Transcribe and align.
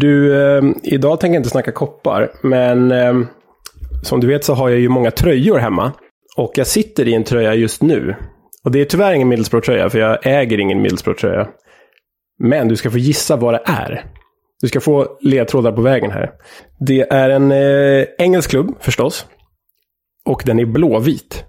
Du, 0.00 0.42
eh, 0.42 0.62
idag 0.82 1.20
tänker 1.20 1.34
jag 1.34 1.40
inte 1.40 1.50
snacka 1.50 1.72
koppar, 1.72 2.32
men 2.42 2.92
eh, 2.92 3.14
som 4.02 4.20
du 4.20 4.26
vet 4.26 4.44
så 4.44 4.54
har 4.54 4.68
jag 4.68 4.80
ju 4.80 4.88
många 4.88 5.10
tröjor 5.10 5.58
hemma. 5.58 5.92
Och 6.36 6.52
jag 6.54 6.66
sitter 6.66 7.08
i 7.08 7.14
en 7.14 7.24
tröja 7.24 7.54
just 7.54 7.82
nu. 7.82 8.14
Och 8.64 8.70
det 8.70 8.80
är 8.80 8.84
tyvärr 8.84 9.12
ingen 9.12 9.28
Middlesbrough-tröja, 9.28 9.90
för 9.90 9.98
jag 9.98 10.18
äger 10.22 10.60
ingen 10.60 10.82
Middlesbrough-tröja. 10.82 11.48
Men 12.38 12.68
du 12.68 12.76
ska 12.76 12.90
få 12.90 12.98
gissa 12.98 13.36
vad 13.36 13.54
det 13.54 13.62
är. 13.64 14.04
Du 14.60 14.68
ska 14.68 14.80
få 14.80 15.18
ledtrådar 15.20 15.72
på 15.72 15.82
vägen 15.82 16.10
här. 16.10 16.30
Det 16.80 17.00
är 17.00 17.30
en 17.30 17.52
eh, 17.52 18.06
engelsk 18.18 18.50
klubb, 18.50 18.74
förstås. 18.80 19.26
Och 20.24 20.42
den 20.46 20.58
är 20.58 20.66
blåvit. 20.66 21.44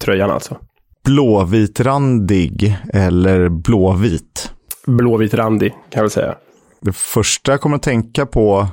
Tröjan 0.00 0.30
alltså. 0.30 0.56
Blåvitrandig 1.04 2.76
eller 2.92 3.48
blåvit? 3.48 4.52
Blåvit 4.86 5.34
randig, 5.34 5.70
kan 5.70 5.80
jag 5.90 6.02
väl 6.02 6.10
säga. 6.10 6.36
Det 6.80 6.92
första 6.92 7.52
jag 7.52 7.60
kommer 7.60 7.76
att 7.76 7.82
tänka 7.82 8.26
på, 8.26 8.68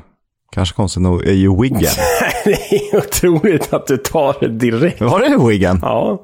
kanske 0.52 0.76
konstigt 0.76 1.02
nog, 1.04 1.26
är 1.26 1.34
ju 1.34 1.62
Wiggen. 1.62 1.80
det 2.46 2.72
är 2.72 2.98
otroligt 2.98 3.74
att 3.74 3.88
du 3.88 3.98
tar 3.98 4.36
det 4.40 4.48
direkt. 4.48 5.02
Var 5.02 5.20
det 5.20 5.48
Wiggen? 5.48 5.80
Ja. 5.82 6.22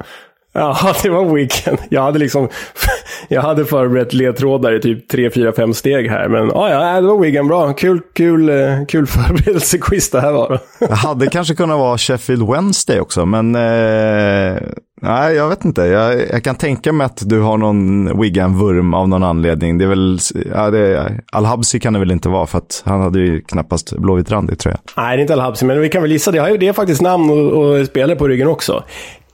Ja, 0.54 0.94
det 1.02 1.10
var 1.10 1.34
Weekend. 1.34 1.78
Jag 1.88 2.02
hade 2.02 2.18
liksom, 2.18 2.48
jag 3.28 3.42
hade 3.42 3.64
förberett 3.64 4.12
ledtrådar 4.12 4.72
i 4.72 4.80
typ 4.80 5.08
3, 5.08 5.30
4, 5.30 5.52
5 5.52 5.74
steg 5.74 6.10
här. 6.10 6.28
Men 6.28 6.48
ja, 6.48 6.70
ja, 6.70 7.00
det 7.00 7.06
var 7.06 7.18
Weekend. 7.18 7.48
Bra. 7.48 7.72
Kul, 7.72 8.00
kul, 8.14 8.48
eh, 8.48 8.86
kul 8.88 9.06
förberedelsequiz 9.06 10.10
det 10.10 10.20
här 10.20 10.32
var. 10.32 10.58
Det 10.78 10.94
hade 10.94 11.26
kanske 11.26 11.54
kunnat 11.54 11.78
vara 11.78 11.98
Sheffield 11.98 12.50
Wednesday 12.50 13.00
också, 13.00 13.26
men 13.26 13.54
eh, 13.54 14.62
nej, 15.02 15.34
jag 15.34 15.48
vet 15.48 15.64
inte. 15.64 15.82
Jag, 15.82 16.30
jag, 16.30 16.44
kan 16.44 16.54
tänka 16.54 16.92
mig 16.92 17.04
att 17.04 17.28
du 17.28 17.40
har 17.40 17.56
någon 17.56 18.20
Wigan-vurm 18.20 18.94
av 18.94 19.08
någon 19.08 19.24
anledning. 19.24 19.78
Det 19.78 19.84
är 19.84 19.88
väl, 19.88 20.18
ja, 20.54 20.70
det, 20.70 21.12
Al-Habsi 21.32 21.80
kan 21.80 21.92
det 21.92 21.98
väl 21.98 22.10
inte 22.10 22.28
vara, 22.28 22.46
för 22.46 22.58
att 22.58 22.82
han 22.84 23.00
hade 23.00 23.18
ju 23.18 23.40
knappast 23.40 23.96
blåvit 23.96 24.30
randig 24.30 24.58
tror 24.58 24.74
jag. 24.74 25.04
Nej, 25.04 25.16
det 25.16 25.20
är 25.20 25.22
inte 25.22 25.34
Al-Habsi, 25.34 25.64
men 25.64 25.80
vi 25.80 25.88
kan 25.88 26.02
väl 26.02 26.12
gissa. 26.12 26.30
Det 26.30 26.56
det 26.56 26.68
är 26.68 26.72
faktiskt 26.72 27.02
namn 27.02 27.30
och, 27.30 27.52
och 27.52 27.86
spelare 27.86 28.16
på 28.16 28.28
ryggen 28.28 28.48
också 28.48 28.84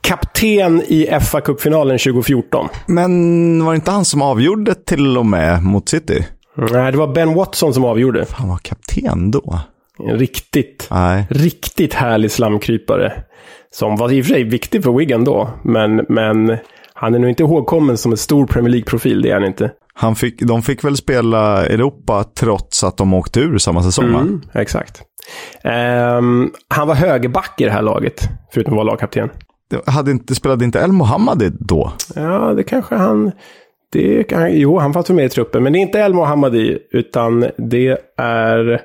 kapten 0.01 0.83
i 0.83 1.19
fa 1.21 1.41
Cup-finalen 1.41 1.99
2014. 1.99 2.69
Men 2.87 3.65
var 3.65 3.73
det 3.73 3.77
inte 3.77 3.91
han 3.91 4.05
som 4.05 4.23
avgjorde 4.23 4.75
till 4.75 5.19
och 5.19 5.27
med 5.27 5.63
mot 5.63 5.89
City? 5.89 6.27
Nej, 6.73 6.93
det 6.93 6.99
var 6.99 7.15
Ben 7.15 7.35
Watson 7.35 7.75
som 7.75 7.85
avgjorde. 7.85 8.27
Han 8.31 8.49
var 8.49 8.59
kapten 8.59 9.31
då? 9.31 9.61
Riktigt, 9.99 10.89
Nej. 10.91 11.27
riktigt 11.31 11.95
härlig 11.95 12.31
slamkrypare. 12.31 13.13
Som 13.71 13.97
var 13.97 14.13
i 14.13 14.21
och 14.23 14.27
för 14.27 14.33
sig 14.33 14.45
viktig 14.45 14.85
för 14.85 14.93
Wigan 14.93 15.25
då, 15.25 15.51
men, 15.65 16.07
men 16.09 16.57
han 16.95 17.15
är 17.15 17.19
nog 17.19 17.31
inte 17.31 17.43
ihågkommen 17.43 17.99
som 17.99 18.13
en 18.13 18.19
stor 18.19 18.47
Premier 18.47 18.71
League-profil, 18.71 19.23
det 19.23 19.31
är 19.31 19.35
han 19.35 19.45
inte. 19.45 19.71
Han 19.95 20.17
fick, 20.17 20.43
de 20.43 20.63
fick 20.63 20.85
väl 20.85 20.97
spela 20.97 21.67
Europa 21.67 22.25
trots 22.25 22.85
att 22.85 22.97
de 22.97 23.15
åkte 23.15 23.41
ur 23.41 23.59
samma 23.59 23.83
säsong, 23.83 24.05
mm, 24.05 24.43
Exakt. 24.55 25.03
Um, 25.65 26.53
han 26.69 26.89
var 26.89 26.95
högerback 26.95 27.61
i 27.61 27.65
det 27.65 27.71
här 27.71 27.83
laget, 27.83 28.29
förutom 28.53 28.73
att 28.73 28.77
vara 28.77 28.87
lagkapten 28.87 29.31
hade 29.87 30.11
inte, 30.11 30.35
spelade 30.35 30.65
inte 30.65 30.79
El 30.79 30.93
Mohammadi 30.93 31.51
då? 31.59 31.93
Ja, 32.15 32.55
det 32.55 32.63
kanske 32.63 32.95
han... 32.95 33.33
Det 33.93 34.25
kan, 34.25 34.53
jo, 34.53 34.79
han 34.79 34.93
fanns 34.93 35.11
med 35.11 35.25
i 35.25 35.29
truppen, 35.29 35.63
men 35.63 35.73
det 35.73 35.79
är 35.79 35.81
inte 35.81 35.99
El 35.99 36.15
Mohammadi, 36.15 36.79
utan 36.93 37.47
det 37.57 37.99
är... 38.17 38.81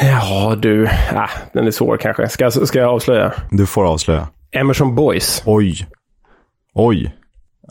Ja, 0.00 0.56
du. 0.62 0.84
Äh, 0.84 1.30
den 1.52 1.66
är 1.66 1.70
svår 1.70 1.96
kanske. 1.96 2.28
Ska, 2.28 2.50
ska 2.50 2.78
jag 2.78 2.90
avslöja? 2.90 3.32
Du 3.50 3.66
får 3.66 3.84
avslöja. 3.84 4.28
Emerson 4.50 4.94
Boys. 4.94 5.42
Oj. 5.46 5.86
Oj. 6.74 7.14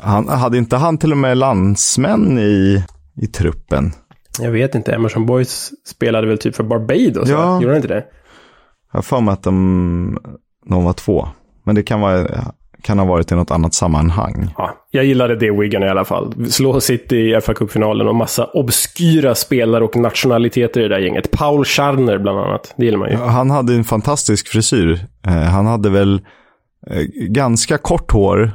Han, 0.02 0.28
hade 0.28 0.58
inte 0.58 0.78
han 0.78 0.98
till 0.98 1.12
och 1.12 1.18
med 1.18 1.38
landsmän 1.38 2.40
i, 2.40 2.84
i 3.22 3.28
truppen? 3.28 3.92
Jag 4.40 4.52
vet 4.52 4.76
inte. 4.76 4.94
Emerson 4.94 5.26
Boys 5.26 5.72
spelade 5.86 6.28
väl 6.28 6.38
typ 6.38 6.56
för 6.56 6.64
Barbados? 6.64 7.30
Ja. 7.30 7.62
Gjorde 7.62 7.68
han 7.68 7.76
inte 7.76 7.88
det? 7.88 8.06
Jag 8.92 8.98
har 8.98 9.02
för 9.02 9.22
mig 9.22 9.34
att 9.34 9.44
de, 9.44 10.20
de 10.70 10.84
var 10.84 10.94
två. 10.94 11.28
Men 11.68 11.76
det 11.76 11.84
kan, 11.84 12.02
vara, 12.02 12.28
kan 12.82 13.00
ha 13.00 13.06
varit 13.06 13.32
i 13.32 13.36
något 13.36 13.52
annat 13.52 13.74
sammanhang. 13.74 14.54
Ja, 14.58 14.88
jag 14.92 15.06
gillade 15.06 15.36
det 15.36 15.52
Wigan 15.52 15.84
i 15.84 15.90
alla 15.90 16.06
fall. 16.06 16.50
Slå 16.50 16.82
City 16.82 17.16
i 17.16 17.42
fa 17.42 17.54
Cup-finalen 17.54 18.08
och 18.08 18.16
massa 18.16 18.46
obskyra 18.46 19.36
spelare 19.36 19.84
och 19.84 19.96
nationaliteter 19.96 20.80
i 20.80 20.84
det 20.84 20.90
där 20.90 21.00
gänget. 21.00 21.32
Paul 21.32 21.66
Scharner 21.66 22.18
bland 22.18 22.40
annat. 22.40 22.74
Det 22.78 22.86
gillar 22.86 22.98
man 22.98 23.10
ju. 23.10 23.18
Han 23.18 23.50
hade 23.50 23.74
en 23.74 23.84
fantastisk 23.84 24.48
frisyr. 24.48 25.00
Eh, 25.28 25.34
han 25.34 25.66
hade 25.66 25.90
väl 25.90 26.22
eh, 26.90 27.02
ganska 27.14 27.78
kort 27.78 28.12
hår, 28.12 28.52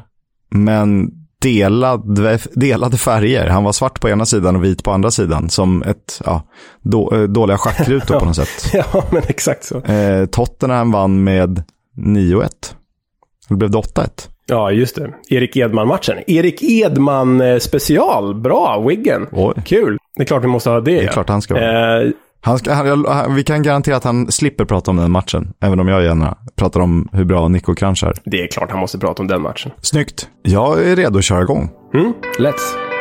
men 0.50 1.10
delade, 1.42 2.38
delade 2.52 2.96
färger. 2.96 3.46
Han 3.46 3.64
var 3.64 3.72
svart 3.72 4.00
på 4.00 4.08
ena 4.08 4.26
sidan 4.26 4.56
och 4.56 4.64
vit 4.64 4.84
på 4.84 4.90
andra 4.90 5.10
sidan. 5.10 5.50
Som 5.50 5.82
ett, 5.82 6.20
ja, 6.24 6.42
då, 6.82 7.14
eh, 7.14 7.22
dåliga 7.22 7.58
schackrutor 7.58 8.18
på 8.18 8.24
något 8.24 8.36
sätt. 8.36 8.70
ja, 8.72 9.04
men 9.10 9.22
exakt 9.28 9.64
så. 9.64 9.80
Eh, 9.80 10.26
Tottenham 10.26 10.92
vann 10.92 11.24
med 11.24 11.62
9-1. 11.96 12.48
Eller 13.52 13.58
blev 13.58 13.70
det 13.70 13.78
8-1? 13.78 14.28
Ja, 14.46 14.70
just 14.70 14.96
det. 14.96 15.14
Erik 15.28 15.56
Edman-matchen. 15.56 16.16
Erik 16.26 16.62
Edman 16.62 17.40
eh, 17.40 17.58
special. 17.58 18.34
Bra, 18.34 18.84
Wiggen. 18.88 19.26
Oj. 19.32 19.54
Kul. 19.64 19.98
Det 20.16 20.22
är 20.22 20.26
klart 20.26 20.44
vi 20.44 20.48
måste 20.48 20.70
ha 20.70 20.80
det. 20.80 20.90
Det 20.90 21.04
är 21.04 21.08
klart 21.08 21.28
han 21.28 21.42
ska 21.42 21.54
ha. 21.54 21.60
Eh, 21.60 22.10
han 22.40 22.58
ska, 22.58 22.72
han, 22.72 23.34
vi 23.34 23.44
kan 23.44 23.62
garantera 23.62 23.96
att 23.96 24.04
han 24.04 24.32
slipper 24.32 24.64
prata 24.64 24.90
om 24.90 24.96
den 24.96 25.10
matchen, 25.10 25.52
även 25.60 25.80
om 25.80 25.88
jag 25.88 26.02
gärna 26.04 26.38
pratar 26.56 26.80
om 26.80 27.08
hur 27.12 27.24
bra 27.24 27.48
Nico 27.48 27.74
Crunch 27.74 28.04
är. 28.04 28.14
Det 28.24 28.42
är 28.42 28.46
klart 28.46 28.70
han 28.70 28.80
måste 28.80 28.98
prata 28.98 29.22
om 29.22 29.28
den 29.28 29.42
matchen. 29.42 29.70
Snyggt. 29.80 30.28
Jag 30.42 30.86
är 30.86 30.96
redo 30.96 31.18
att 31.18 31.24
köra 31.24 31.42
igång. 31.42 31.70
Mm, 31.94 32.12
let's. 32.38 32.91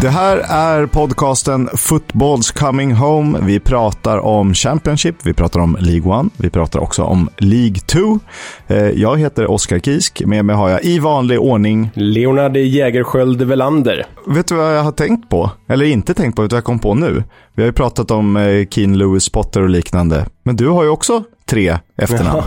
Det 0.00 0.08
här 0.08 0.36
är 0.48 0.86
podcasten 0.86 1.68
Footballs 1.74 2.50
coming 2.50 2.92
home. 2.92 3.38
Vi 3.42 3.60
pratar 3.60 4.18
om 4.18 4.54
Championship, 4.54 5.14
vi 5.22 5.34
pratar 5.34 5.60
om 5.60 5.76
League 5.80 6.20
1, 6.20 6.32
vi 6.36 6.50
pratar 6.50 6.80
också 6.80 7.02
om 7.02 7.28
League 7.36 7.74
2. 7.74 8.18
Eh, 8.66 8.76
jag 8.76 9.18
heter 9.18 9.50
Oskar 9.50 9.78
Kisk, 9.78 10.22
med 10.26 10.44
mig 10.44 10.56
har 10.56 10.68
jag 10.68 10.84
i 10.84 10.98
vanlig 10.98 11.40
ordning 11.40 11.90
Leonard 11.94 12.56
Jägerskiöld 12.56 13.42
Velander. 13.42 14.06
Vet 14.26 14.48
du 14.48 14.54
vad 14.54 14.76
jag 14.76 14.82
har 14.82 14.92
tänkt 14.92 15.28
på? 15.28 15.50
Eller 15.68 15.84
inte 15.84 16.14
tänkt 16.14 16.36
på, 16.36 16.44
utan 16.44 16.56
jag 16.56 16.64
kom 16.64 16.78
på 16.78 16.94
nu. 16.94 17.24
Vi 17.54 17.62
har 17.62 17.66
ju 17.66 17.72
pratat 17.72 18.10
om 18.10 18.36
eh, 18.36 18.66
Keen 18.70 18.98
Lewis 18.98 19.28
Potter 19.28 19.62
och 19.62 19.70
liknande. 19.70 20.26
Men 20.42 20.56
du 20.56 20.68
har 20.68 20.82
ju 20.82 20.88
också 20.88 21.24
tre 21.46 21.78
efternamn. 21.96 22.42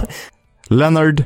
Leonard, 0.68 1.24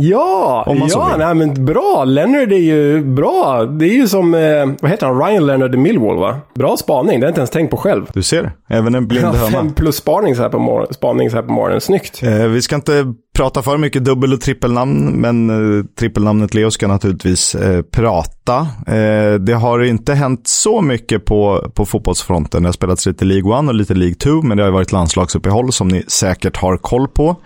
Ja, 0.00 0.64
ja 0.88 1.16
nej, 1.18 1.34
men 1.34 1.64
bra. 1.64 2.04
Leonard 2.04 2.52
är 2.52 2.56
ju 2.56 3.04
bra. 3.04 3.64
Det 3.64 3.84
är 3.84 3.94
ju 3.94 4.08
som, 4.08 4.34
eh, 4.34 4.66
vad 4.80 4.90
heter 4.90 5.06
han, 5.06 5.18
Ryan 5.22 5.46
Leonard 5.46 5.74
i 5.74 5.78
Millwall 5.78 6.18
va? 6.18 6.40
Bra 6.54 6.76
spaning, 6.76 7.20
det 7.20 7.26
har 7.26 7.28
jag 7.28 7.30
inte 7.30 7.40
ens 7.40 7.50
tänkt 7.50 7.70
på 7.70 7.76
själv. 7.76 8.06
Du 8.12 8.22
ser, 8.22 8.52
även 8.68 8.94
en 8.94 9.08
blind 9.08 9.26
ja, 9.32 9.32
höna. 9.32 9.50
Fem 9.50 9.72
plus 9.72 9.96
spaning 9.96 10.36
så 10.36 10.42
här 10.42 10.48
på, 10.48 10.58
mor 10.58 10.86
spaning 10.90 11.30
så 11.30 11.36
här 11.36 11.42
på 11.42 11.52
morgonen, 11.52 11.80
snyggt. 11.80 12.22
Eh, 12.22 12.46
vi 12.46 12.62
ska 12.62 12.74
inte 12.74 13.14
prata 13.38 13.62
för 13.62 13.78
mycket 13.78 14.04
dubbel 14.04 14.32
och 14.32 14.40
trippelnamn, 14.40 15.20
men 15.20 15.50
eh, 15.50 15.84
trippelnamnet 15.98 16.54
Leo 16.54 16.70
ska 16.70 16.88
naturligtvis 16.88 17.54
eh, 17.54 17.82
prata. 17.82 18.58
Eh, 18.86 19.34
det 19.34 19.54
har 19.54 19.82
inte 19.82 20.14
hänt 20.14 20.48
så 20.48 20.80
mycket 20.80 21.24
på, 21.24 21.70
på 21.74 21.86
fotbollsfronten. 21.86 22.62
Det 22.62 22.68
har 22.68 22.72
spelats 22.72 23.06
lite 23.06 23.24
League 23.24 23.58
1 23.58 23.68
och 23.68 23.74
lite 23.74 23.94
League 23.94 24.14
2, 24.14 24.42
men 24.42 24.56
det 24.56 24.64
har 24.64 24.70
varit 24.70 24.92
landslagsuppehåll 24.92 25.72
som 25.72 25.88
ni 25.88 26.04
säkert 26.08 26.56
har 26.56 26.76
koll 26.76 27.08
på. 27.08 27.36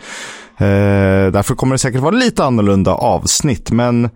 Eh, 0.62 1.32
därför 1.32 1.54
kommer 1.54 1.74
det 1.74 1.78
säkert 1.78 2.00
vara 2.00 2.14
lite 2.14 2.44
annorlunda 2.44 2.94
avsnitt, 2.94 3.70
men 3.70 4.10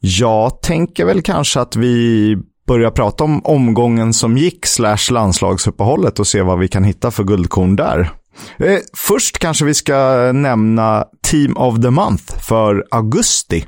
jag 0.00 0.62
tänker 0.62 1.04
väl 1.04 1.22
kanske 1.22 1.60
att 1.60 1.76
vi 1.76 2.36
börjar 2.66 2.90
prata 2.90 3.24
om 3.24 3.40
omgången 3.44 4.12
som 4.12 4.36
gick 4.36 4.66
slash 4.66 5.10
landslagsuppehållet 5.10 6.18
och 6.18 6.26
se 6.26 6.42
vad 6.42 6.58
vi 6.58 6.68
kan 6.68 6.84
hitta 6.84 7.10
för 7.10 7.24
guldkorn 7.24 7.76
där. 7.76 8.10
Eh, 8.58 8.78
först 8.96 9.38
kanske 9.38 9.64
vi 9.64 9.74
ska 9.74 10.30
nämna 10.32 11.04
Team 11.30 11.56
of 11.56 11.80
the 11.82 11.90
Month 11.90 12.38
för 12.48 12.84
augusti. 12.90 13.64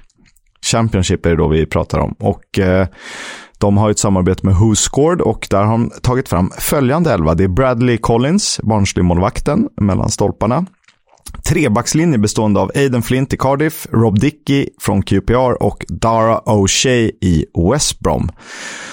Championship 0.73 1.27
är 1.27 1.31
det 1.31 1.37
då 1.37 1.49
vi 1.49 1.67
pratar 1.67 1.99
om. 1.99 2.15
Och 2.19 2.59
eh, 2.59 2.87
de 3.59 3.77
har 3.77 3.91
ett 3.91 3.99
samarbete 3.99 4.47
med 4.47 4.55
WhoScored 4.55 5.21
och 5.21 5.47
där 5.51 5.63
har 5.63 5.73
de 5.73 5.91
tagit 6.03 6.29
fram 6.29 6.51
följande 6.59 7.13
elva. 7.13 7.35
Det 7.35 7.45
är 7.45 7.49
Bradley 7.49 7.99
Collins, 7.99 8.61
Barnsley-målvakten, 8.63 9.69
mellan 9.81 10.11
stolparna 10.11 10.67
trebackslinje 11.43 12.19
bestående 12.19 12.61
av 12.61 12.71
Aiden 12.75 13.03
Flint 13.03 13.33
i 13.33 13.37
Cardiff, 13.37 13.87
Rob 13.91 14.19
Dickey 14.19 14.69
från 14.81 15.03
QPR 15.03 15.63
och 15.63 15.85
Dara 15.89 16.39
O'Shea 16.39 17.11
i 17.21 17.47
West 17.71 18.01
Brom. 18.01 18.29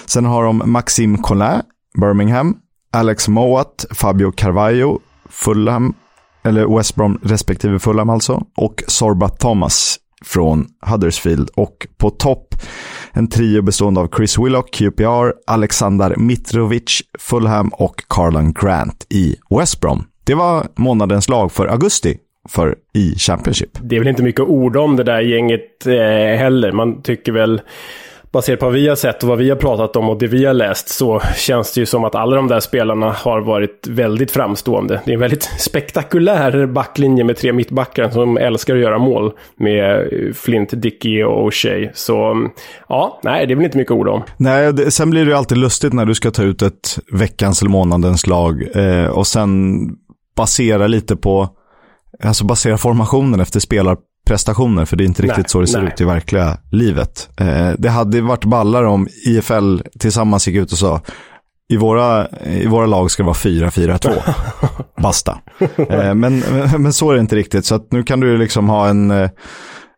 Sen 0.06 0.26
har 0.26 0.44
de 0.44 0.62
Maxime 0.66 1.18
Collin, 1.18 1.62
Birmingham, 2.02 2.58
Alex 2.94 3.28
Mowat, 3.28 3.86
Fabio 3.92 4.32
Carvalho, 4.32 5.00
Fulham, 5.30 5.94
eller 6.44 6.78
West 6.78 6.96
Brom 6.96 7.20
respektive 7.24 7.80
Fulham 7.80 8.10
alltså, 8.10 8.44
och 8.58 8.84
Sorba 8.88 9.30
Thomas 9.30 10.00
från 10.26 10.68
Huddersfield. 10.82 11.50
Och 11.56 11.88
på 11.98 12.10
topp 12.10 12.56
en 13.12 13.28
trio 13.28 13.62
bestående 13.62 14.00
av 14.02 14.10
Chris 14.16 14.38
Willock, 14.38 14.72
QPR, 14.74 15.34
Alexander 15.48 16.16
Mitrovic, 16.18 17.02
Fulham 17.20 17.70
och 17.70 18.04
Carlan 18.10 18.54
Grant 18.54 19.06
i 19.10 19.36
West 19.50 19.82
Brom. 19.82 20.04
Det 20.24 20.36
var 20.36 20.68
månadens 20.76 21.30
lag 21.30 21.52
för 21.52 21.68
augusti 21.68 22.18
för 22.50 22.76
i 22.94 23.16
Championship. 23.18 23.70
Det 23.82 23.96
är 23.96 24.00
väl 24.00 24.08
inte 24.08 24.24
mycket 24.24 24.46
ord 24.46 24.78
om 24.78 24.96
det 24.96 25.04
där 25.04 25.22
gänget 25.22 25.88
eh, 25.88 26.38
heller. 26.38 26.72
Man 26.72 27.02
tycker 27.02 27.32
väl 27.32 27.62
baserat 28.32 28.60
på 28.60 28.66
vad 28.66 28.74
vi 28.74 28.88
har 28.88 28.96
sett 28.96 29.24
och 29.24 29.30
vad 29.30 29.38
vi 29.38 29.50
har 29.50 29.58
pratat 29.58 29.96
om 29.96 30.10
och 30.10 30.20
det 30.20 30.28
vi 30.28 30.46
har 30.46 30.54
läst 30.54 30.90
så 30.90 31.22
känns 31.36 31.74
det 31.74 31.80
ju 31.80 31.86
som 31.86 32.04
att 32.04 32.16
alla 32.16 32.36
de 32.36 32.48
där 32.48 32.60
spelarna 32.60 33.12
har 33.12 33.42
varit 33.42 33.88
väldigt 33.88 34.32
framstående. 34.32 35.02
Det 35.06 35.12
är 35.12 35.14
en 35.14 35.20
väldigt 35.20 35.44
spektakulär 35.60 36.66
backlinje 36.66 37.24
med 37.24 37.38
tre 37.38 37.54
mittbackar 37.54 38.10
som 38.10 38.38
älskar 38.38 38.76
att 38.76 38.82
göra 38.82 38.98
mål 38.98 39.32
med 39.56 40.10
Flint, 40.36 40.70
Dicky 40.82 41.24
och 41.24 41.52
O'Shea. 41.52 41.90
Så 41.94 42.48
ja, 42.90 43.20
nej, 43.24 43.48
det 43.48 43.54
är 43.54 43.56
väl 43.56 43.66
inte 43.66 43.78
mycket 43.78 43.92
ord 43.92 44.08
om. 44.08 44.24
Nej, 44.38 44.74
det, 44.74 44.92
sen 44.92 45.10
blir 45.10 45.26
det 45.26 45.32
ju 45.32 45.38
alltid 45.38 45.58
lustigt 45.58 45.94
när 45.94 46.06
du 46.06 46.16
ska 46.16 46.32
ta 46.32 46.44
ut 46.44 46.62
ett 46.62 47.00
veckans 47.12 47.62
eller 47.62 47.72
månadens 47.72 48.28
lag 48.28 48.64
eh, 48.76 49.06
och 49.06 49.28
sen 49.28 49.80
basera 50.36 50.88
lite 50.88 51.16
på 51.16 51.50
alltså 52.24 52.46
basera 52.46 52.78
formationen 52.78 53.40
efter 53.40 53.60
spelar 53.60 53.98
prestationer, 54.28 54.86
för 54.86 54.98
det 54.98 55.04
är 55.04 55.06
inte 55.06 55.22
riktigt 55.22 55.38
nej, 55.38 55.50
så 55.50 55.62
det 55.62 55.68
ser 55.68 55.82
nej. 55.82 55.92
ut 55.94 56.02
i 56.02 56.04
verkliga 56.04 56.58
livet. 56.72 57.30
Eh, 57.38 57.70
det 57.78 57.90
hade 57.90 58.22
varit 58.22 58.46
ballar 58.46 58.84
om 58.84 59.08
IFL 59.26 59.80
tillsammans 60.00 60.48
gick 60.48 60.56
ut 60.56 60.72
och 60.72 60.78
sa 60.78 61.02
i 61.72 61.78
våra, 61.78 62.28
i 62.46 62.68
våra 62.68 62.86
lag 62.86 63.12
ska 63.12 63.24
det 63.24 63.28
vara 63.28 63.34
4-4-2. 63.34 64.12
Basta. 65.02 65.40
Eh, 65.90 66.14
men, 66.14 66.40
men 66.78 66.94
så 66.94 67.12
är 67.12 67.16
det 67.16 67.22
inte 67.22 67.36
riktigt. 67.36 67.66
Så 67.66 67.80
nu 67.92 68.04
kan 68.04 68.20
du 68.20 68.38
liksom 68.38 68.70
ha 68.70 68.88
en, 68.88 69.12
eh, 69.12 69.30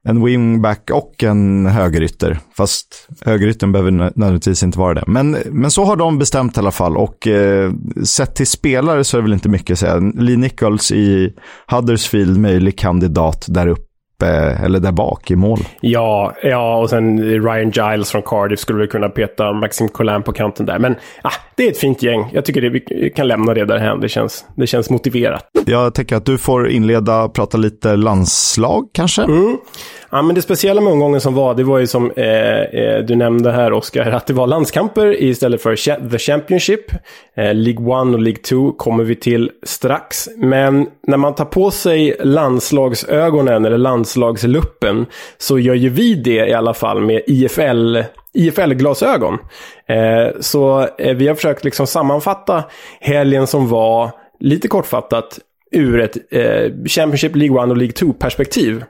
en 0.04 0.26
wingback 0.26 0.90
och 0.94 1.24
en 1.24 1.66
högerytter. 1.66 2.40
Fast 2.58 3.10
högeryttern 3.22 3.72
behöver 3.72 3.92
nödvändigtvis 3.92 4.64
inte 4.64 4.80
vara 4.80 4.94
det. 4.94 5.04
Men, 5.08 5.38
men 5.52 5.72
så 5.72 5.86
har 5.86 5.96
de 5.96 6.20
bestämt 6.20 6.58
i 6.58 6.60
alla 6.60 6.72
fall. 6.72 6.98
Och 6.98 7.28
eh, 7.28 7.72
sett 8.04 8.36
till 8.36 8.48
spelare 8.48 9.04
så 9.04 9.18
är 9.18 9.22
det 9.22 9.24
väl 9.24 9.34
inte 9.34 9.50
mycket 9.50 9.74
att 9.74 9.80
säga. 9.80 10.00
Lee 10.00 10.38
Nichols 10.38 10.92
i 10.92 11.34
Huddersfield, 11.68 12.40
möjlig 12.40 12.78
kandidat 12.78 13.46
där 13.50 13.68
uppe 13.68 13.93
eller 14.21 14.80
där 14.80 14.92
bak 14.92 15.31
i 15.31 15.36
mål. 15.36 15.60
Ja, 15.81 16.33
ja 16.44 16.77
och 16.77 16.89
sen 16.89 17.19
Ryan 17.19 17.71
Giles 17.71 18.12
från 18.12 18.21
Cardiff 18.21 18.60
skulle 18.60 18.81
vi 18.81 18.88
kunna 18.88 19.10
peta 19.10 19.54
Maxim 19.54 19.89
Collin 19.89 20.24
på 20.24 20.31
kanten 20.33 20.65
där. 20.65 20.80
Men 20.80 20.95
ah, 21.21 21.31
det 21.56 21.68
är 21.68 21.71
ett 21.71 21.77
fint 21.77 22.04
gäng. 22.04 22.30
Jag 22.33 22.45
tycker 22.45 22.62
det, 22.62 22.69
vi 22.69 23.10
kan 23.15 23.27
lämna 23.27 23.54
det 23.54 23.65
därhän. 23.65 24.00
Det 24.00 24.10
känns, 24.10 24.45
det 24.56 24.68
känns 24.68 24.89
motiverat. 24.89 25.45
Jag 25.65 25.94
tänker 25.94 26.15
att 26.15 26.25
du 26.25 26.38
får 26.38 26.69
inleda 26.69 27.30
prata 27.30 27.57
lite 27.57 27.95
landslag 27.95 28.89
kanske? 28.94 29.24
Mm. 29.24 29.57
Ja, 30.15 30.21
men 30.21 30.36
det 30.36 30.42
speciella 30.42 30.81
med 30.81 30.94
omgången 30.94 31.21
som 31.21 31.33
var, 31.33 31.54
det 31.54 31.63
var 31.63 31.80
ju 31.80 31.88
som 31.88 32.12
eh, 32.12 32.62
eh 32.62 33.00
du 33.00 33.15
nämnde 33.15 33.51
här 33.51 33.74
Oskar, 33.74 34.12
att 34.12 34.27
det 34.27 34.33
var 34.33 34.48
landskamper 34.48 35.24
istället 35.24 35.62
för 35.62 35.75
The 36.10 36.18
Championship. 36.18 36.92
Eh, 37.38 37.54
League 37.54 38.01
1 38.01 38.13
och 38.13 38.19
League 38.19 38.42
2 38.42 38.71
kommer 38.71 39.04
vi 39.04 39.15
till 39.15 39.51
strax. 39.63 40.30
Men 40.38 40.88
när 41.07 41.18
man 41.18 41.36
tar 41.36 41.45
på 41.45 41.71
sig 41.71 42.15
landslagsögonen 42.19 43.65
eller 43.65 43.77
landslagsluppen 43.77 45.06
så 45.38 45.60
gör 45.60 45.75
ju 45.75 45.89
vi 45.89 46.16
det 46.16 46.48
i 46.48 46.54
alla 46.54 46.74
fall 46.74 47.01
med 47.01 47.21
IFL 47.27 47.98
IFL-glasögon. 48.33 49.38
Eh, 49.88 50.39
så 50.39 50.88
eh, 50.98 51.16
vi 51.16 51.27
har 51.27 51.36
försökt 51.36 51.63
liksom 51.63 51.88
sammanfatta 51.88 52.63
helgen 53.00 53.48
som 53.48 53.68
var, 53.68 54.12
lite 54.39 54.68
kortfattat, 54.68 55.39
ur 55.71 56.00
ett 56.00 56.18
eh, 56.31 56.71
Championship 56.88 57.36
League 57.36 57.63
1 57.63 57.69
och 57.69 57.77
League 57.77 57.94
2-perspektiv. 57.94 58.83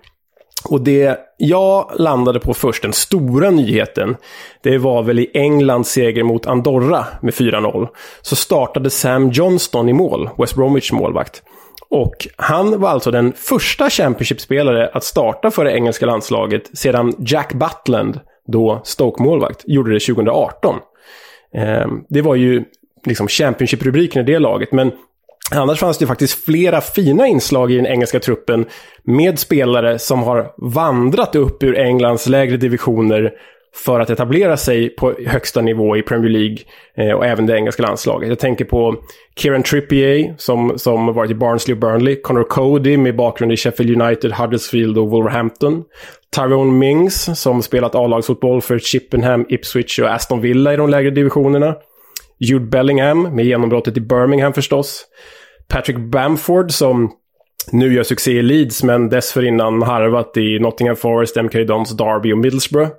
Och 0.70 0.82
det 0.82 1.20
jag 1.38 1.92
landade 1.96 2.40
på 2.40 2.54
först, 2.54 2.82
den 2.82 2.94
stora 2.94 3.50
nyheten, 3.50 4.16
det 4.62 4.78
var 4.78 5.04
väl 5.04 5.20
i 5.20 5.32
Englands 5.34 5.90
seger 5.92 6.24
mot 6.24 6.46
Andorra 6.46 7.06
med 7.22 7.34
4-0. 7.34 7.88
Så 8.22 8.36
startade 8.36 8.90
Sam 8.90 9.30
Johnston 9.30 9.90
i 9.90 9.94
mål, 9.94 10.30
West 10.38 10.56
Bromwich 10.56 10.92
målvakt. 10.92 11.44
Och 11.90 12.28
han 12.36 12.80
var 12.80 12.90
alltså 12.90 13.12
den 13.12 13.34
första 13.34 13.90
Championship-spelare 13.90 14.90
att 14.94 15.04
starta 15.04 15.52
för 15.52 15.66
det 15.66 15.72
engelska 15.72 16.06
landslaget 16.06 16.78
sedan 16.78 17.14
Jack 17.20 17.54
Butland, 17.54 18.20
då 18.48 18.82
Stoke-målvakt, 18.84 19.64
gjorde 19.66 19.94
det 19.94 20.00
2018. 20.00 20.76
Ehm, 21.54 22.04
det 22.10 22.22
var 22.22 22.36
ju 22.36 22.64
liksom 23.06 23.28
Championship-rubriken 23.28 24.22
i 24.22 24.26
det 24.26 24.40
laget, 24.40 24.72
men 24.72 24.92
Annars 25.56 25.80
fanns 25.80 25.98
det 25.98 26.08
faktiskt 26.08 26.46
flera 26.46 26.82
fina 26.82 27.28
inslag 27.28 27.72
i 27.72 27.76
den 27.76 27.86
engelska 27.86 28.20
truppen 28.20 28.66
med 29.04 29.40
spelare 29.40 30.00
som 30.00 30.24
har 30.24 30.54
vandrat 30.58 31.36
upp 31.36 31.64
ur 31.64 31.78
Englands 31.78 32.28
lägre 32.28 32.58
divisioner 32.58 33.32
för 33.76 34.00
att 34.00 34.10
etablera 34.10 34.58
sig 34.58 34.90
på 34.90 35.14
högsta 35.28 35.62
nivå 35.62 35.98
i 35.98 36.02
Premier 36.02 36.32
League 36.32 36.58
eh, 36.98 37.12
och 37.12 37.26
även 37.26 37.46
det 37.46 37.56
engelska 37.56 37.84
landslaget. 37.84 38.30
Jag 38.30 38.40
tänker 38.40 38.66
på 38.66 38.96
Kieran 39.36 39.64
Trippier 39.64 40.36
som, 40.38 40.74
som 40.80 41.14
varit 41.14 41.32
i 41.32 41.36
Barnsley 41.36 41.76
och 41.76 41.80
Burnley. 41.80 42.22
Connor 42.22 42.44
Cody 42.44 42.98
med 42.98 43.16
bakgrund 43.16 43.52
i 43.52 43.58
Sheffield 43.58 44.02
United, 44.02 44.32
Huddersfield 44.32 44.98
och 44.98 45.10
Wolverhampton. 45.10 45.84
Tyrone 46.36 46.72
Mings 46.72 47.42
som 47.42 47.62
spelat 47.62 47.96
A-lagsfotboll 47.96 48.62
för 48.62 48.80
Chippenham, 48.80 49.46
Ipswich 49.50 50.00
och 50.00 50.14
Aston 50.14 50.42
Villa 50.42 50.74
i 50.74 50.78
de 50.78 50.90
lägre 50.90 51.10
divisionerna. 51.10 51.76
Jude 52.40 52.66
Bellingham 52.66 53.22
med 53.36 53.46
genombrottet 53.46 53.98
i 53.98 54.02
Birmingham 54.02 54.54
förstås. 54.54 55.06
Patrick 55.74 55.98
Bamford 55.98 56.72
som 56.72 57.12
nu 57.72 57.94
gör 57.94 58.04
succé 58.04 58.32
i 58.32 58.42
Leeds 58.42 58.84
men 58.84 59.10
dessförinnan 59.10 59.82
harvat 59.82 60.38
i 60.38 60.60
Nottingham 60.60 60.96
Forest, 60.96 61.36
MK 61.36 61.54
Dons, 61.68 61.98
Derby 61.98 62.34
och 62.34 62.38
Middlesbrough. 62.38 62.92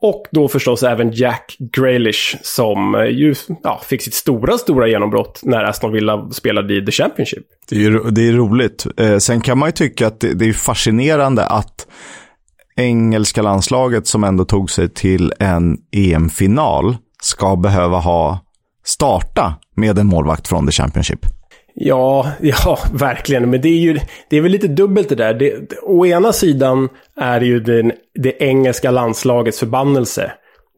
Och 0.00 0.26
då 0.30 0.48
förstås 0.48 0.82
även 0.82 1.12
Jack 1.12 1.56
Grealish 1.58 2.36
som 2.42 2.94
eh, 2.94 3.04
ju 3.04 3.34
ja, 3.62 3.80
fick 3.84 4.02
sitt 4.02 4.14
stora, 4.14 4.58
stora 4.58 4.88
genombrott 4.88 5.40
när 5.42 5.64
Aston 5.64 5.92
Villa 5.92 6.30
spelade 6.30 6.74
i 6.74 6.84
The 6.84 6.92
Championship. 6.92 7.46
Det 7.68 7.84
är, 7.84 8.10
det 8.10 8.28
är 8.28 8.32
roligt. 8.32 8.86
Eh, 8.96 9.18
sen 9.18 9.40
kan 9.40 9.58
man 9.58 9.68
ju 9.68 9.72
tycka 9.72 10.06
att 10.06 10.20
det, 10.20 10.34
det 10.34 10.48
är 10.48 10.52
fascinerande 10.52 11.46
att 11.46 11.86
engelska 12.76 13.42
landslaget 13.42 14.06
som 14.06 14.24
ändå 14.24 14.44
tog 14.44 14.70
sig 14.70 14.88
till 14.88 15.32
en 15.38 15.78
EM-final 15.92 16.96
ska 17.22 17.56
behöva 17.56 17.98
ha 17.98 18.40
starta 18.84 19.54
med 19.76 19.98
en 19.98 20.06
målvakt 20.06 20.48
från 20.48 20.66
The 20.66 20.72
Championship. 20.72 21.26
Ja, 21.74 22.32
ja, 22.40 22.78
verkligen. 22.92 23.50
Men 23.50 23.60
det 23.60 23.68
är 23.68 23.78
ju 23.78 23.98
det 24.30 24.36
är 24.36 24.40
väl 24.40 24.52
lite 24.52 24.68
dubbelt 24.68 25.08
det 25.08 25.14
där. 25.14 25.34
Det, 25.34 25.78
å 25.82 26.06
ena 26.06 26.32
sidan 26.32 26.88
är 27.16 27.40
det 27.40 27.46
ju 27.46 27.60
den, 27.60 27.92
det 28.14 28.42
engelska 28.42 28.90
landslagets 28.90 29.58
förbannelse. 29.58 30.32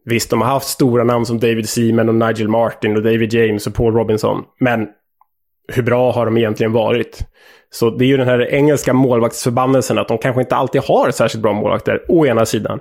Visst, 0.05 0.29
de 0.29 0.41
har 0.41 0.47
haft 0.47 0.67
stora 0.67 1.03
namn 1.03 1.25
som 1.25 1.39
David 1.39 1.69
Seaman 1.69 2.09
och 2.09 2.15
Nigel 2.15 2.47
Martin 2.47 2.95
och 2.97 3.03
David 3.03 3.33
James 3.33 3.67
och 3.67 3.73
Paul 3.73 3.93
Robinson. 3.93 4.43
Men 4.59 4.87
hur 5.73 5.83
bra 5.83 6.11
har 6.11 6.25
de 6.25 6.37
egentligen 6.37 6.71
varit? 6.71 7.19
Så 7.69 7.89
det 7.89 8.05
är 8.05 8.07
ju 8.07 8.17
den 8.17 8.27
här 8.27 8.53
engelska 8.53 8.93
målvaktsförbannelsen 8.93 9.97
att 9.97 10.07
de 10.07 10.17
kanske 10.17 10.41
inte 10.41 10.55
alltid 10.55 10.81
har 10.81 11.11
särskilt 11.11 11.41
bra 11.41 11.53
målvakter, 11.53 12.01
å 12.07 12.25
ena 12.25 12.45
sidan. 12.45 12.79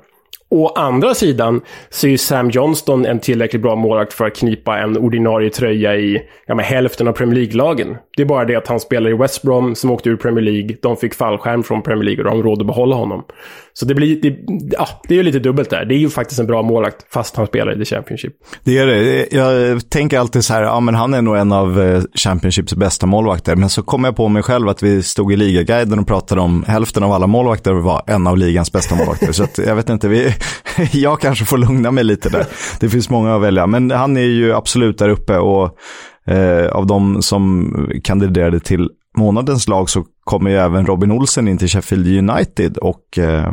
Å 0.55 0.69
andra 0.69 1.15
sidan 1.15 1.61
så 1.89 2.07
är 2.07 2.11
ju 2.11 2.19
Sam 2.19 2.51
Johnston 2.51 3.07
en 3.07 3.21
tillräckligt 3.21 3.63
bra 3.63 3.77
målvakt 3.77 4.13
för 4.13 4.27
att 4.27 4.37
knipa 4.37 4.79
en 4.79 4.97
ordinarie 4.97 5.51
tröja 5.51 5.97
i 5.97 6.23
ja, 6.47 6.55
med 6.55 6.65
hälften 6.65 7.09
av 7.09 7.13
Premier 7.13 7.37
League-lagen. 7.37 7.97
Det 8.17 8.23
är 8.23 8.27
bara 8.27 8.45
det 8.45 8.57
att 8.57 8.69
han 8.69 8.81
spelar 8.81 9.11
i 9.11 9.15
West 9.15 9.43
Brom 9.43 9.75
som 9.75 9.91
åkte 9.91 10.11
ur 10.11 10.17
Premier 10.17 10.45
League. 10.45 10.77
De 10.83 10.97
fick 10.97 11.15
fallskärm 11.15 11.63
från 11.63 11.83
Premier 11.83 12.05
League 12.05 12.25
och 12.25 12.31
de 12.31 12.37
har 12.37 12.43
råd 12.43 12.61
att 12.61 12.67
behålla 12.67 12.97
honom. 12.97 13.25
Så 13.77 13.87
det 13.87 13.95
blir, 13.95 14.23
det, 14.23 14.37
ja, 14.71 14.89
det 15.09 15.15
är 15.15 15.17
ju 15.17 15.23
lite 15.23 15.39
dubbelt 15.39 15.71
där. 15.71 15.85
Det 15.85 15.95
är 15.95 15.99
ju 15.99 16.11
faktiskt 16.11 16.41
en 16.41 16.47
bra 16.47 16.63
målvakt 16.63 17.07
fast 17.13 17.37
han 17.37 17.47
spelar 17.47 17.73
i 17.73 17.79
The 17.79 17.95
Championship. 17.95 18.33
Det 18.65 18.79
är 18.79 18.87
det. 18.87 19.29
Jag 19.33 19.91
tänker 19.91 20.19
alltid 20.19 20.45
så 20.45 20.53
här, 20.53 20.63
ja 20.63 20.81
men 20.81 20.95
han 20.95 21.15
är 21.15 21.23
nog 21.23 21.37
en 21.37 21.53
av 21.53 21.83
eh, 21.83 22.03
Championships 22.15 22.75
bästa 22.75 23.07
målvakter. 23.07 23.57
Men 23.57 23.69
så 23.69 23.83
kom 23.83 24.05
jag 24.05 24.17
på 24.17 24.29
mig 24.29 24.43
själv 24.43 24.69
att 24.69 24.83
vi 24.83 25.03
stod 25.03 25.33
i 25.33 25.37
ligaguiden 25.37 25.99
och 25.99 26.07
pratade 26.07 26.41
om 26.41 26.65
hälften 26.69 27.03
av 27.03 27.13
alla 27.13 27.27
målvakter 27.27 27.73
var 27.73 28.03
en 28.07 28.27
av 28.27 28.39
ligans 28.39 28.73
bästa 28.73 28.95
målvakter. 28.95 29.33
så 29.33 29.45
att, 29.45 29.59
jag 29.59 29.77
vet 29.77 29.89
inte, 29.89 30.09
vi, 30.09 30.35
jag 30.93 31.21
kanske 31.21 31.45
får 31.45 31.59
lugna 31.59 31.91
mig 31.91 32.05
lite 32.05 32.29
där. 32.29 32.47
Det 32.81 32.89
finns 32.89 33.11
många 33.11 33.37
att 33.37 33.43
välja, 33.43 33.67
men 33.67 33.91
han 33.91 34.17
är 34.17 34.21
ju 34.21 34.53
absolut 34.53 34.99
där 34.99 35.09
uppe 35.09 35.39
och 35.39 35.79
eh, 36.27 36.67
av 36.67 36.87
de 36.87 37.23
som 37.23 37.73
kandiderade 38.05 38.61
till 38.61 38.91
månadens 39.17 39.69
lag 39.69 39.91
så 39.91 40.05
kommer 40.25 40.51
ju 40.51 40.57
även 40.57 40.87
Robin 40.87 41.11
Olsen 41.11 41.49
in 41.49 41.59
till 41.59 41.69
Sheffield 41.69 42.31
United 42.31 42.77
och 42.77 43.19
eh, 43.19 43.53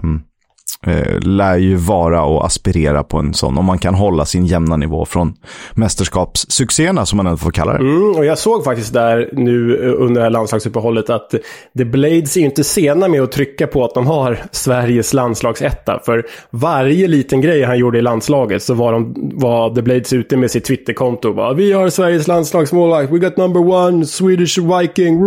eh, 0.88 1.20
lär 1.20 1.58
ju 1.58 1.76
vara 1.76 2.24
och 2.24 2.46
aspirera 2.46 3.04
på 3.04 3.18
en 3.18 3.34
sån, 3.34 3.58
om 3.58 3.66
man 3.66 3.80
kan 3.80 3.96
hålla 3.96 4.26
sin 4.26 4.46
jämna 4.46 4.78
nivå 4.78 5.06
från 5.06 5.34
mästerskapssuccéerna 5.74 7.06
som 7.06 7.18
man 7.18 7.28
ändå 7.28 7.38
får 7.38 7.52
kalla 7.52 7.74
det. 7.74 7.80
Mm, 7.80 8.16
och 8.16 8.26
jag 8.26 8.38
såg 8.38 8.64
faktiskt 8.64 8.94
där 8.94 9.30
nu 9.34 9.86
eh, 9.86 9.94
under 9.98 10.22
det 10.22 10.26
här 10.26 10.30
landslagsuppehållet 10.30 11.10
att 11.10 11.36
The 11.78 11.86
Blades 11.86 12.36
är 12.36 12.40
ju 12.40 12.46
inte 12.46 12.64
sena 12.64 13.08
med 13.08 13.22
att 13.22 13.32
trycka 13.32 13.68
på 13.68 13.86
att 13.86 13.94
de 13.94 14.08
har 14.08 14.40
Sveriges 14.52 15.14
landslagsetta. 15.14 16.00
För 16.06 16.26
varje 16.50 17.08
liten 17.08 17.42
grej 17.42 17.64
han 17.64 17.78
gjorde 17.78 18.00
i 18.00 18.02
landslaget 18.02 18.64
så 18.64 18.74
var, 18.74 18.94
de, 18.94 19.32
var 19.36 19.76
The 19.76 19.82
Blades 19.82 20.14
ute 20.14 20.38
med 20.38 20.52
sitt 20.52 20.66
Twitterkonto. 20.66 21.34
Bara, 21.34 21.54
Vi 21.54 21.72
har 21.72 21.90
Sveriges 21.90 22.28
landslagsmålvakt, 22.28 23.12
we 23.12 23.18
got 23.18 23.38
number 23.38 23.60
one, 23.60 24.06
Swedish 24.06 24.60
Viking, 24.60 25.20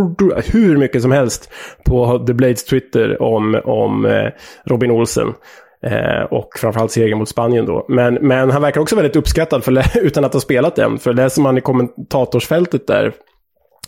hur 0.52 0.76
mycket 0.76 1.02
som 1.02 1.12
helst 1.12 1.50
på 1.84 2.24
The 2.26 2.32
Blades 2.32 2.64
Twitter 2.64 3.22
om, 3.22 3.60
om 3.64 4.06
eh, 4.06 4.28
Robin 4.64 4.90
Olsen. 4.90 5.33
Eh, 5.86 6.22
och 6.30 6.48
framförallt 6.56 6.92
seger 6.92 7.14
mot 7.14 7.28
Spanien 7.28 7.66
då. 7.66 7.86
Men, 7.88 8.14
men 8.14 8.50
han 8.50 8.62
verkar 8.62 8.80
också 8.80 8.96
väldigt 8.96 9.16
uppskattad 9.16 9.64
för, 9.64 9.98
utan 9.98 10.24
att 10.24 10.32
ha 10.32 10.40
spelat 10.40 10.78
än. 10.78 10.98
För 10.98 11.12
läser 11.12 11.42
man 11.42 11.58
i 11.58 11.60
kommentatorsfältet 11.60 12.86
där 12.86 13.12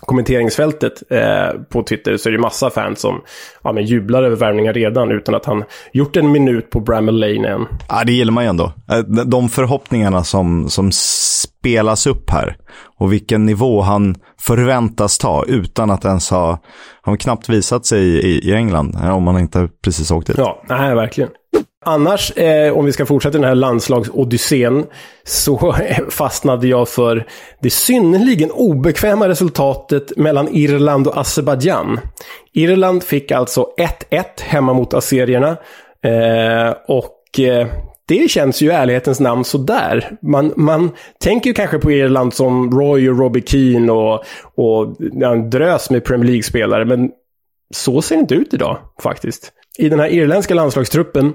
kommenteringsfältet 0.00 1.02
eh, 1.10 1.60
på 1.70 1.82
Twitter 1.82 2.16
så 2.16 2.28
är 2.28 2.32
det 2.32 2.38
massa 2.38 2.70
fans 2.70 3.00
som 3.00 3.22
ja, 3.62 3.72
men 3.72 3.84
jublar 3.84 4.22
över 4.22 4.36
värvningar 4.36 4.72
redan 4.72 5.10
utan 5.10 5.34
att 5.34 5.44
han 5.44 5.64
gjort 5.92 6.16
en 6.16 6.32
minut 6.32 6.70
på 6.70 6.80
Bramall 6.80 7.20
Lane 7.20 7.48
än. 7.48 7.66
Ja, 7.88 8.04
det 8.04 8.12
gillar 8.12 8.32
man 8.32 8.44
ju 8.44 8.50
ändå. 8.50 8.72
Eh, 8.90 8.98
de 9.26 9.48
förhoppningarna 9.48 10.24
som, 10.24 10.68
som 10.68 10.90
spelas 10.92 12.06
upp 12.06 12.30
här 12.30 12.56
och 12.98 13.12
vilken 13.12 13.46
nivå 13.46 13.80
han 13.80 14.14
förväntas 14.40 15.18
ta 15.18 15.44
utan 15.46 15.90
att 15.90 16.04
ens 16.04 16.30
ha, 16.30 16.58
har 17.02 17.16
knappt 17.16 17.48
visat 17.48 17.86
sig 17.86 18.02
i, 18.02 18.48
i 18.48 18.54
England, 18.54 18.94
eh, 19.02 19.16
om 19.16 19.22
man 19.22 19.38
inte 19.38 19.68
precis 19.84 20.10
åkt 20.10 20.26
dit. 20.26 20.38
Ja, 20.38 20.62
nej, 20.68 20.94
verkligen. 20.94 21.30
Annars, 21.84 22.30
eh, 22.30 22.72
om 22.72 22.84
vi 22.84 22.92
ska 22.92 23.06
fortsätta 23.06 23.38
den 23.38 23.48
här 23.48 23.54
landslagsodyssén, 23.54 24.86
så 25.24 25.76
fastnade 26.10 26.68
jag 26.68 26.88
för 26.88 27.26
det 27.62 27.70
synnerligen 27.70 28.50
obekväma 28.50 29.28
resultatet 29.28 30.16
mellan 30.16 30.48
Irland 30.48 31.06
och 31.06 31.18
Azerbajdzjan. 31.18 32.00
Irland 32.52 33.02
fick 33.02 33.30
alltså 33.30 33.66
1-1 34.10 34.24
hemma 34.40 34.72
mot 34.72 34.94
azerierna. 34.94 35.56
Eh, 36.04 36.74
och 36.88 37.40
eh, 37.40 37.66
det 38.08 38.30
känns 38.30 38.60
ju 38.62 38.66
i 38.66 38.70
ärlighetens 38.70 39.20
namn 39.20 39.44
sådär. 39.44 40.16
Man, 40.22 40.52
man 40.56 40.90
tänker 41.20 41.50
ju 41.50 41.54
kanske 41.54 41.78
på 41.78 41.92
Irland 41.92 42.34
som 42.34 42.78
Roy 42.78 43.10
och 43.10 43.18
Robbie 43.18 43.42
Keane 43.46 43.92
och, 43.92 44.24
och 44.54 45.00
en 45.22 45.50
drös 45.50 45.90
med 45.90 46.04
Premier 46.04 46.26
League-spelare, 46.26 46.84
men 46.84 47.10
så 47.74 48.02
ser 48.02 48.14
det 48.16 48.20
inte 48.20 48.34
ut 48.34 48.54
idag 48.54 48.78
faktiskt. 49.02 49.52
I 49.78 49.88
den 49.88 50.00
här 50.00 50.08
irländska 50.08 50.54
landslagstruppen 50.54 51.32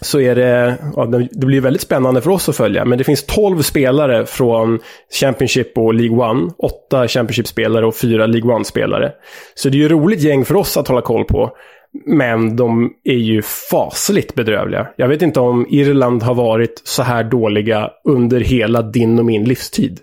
så 0.00 0.20
är 0.20 0.34
det, 0.34 0.76
ja, 0.96 1.06
det 1.06 1.46
blir 1.46 1.60
väldigt 1.60 1.82
spännande 1.82 2.20
för 2.20 2.30
oss 2.30 2.48
att 2.48 2.56
följa. 2.56 2.84
Men 2.84 2.98
det 2.98 3.04
finns 3.04 3.22
12 3.26 3.62
spelare 3.62 4.26
från 4.26 4.78
Championship 5.20 5.78
och 5.78 5.94
League 5.94 6.30
One. 6.30 6.50
8 6.58 7.08
Championship-spelare 7.08 7.86
och 7.86 7.96
4 7.96 8.26
League 8.26 8.54
One-spelare. 8.54 9.12
Så 9.54 9.68
det 9.68 9.76
är 9.76 9.78
ju 9.78 9.84
ett 9.84 9.92
roligt 9.92 10.20
gäng 10.20 10.44
för 10.44 10.56
oss 10.56 10.76
att 10.76 10.88
hålla 10.88 11.00
koll 11.00 11.24
på. 11.24 11.56
Men 12.06 12.56
de 12.56 12.92
är 13.04 13.16
ju 13.16 13.42
fasligt 13.42 14.34
bedrövliga. 14.34 14.88
Jag 14.96 15.08
vet 15.08 15.22
inte 15.22 15.40
om 15.40 15.66
Irland 15.68 16.22
har 16.22 16.34
varit 16.34 16.82
så 16.84 17.02
här 17.02 17.24
dåliga 17.24 17.90
under 18.04 18.40
hela 18.40 18.82
din 18.82 19.18
och 19.18 19.24
min 19.24 19.44
livstid. 19.44 20.00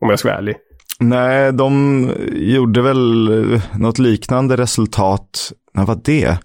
Om 0.00 0.10
jag 0.10 0.18
ska 0.18 0.28
vara 0.28 0.38
ärlig. 0.38 0.56
Nej, 1.00 1.52
de 1.52 2.10
gjorde 2.32 2.82
väl 2.82 3.30
något 3.78 3.98
liknande 3.98 4.56
resultat. 4.56 5.52
När 5.74 5.84
var 5.84 6.00
det? 6.04 6.38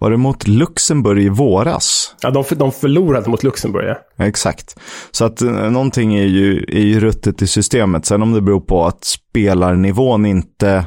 Var 0.00 0.10
det 0.10 0.16
mot 0.16 0.48
Luxemburg 0.48 1.22
i 1.22 1.28
våras? 1.28 2.14
Ja, 2.22 2.30
de, 2.30 2.44
de 2.56 2.72
förlorade 2.72 3.30
mot 3.30 3.42
Luxemburg, 3.42 3.84
ja. 3.88 4.24
Exakt. 4.24 4.80
Så 5.10 5.24
att 5.24 5.42
eh, 5.42 5.70
någonting 5.70 6.14
är 6.14 6.26
ju, 6.26 6.64
är 6.68 6.82
ju 6.82 7.00
ruttet 7.00 7.42
i 7.42 7.46
systemet. 7.46 8.06
Sen 8.06 8.22
om 8.22 8.32
det 8.32 8.40
beror 8.40 8.60
på 8.60 8.84
att 8.84 9.04
spelarnivån 9.04 10.26
inte 10.26 10.86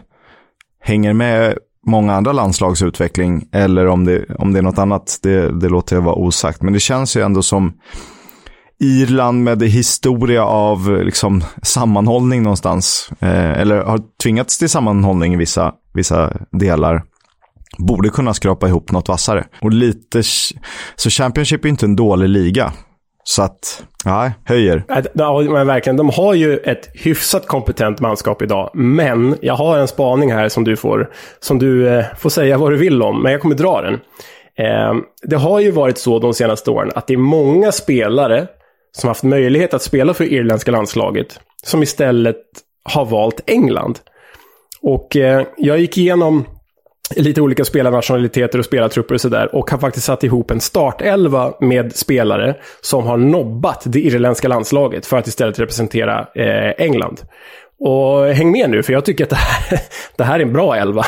hänger 0.82 1.13
med 1.13 1.58
många 1.85 2.13
andra 2.13 2.31
landslags 2.31 2.81
utveckling 2.81 3.47
eller 3.51 3.87
om 3.87 4.05
det, 4.05 4.25
om 4.39 4.53
det 4.53 4.59
är 4.59 4.63
något 4.63 4.77
annat, 4.77 5.19
det, 5.21 5.59
det 5.59 5.69
låter 5.69 5.95
jag 5.95 6.03
vara 6.03 6.15
osagt. 6.15 6.61
Men 6.61 6.73
det 6.73 6.79
känns 6.79 7.17
ju 7.17 7.21
ändå 7.21 7.41
som 7.41 7.73
Irland 8.79 9.43
med 9.43 9.63
historia 9.63 10.45
av 10.45 11.03
liksom, 11.03 11.43
sammanhållning 11.61 12.43
någonstans. 12.43 13.09
Eh, 13.19 13.59
eller 13.59 13.81
har 13.81 13.99
tvingats 14.23 14.59
till 14.59 14.69
sammanhållning 14.69 15.33
i 15.33 15.37
vissa, 15.37 15.73
vissa 15.93 16.33
delar 16.51 17.03
borde 17.77 18.09
kunna 18.09 18.33
skrapa 18.33 18.67
ihop 18.67 18.91
något 18.91 19.07
vassare. 19.07 19.45
Och 19.61 19.71
lite, 19.71 20.23
så 20.95 21.09
Championship 21.09 21.65
är 21.65 21.69
inte 21.69 21.85
en 21.85 21.95
dålig 21.95 22.29
liga. 22.29 22.73
Så 23.23 23.41
att, 23.41 23.83
ja, 24.05 24.31
höjer. 24.45 24.83
Ja, 25.13 25.41
men 25.41 25.67
verkligen. 25.67 25.97
De 25.97 26.09
har 26.09 26.33
ju 26.33 26.57
ett 26.57 26.89
hyfsat 26.93 27.47
kompetent 27.47 27.99
manskap 27.99 28.41
idag. 28.41 28.71
Men 28.73 29.37
jag 29.41 29.53
har 29.53 29.77
en 29.77 29.87
spaning 29.87 30.33
här 30.33 30.49
som 30.49 30.63
du 30.63 30.75
får, 30.75 31.09
som 31.39 31.59
du 31.59 31.87
eh, 31.87 32.05
får 32.17 32.29
säga 32.29 32.57
vad 32.57 32.71
du 32.71 32.77
vill 32.77 33.01
om. 33.01 33.23
Men 33.23 33.31
jag 33.31 33.41
kommer 33.41 33.55
dra 33.55 33.81
den. 33.81 33.93
Eh, 34.57 34.93
det 35.23 35.35
har 35.35 35.59
ju 35.59 35.71
varit 35.71 35.97
så 35.97 36.19
de 36.19 36.33
senaste 36.33 36.71
åren 36.71 36.91
att 36.95 37.07
det 37.07 37.13
är 37.13 37.17
många 37.17 37.71
spelare 37.71 38.47
som 38.91 39.07
haft 39.07 39.23
möjlighet 39.23 39.73
att 39.73 39.81
spela 39.81 40.13
för 40.13 40.23
irländska 40.23 40.71
landslaget 40.71 41.39
som 41.63 41.83
istället 41.83 42.41
har 42.83 43.05
valt 43.05 43.41
England. 43.45 43.99
Och 44.81 45.15
eh, 45.15 45.45
jag 45.57 45.79
gick 45.79 45.97
igenom 45.97 46.45
lite 47.15 47.41
olika 47.41 47.65
spelarnationaliteter 47.65 48.60
och 48.60 48.65
spelartrupper 48.65 49.15
och 49.15 49.22
sådär. 49.22 49.55
Och 49.55 49.72
har 49.72 49.77
faktiskt 49.77 50.05
satt 50.05 50.24
ihop 50.24 50.51
en 50.51 50.60
startelva 50.60 51.53
med 51.60 51.95
spelare 51.95 52.55
som 52.81 53.03
har 53.07 53.17
nobbat 53.17 53.83
det 53.86 54.00
irländska 54.00 54.48
landslaget 54.48 55.05
för 55.05 55.17
att 55.17 55.27
istället 55.27 55.60
representera 55.60 56.27
eh, 56.36 56.86
England. 56.86 57.22
Och 57.79 58.27
häng 58.27 58.51
med 58.51 58.69
nu, 58.69 58.83
för 58.83 58.93
jag 58.93 59.05
tycker 59.05 59.24
att 59.24 59.29
det 59.29 59.36
här, 59.36 59.79
det 60.17 60.24
här 60.24 60.39
är 60.39 60.43
en 60.43 60.53
bra 60.53 60.75
elva. 60.75 61.03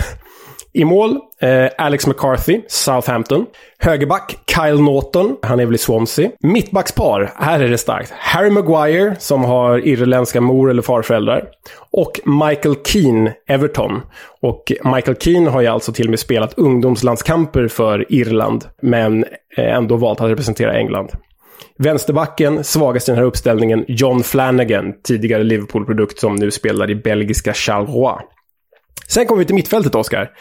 I 0.76 0.86
mål, 0.86 1.20
eh, 1.42 1.68
Alex 1.78 2.08
McCarthy, 2.08 2.62
Southampton. 2.68 3.46
Högerback, 3.80 4.38
Kyle 4.56 4.82
Norton, 4.82 5.36
han 5.42 5.60
är 5.60 5.66
väl 5.66 5.76
i 5.76 5.78
Swansea. 5.78 6.30
Mittbackspar, 6.40 7.34
här 7.36 7.60
är 7.60 7.68
det 7.68 7.78
starkt. 7.78 8.12
Harry 8.12 8.50
Maguire, 8.50 9.16
som 9.20 9.44
har 9.44 9.88
irländska 9.88 10.42
mor 10.42 10.70
eller 10.70 10.82
farföräldrar. 10.82 11.46
Och 11.92 12.20
Michael 12.26 12.76
Keane, 12.86 13.34
Everton. 13.48 14.02
Och 14.42 14.72
Michael 14.96 15.18
Keane 15.18 15.50
har 15.50 15.62
ju 15.62 15.68
alltså 15.68 15.94
till 15.94 16.06
och 16.06 16.10
med 16.10 16.20
spelat 16.20 16.54
ungdomslandskamper 16.58 17.68
för 17.68 18.06
Irland, 18.14 18.66
men 18.82 19.24
eh, 19.58 19.76
ändå 19.76 19.96
valt 19.96 20.22
att 20.22 20.30
representera 20.30 20.74
England. 20.74 21.12
Vänsterbacken, 21.78 22.64
svagast 22.64 23.10
i 23.10 23.12
den 23.12 23.20
här 23.20 23.26
uppställningen, 23.26 23.86
John 23.88 24.24
Flanagan, 24.24 24.94
tidigare 25.04 25.44
Liverpool-produkt 25.44 26.20
som 26.20 26.36
nu 26.36 26.52
spelar 26.52 26.90
i 26.90 26.96
belgiska 26.96 27.54
Charleroi. 27.54 28.22
Sen 29.08 29.26
kommer 29.26 29.40
vi 29.40 29.46
till 29.46 29.56
mittfältet, 29.56 29.96
Oskar. 29.96 30.32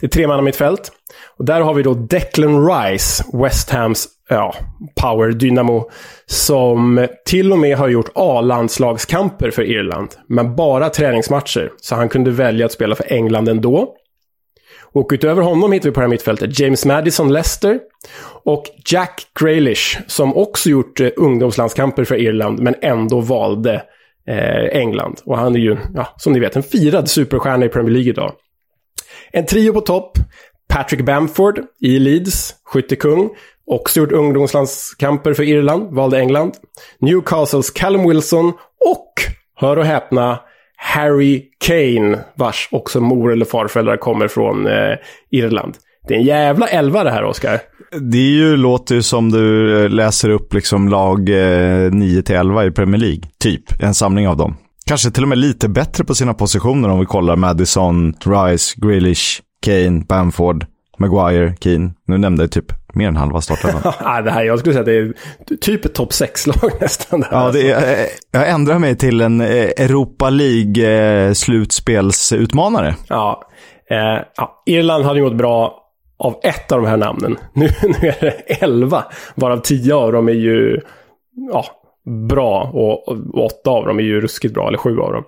Det 0.00 0.06
är 0.06 0.10
tre 0.10 0.26
man 0.26 0.44
mittfält. 0.44 0.92
Och 1.38 1.44
där 1.44 1.60
har 1.60 1.74
vi 1.74 1.82
då 1.82 1.94
Declan 1.94 2.68
Rice, 2.68 3.24
West 3.32 3.70
Hams 3.70 4.08
ja, 4.28 4.54
power 5.00 5.32
dynamo, 5.32 5.90
som 6.26 7.08
till 7.24 7.52
och 7.52 7.58
med 7.58 7.76
har 7.76 7.88
gjort 7.88 8.10
A-landslagskamper 8.14 9.50
för 9.50 9.62
Irland. 9.62 10.08
Men 10.28 10.56
bara 10.56 10.90
träningsmatcher, 10.90 11.72
så 11.76 11.94
han 11.94 12.08
kunde 12.08 12.30
välja 12.30 12.66
att 12.66 12.72
spela 12.72 12.94
för 12.94 13.12
England 13.12 13.48
ändå. 13.48 13.94
Och 14.94 15.10
utöver 15.12 15.42
honom 15.42 15.72
hittar 15.72 15.88
vi 15.88 15.94
på 15.94 16.00
det 16.00 16.04
här 16.04 16.10
mittfältet 16.10 16.58
James 16.58 16.84
Madison 16.84 17.32
Leicester 17.32 17.80
och 18.44 18.64
Jack 18.86 19.26
Grealish 19.40 19.98
som 20.06 20.36
också 20.36 20.70
gjort 20.70 21.00
eh, 21.00 21.08
ungdomslandskamper 21.16 22.04
för 22.04 22.20
Irland 22.20 22.60
men 22.60 22.74
ändå 22.82 23.20
valde 23.20 23.82
eh, 24.28 24.80
England. 24.80 25.20
Och 25.24 25.38
han 25.38 25.54
är 25.54 25.60
ju, 25.60 25.76
ja, 25.94 26.14
som 26.16 26.32
ni 26.32 26.40
vet, 26.40 26.56
en 26.56 26.62
firad 26.62 27.10
superstjärna 27.10 27.64
i 27.64 27.68
Premier 27.68 27.92
League 27.92 28.10
idag. 28.10 28.32
En 29.32 29.46
trio 29.46 29.72
på 29.72 29.80
topp. 29.80 30.18
Patrick 30.68 31.00
Bamford 31.00 31.60
i 31.80 31.98
Leeds, 31.98 32.54
skyttekung. 32.64 33.30
Också 33.66 34.00
gjort 34.00 34.12
ungdomslandskamper 34.12 35.34
för 35.34 35.42
Irland, 35.42 35.94
valde 35.94 36.18
England. 36.18 36.52
Newcastles 36.98 37.70
Callum 37.70 38.08
Wilson 38.08 38.52
och, 38.90 39.12
hör 39.56 39.76
och 39.76 39.84
häpna, 39.84 40.40
Harry 40.76 41.44
Kane, 41.58 42.18
vars 42.34 42.68
också 42.72 43.00
mor 43.00 43.32
eller 43.32 43.44
farföräldrar 43.44 43.96
kommer 43.96 44.28
från 44.28 44.66
eh, 44.66 44.96
Irland. 45.30 45.74
Det 46.08 46.14
är 46.14 46.18
en 46.18 46.24
jävla 46.24 46.68
elva 46.68 47.04
det 47.04 47.10
här, 47.10 47.24
Oskar. 47.24 47.60
Det 48.00 48.18
är 48.18 48.30
ju, 48.30 48.56
låter 48.56 48.94
ju 48.94 49.02
som 49.02 49.30
du 49.30 49.84
eh, 49.84 49.90
läser 49.90 50.28
upp 50.28 50.54
liksom 50.54 50.88
lag 50.88 51.28
eh, 51.28 51.90
9-11 51.90 52.68
i 52.68 52.70
Premier 52.70 53.00
League. 53.00 53.20
Typ, 53.38 53.82
en 53.82 53.94
samling 53.94 54.28
av 54.28 54.36
dem. 54.36 54.56
Kanske 54.86 55.10
till 55.10 55.22
och 55.22 55.28
med 55.28 55.38
lite 55.38 55.68
bättre 55.68 56.04
på 56.04 56.14
sina 56.14 56.34
positioner 56.34 56.88
om 56.88 57.00
vi 57.00 57.06
kollar 57.06 57.36
Madison, 57.36 58.14
Rice, 58.24 58.74
Grealish, 58.76 59.42
Kane, 59.62 60.04
Bamford, 60.08 60.66
Maguire, 60.98 61.54
Keane. 61.60 61.90
Nu 62.06 62.18
nämnde 62.18 62.42
jag 62.42 62.50
typ 62.50 62.72
mer 62.94 63.08
än 63.08 63.16
halva 63.16 63.40
starten. 63.40 63.70
ja, 64.00 64.22
det 64.22 64.30
här, 64.30 64.44
jag 64.44 64.58
skulle 64.58 64.72
säga 64.72 64.80
att 64.80 64.86
det 64.86 64.96
är 64.96 65.12
typ 65.60 65.84
ett 65.84 65.94
topp 65.94 66.10
6-lag 66.10 66.70
nästan. 66.80 67.20
Det 67.20 67.28
ja, 67.30 67.50
det 67.52 67.70
är, 67.70 68.00
eh, 68.00 68.06
jag 68.30 68.48
ändrar 68.48 68.78
mig 68.78 68.96
till 68.96 69.20
en 69.20 69.40
eh, 69.40 69.70
Europa 69.76 70.30
League-slutspelsutmanare. 70.30 72.94
Ja, 73.08 73.42
eh, 73.90 74.18
ja, 74.36 74.62
Irland 74.66 75.04
hade 75.04 75.20
gjort 75.20 75.36
bra 75.36 75.83
av 76.18 76.40
ett 76.42 76.72
av 76.72 76.82
de 76.82 76.88
här 76.88 76.96
namnen. 76.96 77.36
Nu, 77.52 77.68
nu 77.82 78.08
är 78.08 78.20
det 78.20 78.62
elva, 78.62 79.04
varav 79.34 79.58
tio 79.58 79.94
av 79.94 80.12
dem 80.12 80.28
är 80.28 80.32
ju 80.32 80.80
ja, 81.52 81.64
bra 82.28 82.70
och, 82.74 83.08
och, 83.08 83.44
åtta 83.44 83.70
av 83.70 83.86
dem 83.86 83.98
är 83.98 84.02
ju 84.02 84.20
ruskigt 84.20 84.54
bra, 84.54 84.68
eller 84.68 84.78
sju 84.78 85.00
av 85.00 85.12
dem. 85.12 85.24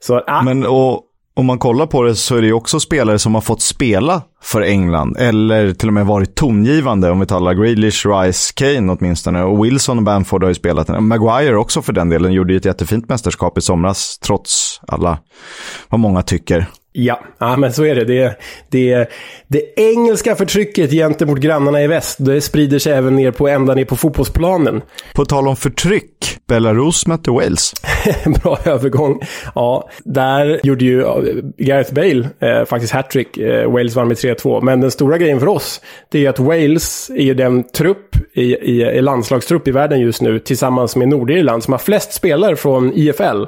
Så, 0.00 0.22
ah. 0.26 0.42
Men 0.42 0.66
och, 0.66 1.02
om 1.36 1.46
man 1.46 1.58
kollar 1.58 1.86
på 1.86 2.02
det 2.02 2.14
så 2.14 2.36
är 2.36 2.40
det 2.40 2.46
ju 2.46 2.52
också 2.52 2.80
spelare 2.80 3.18
som 3.18 3.34
har 3.34 3.42
fått 3.42 3.62
spela 3.62 4.22
för 4.42 4.60
England, 4.62 5.16
eller 5.18 5.72
till 5.72 5.88
och 5.88 5.94
med 5.94 6.06
varit 6.06 6.34
tongivande 6.34 7.10
om 7.10 7.20
vi 7.20 7.26
talar 7.26 7.54
Grealish, 7.54 8.06
Rice, 8.06 8.52
Kane 8.54 8.92
åtminstone. 8.92 9.42
Och 9.42 9.64
Wilson 9.64 9.98
och 9.98 10.04
Bamford 10.04 10.42
har 10.42 10.48
ju 10.48 10.54
spelat. 10.54 11.02
Maguire 11.02 11.56
också 11.56 11.82
för 11.82 11.92
den 11.92 12.08
delen, 12.08 12.32
gjorde 12.32 12.52
ju 12.52 12.56
ett 12.56 12.64
jättefint 12.64 13.08
mästerskap 13.08 13.58
i 13.58 13.60
somras, 13.60 14.18
trots 14.18 14.80
alla, 14.86 15.18
vad 15.88 16.00
många 16.00 16.22
tycker. 16.22 16.66
Ja, 16.96 17.20
ja 17.38 17.56
men 17.56 17.72
så 17.72 17.84
är 17.84 17.94
det. 17.94 18.04
Det, 18.04 18.38
det. 18.68 19.08
det 19.48 19.80
engelska 19.80 20.34
förtrycket 20.34 20.90
gentemot 20.90 21.38
grannarna 21.38 21.82
i 21.82 21.86
väst, 21.86 22.16
det 22.20 22.40
sprider 22.40 22.78
sig 22.78 22.92
även 22.92 23.16
ner 23.16 23.30
på 23.30 23.48
ända 23.48 23.74
ner 23.74 23.84
på 23.84 23.96
fotbollsplanen. 23.96 24.82
På 25.14 25.24
tal 25.24 25.48
om 25.48 25.56
förtryck, 25.56 26.38
Belarus 26.48 27.06
mötte 27.06 27.30
Wales. 27.30 27.72
Bra 28.42 28.58
övergång. 28.64 29.20
Ja, 29.54 29.88
där 30.04 30.60
gjorde 30.62 30.84
ju 30.84 31.02
Gareth 31.58 31.94
Bale 31.94 32.28
eh, 32.40 32.64
faktiskt 32.64 32.92
hattrick. 32.92 33.38
Eh, 33.38 33.72
Wales 33.72 33.96
vann 33.96 34.08
med 34.08 34.16
3-2. 34.16 34.62
Men 34.62 34.80
den 34.80 34.90
stora 34.90 35.18
grejen 35.18 35.40
för 35.40 35.48
oss, 35.48 35.80
det 36.10 36.26
är 36.26 36.30
att 36.30 36.38
Wales 36.38 37.10
är 37.10 37.24
ju 37.24 37.34
den 37.34 37.70
trupp 37.70 38.16
i, 38.32 38.54
i, 38.54 38.82
i 38.82 39.02
landslagstrupp 39.02 39.68
i 39.68 39.70
världen 39.70 40.00
just 40.00 40.22
nu, 40.22 40.38
tillsammans 40.38 40.96
med 40.96 41.08
Nordirland, 41.08 41.64
som 41.64 41.72
har 41.72 41.78
flest 41.78 42.12
spelare 42.12 42.56
från 42.56 42.92
IFL. 42.92 43.44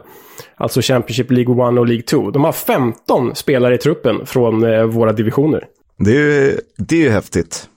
Alltså 0.54 0.80
Championship 0.80 1.30
League 1.30 1.68
1 1.68 1.78
och 1.78 1.86
League 1.86 2.02
2. 2.02 2.30
De 2.30 2.44
har 2.44 2.52
15 2.52 3.34
spelare 3.34 3.74
i 3.74 3.78
truppen 3.78 4.26
från 4.26 4.64
eh, 4.64 4.82
våra 4.84 5.12
divisioner. 5.12 5.64
Det 5.98 6.10
är 6.10 6.14
ju, 6.14 6.60
det 6.78 6.96
är 6.96 7.02
ju 7.02 7.10
häftigt. 7.10 7.68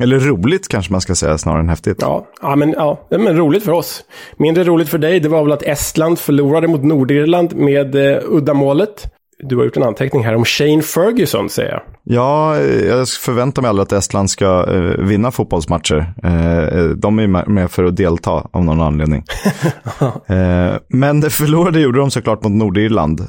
Eller 0.00 0.18
roligt 0.18 0.68
kanske 0.68 0.92
man 0.92 1.00
ska 1.00 1.14
säga 1.14 1.38
snarare 1.38 1.60
än 1.60 1.68
häftigt. 1.68 1.98
Ja, 2.00 2.26
ja, 2.42 2.56
men, 2.56 2.72
ja, 2.72 3.06
men 3.10 3.36
roligt 3.36 3.64
för 3.64 3.72
oss. 3.72 4.04
Mindre 4.36 4.64
roligt 4.64 4.88
för 4.88 4.98
dig, 4.98 5.20
det 5.20 5.28
var 5.28 5.42
väl 5.42 5.52
att 5.52 5.62
Estland 5.62 6.18
förlorade 6.18 6.68
mot 6.68 6.84
Nordirland 6.84 7.56
med 7.56 7.94
eh, 7.94 8.18
uddamålet 8.24 9.12
du 9.42 9.56
har 9.56 9.64
gjort 9.64 9.76
en 9.76 9.82
anteckning 9.82 10.24
här 10.24 10.34
om 10.34 10.44
Shane 10.44 10.82
Ferguson, 10.82 11.50
säger 11.50 11.70
jag. 11.70 11.80
Ja, 12.02 12.58
jag 12.62 13.08
förväntar 13.08 13.62
mig 13.62 13.68
aldrig 13.68 13.82
att 13.82 13.92
Estland 13.92 14.30
ska 14.30 14.64
uh, 14.64 15.04
vinna 15.04 15.30
fotbollsmatcher. 15.30 16.14
Uh, 16.24 16.88
de 16.96 17.18
är 17.18 17.48
med 17.48 17.70
för 17.70 17.84
att 17.84 17.96
delta 17.96 18.48
av 18.50 18.64
någon 18.64 18.80
anledning. 18.80 19.24
uh, 20.02 20.76
men 20.88 21.20
det 21.20 21.30
förlorade 21.30 21.80
gjorde 21.80 21.98
de 21.98 22.10
såklart 22.10 22.42
mot 22.42 22.52
Nordirland. 22.52 23.26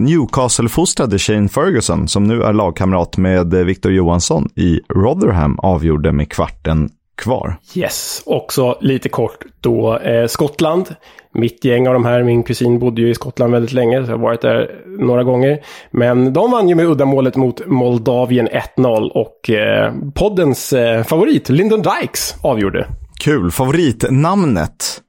Newcastle-fostrade 0.00 1.18
Shane 1.18 1.48
Ferguson, 1.48 2.08
som 2.08 2.24
nu 2.24 2.42
är 2.42 2.52
lagkamrat 2.52 3.16
med 3.16 3.54
Victor 3.54 3.92
Johansson 3.92 4.48
i 4.56 4.80
Rotherham, 4.88 5.58
avgjorde 5.58 6.12
med 6.12 6.30
kvarten 6.30 6.90
kvar. 7.16 7.56
Yes, 7.74 8.22
också 8.26 8.78
lite 8.80 9.08
kort 9.08 9.44
då 9.60 9.98
eh, 9.98 10.26
Skottland. 10.26 10.94
Mitt 11.34 11.64
gäng 11.64 11.88
av 11.88 11.94
de 11.94 12.04
här, 12.04 12.22
min 12.22 12.42
kusin 12.42 12.78
bodde 12.78 13.02
ju 13.02 13.10
i 13.10 13.14
Skottland 13.14 13.52
väldigt 13.52 13.72
länge, 13.72 14.04
så 14.04 14.10
jag 14.10 14.16
har 14.16 14.22
varit 14.22 14.40
där 14.40 14.82
några 14.98 15.24
gånger. 15.24 15.64
Men 15.90 16.32
de 16.32 16.50
vann 16.50 16.68
ju 16.68 16.74
med 16.74 16.86
uddamålet 16.86 17.36
mot 17.36 17.66
Moldavien 17.66 18.48
1-0 18.76 19.08
och 19.10 19.50
eh, 19.50 19.92
poddens 20.14 20.72
eh, 20.72 21.04
favorit, 21.04 21.48
Lyndon 21.48 21.82
Dykes, 21.82 22.34
avgjorde. 22.42 22.86
Kul, 23.20 23.50
favoritnamnet. 23.50 25.02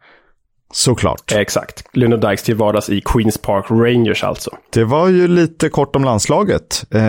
Såklart. 0.73 1.31
Exakt. 1.31 1.83
Lyndon 1.93 2.19
Dykes 2.19 2.43
till 2.43 2.55
vardags 2.55 2.89
i 2.89 3.01
Queens 3.01 3.37
Park 3.37 3.65
Rangers 3.69 4.23
alltså. 4.23 4.51
Det 4.69 4.83
var 4.83 5.07
ju 5.07 5.27
lite 5.27 5.69
kort 5.69 5.95
om 5.95 6.03
landslaget. 6.03 6.85
Eh, 6.93 7.01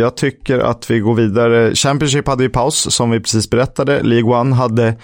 jag 0.00 0.16
tycker 0.16 0.58
att 0.58 0.90
vi 0.90 0.98
går 0.98 1.14
vidare. 1.14 1.74
Championship 1.74 2.26
hade 2.26 2.42
ju 2.42 2.50
paus, 2.50 2.94
som 2.94 3.10
vi 3.10 3.20
precis 3.20 3.50
berättade. 3.50 4.02
League 4.02 4.40
One 4.40 4.54
hade 4.54 4.94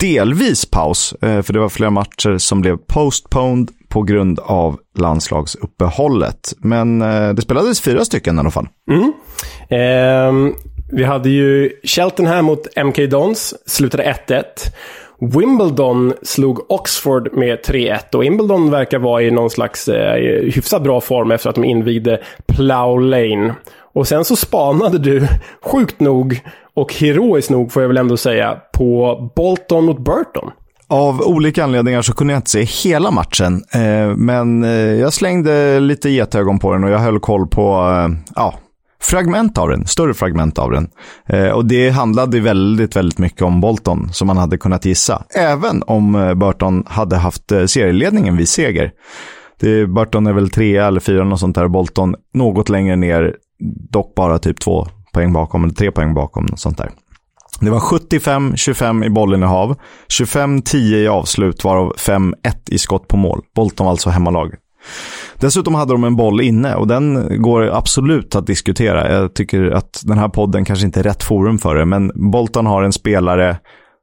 delvis 0.00 0.66
paus, 0.66 1.14
eh, 1.22 1.42
för 1.42 1.52
det 1.52 1.58
var 1.58 1.68
flera 1.68 1.90
matcher 1.90 2.38
som 2.38 2.60
blev 2.60 2.76
postponed 2.76 3.70
på 3.88 4.02
grund 4.02 4.38
av 4.38 4.78
landslagsuppehållet. 4.98 6.52
Men 6.58 7.02
eh, 7.02 7.32
det 7.32 7.42
spelades 7.42 7.80
fyra 7.80 8.04
stycken 8.04 8.36
i 8.36 8.40
alla 8.40 8.50
fall. 8.50 8.68
Mm. 8.90 9.12
Eh, 9.68 10.54
vi 10.92 11.04
hade 11.04 11.30
ju 11.30 11.70
Cheltenham 11.84 12.44
mot 12.44 12.76
MK 12.76 13.10
Dons, 13.10 13.54
slutade 13.66 14.16
1-1. 14.28 14.44
Wimbledon 15.22 16.12
slog 16.22 16.70
Oxford 16.70 17.28
med 17.32 17.58
3-1 17.58 18.14
och 18.14 18.22
Wimbledon 18.22 18.70
verkar 18.70 18.98
vara 18.98 19.22
i 19.22 19.30
någon 19.30 19.50
slags 19.50 19.88
eh, 19.88 20.14
hyfsat 20.54 20.82
bra 20.82 21.00
form 21.00 21.30
efter 21.30 21.48
att 21.50 21.54
de 21.54 21.64
invigde 21.64 22.20
Plow 22.46 23.00
Lane. 23.00 23.54
Och 23.94 24.08
sen 24.08 24.24
så 24.24 24.36
spanade 24.36 24.98
du, 24.98 25.28
sjukt 25.62 26.00
nog 26.00 26.40
och 26.74 26.94
heroiskt 26.94 27.50
nog 27.50 27.72
får 27.72 27.82
jag 27.82 27.88
väl 27.88 27.96
ändå 27.96 28.16
säga, 28.16 28.58
på 28.72 29.18
Bolton 29.36 29.84
mot 29.84 29.98
Burton. 29.98 30.50
Av 30.88 31.20
olika 31.20 31.64
anledningar 31.64 32.02
så 32.02 32.14
kunde 32.14 32.32
jag 32.32 32.38
inte 32.38 32.50
se 32.50 32.62
hela 32.62 33.10
matchen, 33.10 33.64
eh, 33.74 34.16
men 34.16 34.64
eh, 34.64 34.70
jag 34.70 35.12
slängde 35.12 35.80
lite 35.80 36.10
getögon 36.10 36.58
på 36.58 36.72
den 36.72 36.84
och 36.84 36.90
jag 36.90 36.98
höll 36.98 37.20
koll 37.20 37.46
på, 37.46 37.62
eh, 37.62 38.32
ja, 38.34 38.54
fragment 39.02 39.58
av 39.58 39.68
den, 39.68 39.86
större 39.86 40.14
fragment 40.14 40.58
av 40.58 40.70
den. 40.70 40.88
Eh, 41.26 41.48
och 41.48 41.64
det 41.64 41.90
handlade 41.90 42.40
väldigt, 42.40 42.96
väldigt 42.96 43.18
mycket 43.18 43.42
om 43.42 43.60
Bolton, 43.60 44.08
som 44.12 44.26
man 44.26 44.36
hade 44.36 44.58
kunnat 44.58 44.84
gissa. 44.84 45.24
Även 45.34 45.82
om 45.82 46.14
eh, 46.14 46.34
Burton 46.34 46.84
hade 46.86 47.16
haft 47.16 47.52
eh, 47.52 47.64
serieledningen 47.64 48.36
vid 48.36 48.48
seger. 48.48 48.92
Det, 49.60 49.86
Burton 49.86 50.26
är 50.26 50.32
väl 50.32 50.50
trea 50.50 50.86
eller 50.86 51.00
fyra, 51.00 51.24
något 51.24 51.40
sånt 51.40 51.54
där. 51.54 51.68
Bolton 51.68 52.14
något 52.34 52.68
längre 52.68 52.96
ner, 52.96 53.36
dock 53.90 54.14
bara 54.14 54.38
typ 54.38 54.60
två 54.60 54.86
poäng 55.12 55.32
bakom, 55.32 55.64
eller 55.64 55.74
tre 55.74 55.90
poäng 55.90 56.14
bakom, 56.14 56.44
något 56.44 56.60
sånt 56.60 56.78
där. 56.78 56.90
Det 57.60 57.70
var 57.70 57.80
75-25 57.80 59.04
i 59.04 59.10
bollinnehav, 59.10 59.76
25-10 60.20 60.76
i 60.76 61.08
avslut, 61.08 61.64
varav 61.64 61.94
5-1 61.96 62.34
i 62.66 62.78
skott 62.78 63.08
på 63.08 63.16
mål. 63.16 63.40
Bolton 63.54 63.84
var 63.84 63.90
alltså 63.90 64.10
hemmalag. 64.10 64.54
Dessutom 65.36 65.74
hade 65.74 65.92
de 65.92 66.04
en 66.04 66.16
boll 66.16 66.40
inne 66.40 66.74
och 66.74 66.86
den 66.86 67.28
går 67.42 67.76
absolut 67.76 68.34
att 68.34 68.46
diskutera. 68.46 69.12
Jag 69.12 69.34
tycker 69.34 69.70
att 69.70 70.02
den 70.04 70.18
här 70.18 70.28
podden 70.28 70.64
kanske 70.64 70.86
inte 70.86 71.00
är 71.00 71.04
rätt 71.04 71.22
forum 71.22 71.58
för 71.58 71.74
det, 71.74 71.84
men 71.84 72.30
Bolton 72.30 72.66
har 72.66 72.82
en 72.82 72.92
spelare 72.92 73.56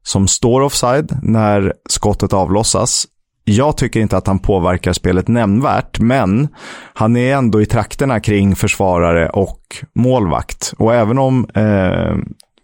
som 0.03 0.27
står 0.27 0.61
offside 0.61 1.19
när 1.23 1.73
skottet 1.89 2.33
avlossas. 2.33 3.05
Jag 3.43 3.77
tycker 3.77 3.99
inte 3.99 4.17
att 4.17 4.27
han 4.27 4.39
påverkar 4.39 4.93
spelet 4.93 5.27
nämnvärt, 5.27 5.99
men 5.99 6.47
han 6.93 7.17
är 7.17 7.35
ändå 7.35 7.61
i 7.61 7.65
trakterna 7.65 8.19
kring 8.19 8.55
försvarare 8.55 9.29
och 9.29 9.61
målvakt. 9.95 10.73
Och 10.77 10.93
även 10.93 11.17
om 11.17 11.47
eh, 11.53 12.15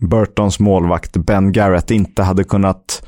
Burtons 0.07 0.59
målvakt 0.59 1.17
Ben 1.17 1.51
Garrett 1.51 1.91
inte 1.91 2.23
hade 2.23 2.43
kunnat 2.43 3.05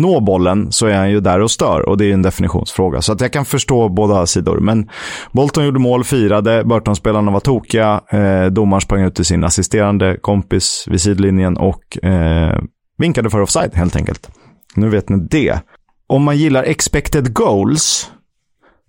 nå 0.00 0.20
bollen 0.20 0.72
så 0.72 0.86
är 0.86 0.94
han 0.94 1.10
ju 1.10 1.20
där 1.20 1.40
och 1.40 1.50
stör 1.50 1.88
och 1.88 1.96
det 1.96 2.04
är 2.04 2.12
en 2.12 2.22
definitionsfråga. 2.22 3.02
Så 3.02 3.12
att 3.12 3.20
jag 3.20 3.32
kan 3.32 3.44
förstå 3.44 3.88
båda 3.88 4.26
sidor. 4.26 4.60
Men 4.60 4.88
Bolton 5.32 5.64
gjorde 5.64 5.78
mål, 5.78 6.04
firade, 6.04 6.64
Burton-spelarna 6.64 7.30
var 7.30 7.40
tokiga, 7.40 8.00
eh, 8.10 8.46
domaren 8.46 8.80
sprang 8.80 9.02
ut 9.02 9.14
till 9.14 9.24
sin 9.24 9.44
assisterande 9.44 10.16
kompis 10.20 10.84
vid 10.90 11.00
sidlinjen 11.00 11.56
och 11.56 12.04
eh, 12.04 12.60
vinkade 12.98 13.30
för 13.30 13.40
offside 13.40 13.74
helt 13.74 13.96
enkelt. 13.96 14.30
Nu 14.74 14.88
vet 14.88 15.08
ni 15.08 15.28
det. 15.30 15.60
Om 16.08 16.22
man 16.22 16.36
gillar 16.36 16.62
expected 16.62 17.34
goals 17.34 18.10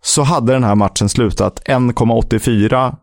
så 0.01 0.23
hade 0.23 0.53
den 0.53 0.63
här 0.63 0.75
matchen 0.75 1.09
slutat 1.09 1.61
1,84 1.65 2.95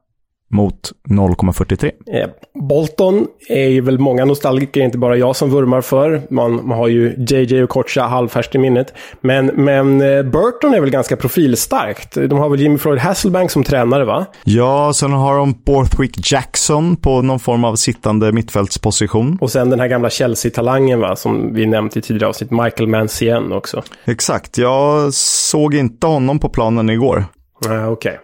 mot 0.51 0.93
0,43. 1.09 1.91
Eh, 2.07 2.29
Bolton 2.55 3.27
är 3.49 3.69
ju 3.69 3.81
väl 3.81 3.99
många 3.99 4.25
nostalgiker, 4.25 4.81
inte 4.81 4.99
bara 4.99 5.17
jag 5.17 5.37
som 5.37 5.51
vurmar 5.51 5.81
för. 5.81 6.23
Man, 6.31 6.67
man 6.67 6.79
har 6.79 6.89
ju 6.89 7.15
JJ 7.29 7.63
och 7.63 7.71
Kocha 7.71 8.03
halvfärskt 8.03 8.55
i 8.55 8.59
minnet. 8.59 8.95
Men, 9.21 9.47
men 9.47 10.01
eh, 10.01 10.23
Burton 10.23 10.75
är 10.75 10.81
väl 10.81 10.91
ganska 10.91 11.17
profilstarkt. 11.17 12.15
De 12.15 12.39
har 12.39 12.49
väl 12.49 12.61
Jimmy 12.61 12.79
Floyd 12.79 12.99
Hasselbank 12.99 13.51
som 13.51 13.65
tränare, 13.65 14.05
va? 14.05 14.27
Ja, 14.45 14.93
sen 14.95 15.13
har 15.13 15.37
de 15.37 15.55
Borthwick 15.67 16.33
Jackson 16.33 16.97
på 16.97 17.23
någon 17.23 17.41
form 17.41 17.65
av 17.65 17.77
sittande 17.77 18.33
mittfältsposition. 18.33 19.39
Och 19.41 19.51
sen 19.51 19.71
den 19.71 19.81
här 19.81 19.89
gamla 19.89 20.11
Chelsea-talangen, 20.11 21.01
va? 21.01 21.17
Som 21.17 21.55
vi 21.55 21.67
nämnt 21.67 21.97
i 21.97 22.01
tidigare 22.01 22.29
avsnitt, 22.29 22.51
Michael 22.51 22.89
Mancien 22.89 23.53
också. 23.53 23.83
Exakt, 24.05 24.59
jag 24.59 25.15
såg 25.15 25.75
inte 25.75 26.07
honom 26.07 26.39
på 26.39 26.49
planen 26.49 26.91
igår. 26.91 27.25
Uh, 27.71 27.93
okay. 27.93 28.17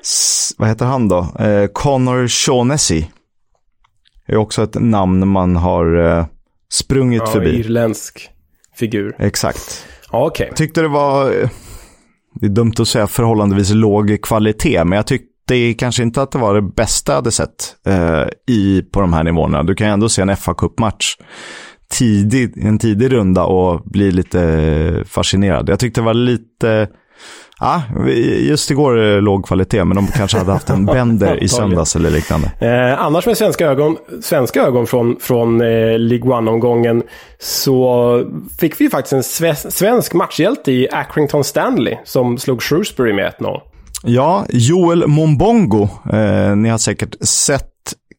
Vad 0.59 0.69
heter 0.69 0.87
han 0.87 1.09
då? 1.09 1.19
Eh, 1.39 1.67
Connor 1.67 2.29
Shaughnessy. 2.29 3.05
Är 4.27 4.37
också 4.37 4.63
ett 4.63 4.75
namn 4.75 5.29
man 5.29 5.57
har 5.57 6.19
eh, 6.19 6.27
sprungit 6.73 7.23
ja, 7.27 7.33
förbi. 7.33 7.51
irländsk 7.51 8.31
figur. 8.75 9.17
Exakt. 9.19 9.87
Okay. 10.13 10.51
Tyckte 10.55 10.83
det 10.83 10.89
var, 10.89 11.43
eh, 11.43 11.51
det 12.35 12.47
är 12.47 12.51
dumt 12.51 12.75
att 12.79 12.89
säga 12.89 13.07
förhållandevis 13.07 13.71
låg 13.71 14.19
kvalitet, 14.23 14.85
men 14.85 14.97
jag 14.97 15.07
tyckte 15.07 15.75
kanske 15.79 16.03
inte 16.03 16.23
att 16.23 16.33
det 16.33 16.39
var 16.39 16.55
det 16.55 16.63
bästa 16.63 17.13
jag 17.13 17.17
hade 17.17 17.31
sett 17.31 17.77
eh, 17.87 18.25
i, 18.49 18.83
på 18.83 19.01
de 19.01 19.13
här 19.13 19.25
nivåerna. 19.25 19.63
Du 19.63 19.75
kan 19.75 19.87
ju 19.87 19.93
ändå 19.93 20.09
se 20.09 20.23
en 20.23 20.37
fa 20.37 20.55
Cup-match 20.55 21.17
tidig, 21.91 22.67
en 22.67 22.79
tidig 22.79 23.13
runda 23.13 23.45
och 23.45 23.83
bli 23.85 24.13
lite 24.13 25.05
fascinerad. 25.07 25.69
Jag 25.69 25.79
tyckte 25.79 26.01
det 26.01 26.05
var 26.05 26.15
lite 26.15 26.89
Ja, 27.61 27.83
just 28.41 28.71
igår 28.71 29.03
eh, 29.03 29.23
låg 29.23 29.47
kvalitet, 29.47 29.85
men 29.85 29.97
de 29.97 30.07
kanske 30.07 30.39
hade 30.39 30.53
haft 30.53 30.71
en 30.71 30.87
bänder 30.87 31.43
i 31.43 31.49
söndags 31.59 31.97
eller 31.97 32.11
liknande. 32.11 32.51
Eh, 32.59 33.03
annars 33.03 33.27
med 33.27 33.37
svenska 33.37 33.67
ögon, 33.67 33.97
svenska 34.23 34.63
ögon 34.63 34.87
från, 34.87 35.17
från 35.21 35.61
eh, 35.61 35.99
League 35.99 36.33
One-omgången 36.33 37.03
så 37.39 38.25
fick 38.61 38.81
vi 38.81 38.91
faktiskt 38.91 39.13
en 39.37 39.53
svensk 39.73 40.15
matchhjälte 40.15 40.73
i 40.73 40.89
Accrington 40.93 41.45
Stanley 41.45 41.97
som 42.05 42.39
slog 42.39 42.63
Shrewsbury 42.63 43.13
med 43.13 43.33
1-0. 43.39 43.61
Ja, 44.05 44.47
Joel 44.49 45.07
Mombongo. 45.07 45.89
Eh, 46.13 46.57
ni 46.57 46.69
har 46.69 46.79
säkert 46.79 47.27
sett 47.27 47.67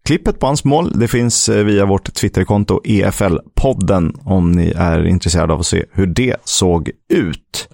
klippet 0.05 0.39
på 0.39 0.45
hans 0.45 0.63
mål. 0.63 0.99
Det 0.99 1.07
finns 1.07 1.49
eh, 1.49 1.63
via 1.63 1.85
vårt 1.85 2.13
Twitterkonto 2.13 2.81
EFL-podden 2.83 4.19
om 4.25 4.51
ni 4.51 4.73
är 4.77 5.05
intresserade 5.07 5.53
av 5.53 5.59
att 5.59 5.65
se 5.65 5.85
hur 5.91 6.07
det 6.07 6.35
såg 6.43 6.91
ut. 7.13 7.69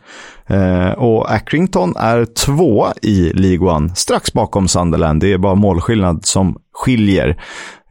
Eh, 0.48 0.92
och 0.92 1.32
Accrington 1.32 1.96
är 1.96 2.26
två 2.26 2.88
i 3.02 3.32
League 3.34 3.70
One, 3.70 3.96
strax 3.96 4.34
bakom 4.34 4.68
Sunderland. 4.68 5.22
Det 5.22 5.34
är 5.34 5.38
bara 5.38 5.56
målskillnad 5.56 6.26
som 6.26 6.58
skiljer 6.74 7.38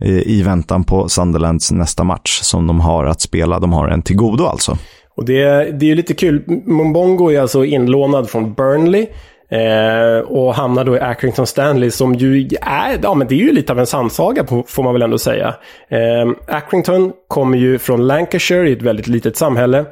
eh, 0.00 0.28
i 0.28 0.42
väntan 0.42 0.84
på 0.84 1.08
Sunderlands 1.08 1.72
nästa 1.72 2.04
match 2.04 2.40
som 2.42 2.66
de 2.66 2.80
har 2.80 3.04
att 3.04 3.20
spela. 3.20 3.58
De 3.58 3.72
har 3.72 3.88
en 3.88 4.02
till 4.02 4.16
godo 4.16 4.44
alltså. 4.46 4.78
Och 5.16 5.24
det, 5.24 5.44
det 5.78 5.86
är 5.86 5.88
ju 5.88 5.94
lite 5.94 6.14
kul. 6.14 6.44
Mumbongo 6.66 7.30
är 7.30 7.40
alltså 7.40 7.64
inlånad 7.64 8.30
från 8.30 8.54
Burnley. 8.54 9.06
Eh, 9.50 10.18
och 10.18 10.54
hamnar 10.54 10.84
då 10.84 10.96
i 10.96 11.00
Accrington 11.00 11.46
Stanley 11.46 11.90
som 11.90 12.14
ju 12.14 12.48
är, 12.62 12.98
ja 13.02 13.14
men 13.14 13.28
det 13.28 13.34
är 13.34 13.38
ju 13.38 13.52
lite 13.52 13.72
av 13.72 13.78
en 13.78 13.86
sannsaga 13.86 14.44
på, 14.44 14.64
får 14.66 14.82
man 14.82 14.92
väl 14.92 15.02
ändå 15.02 15.18
säga. 15.18 15.54
Eh, 15.88 16.56
Accrington 16.56 17.12
kommer 17.28 17.58
ju 17.58 17.78
från 17.78 18.06
Lancashire 18.06 18.68
i 18.68 18.72
ett 18.72 18.82
väldigt 18.82 19.06
litet 19.06 19.36
samhälle. 19.36 19.84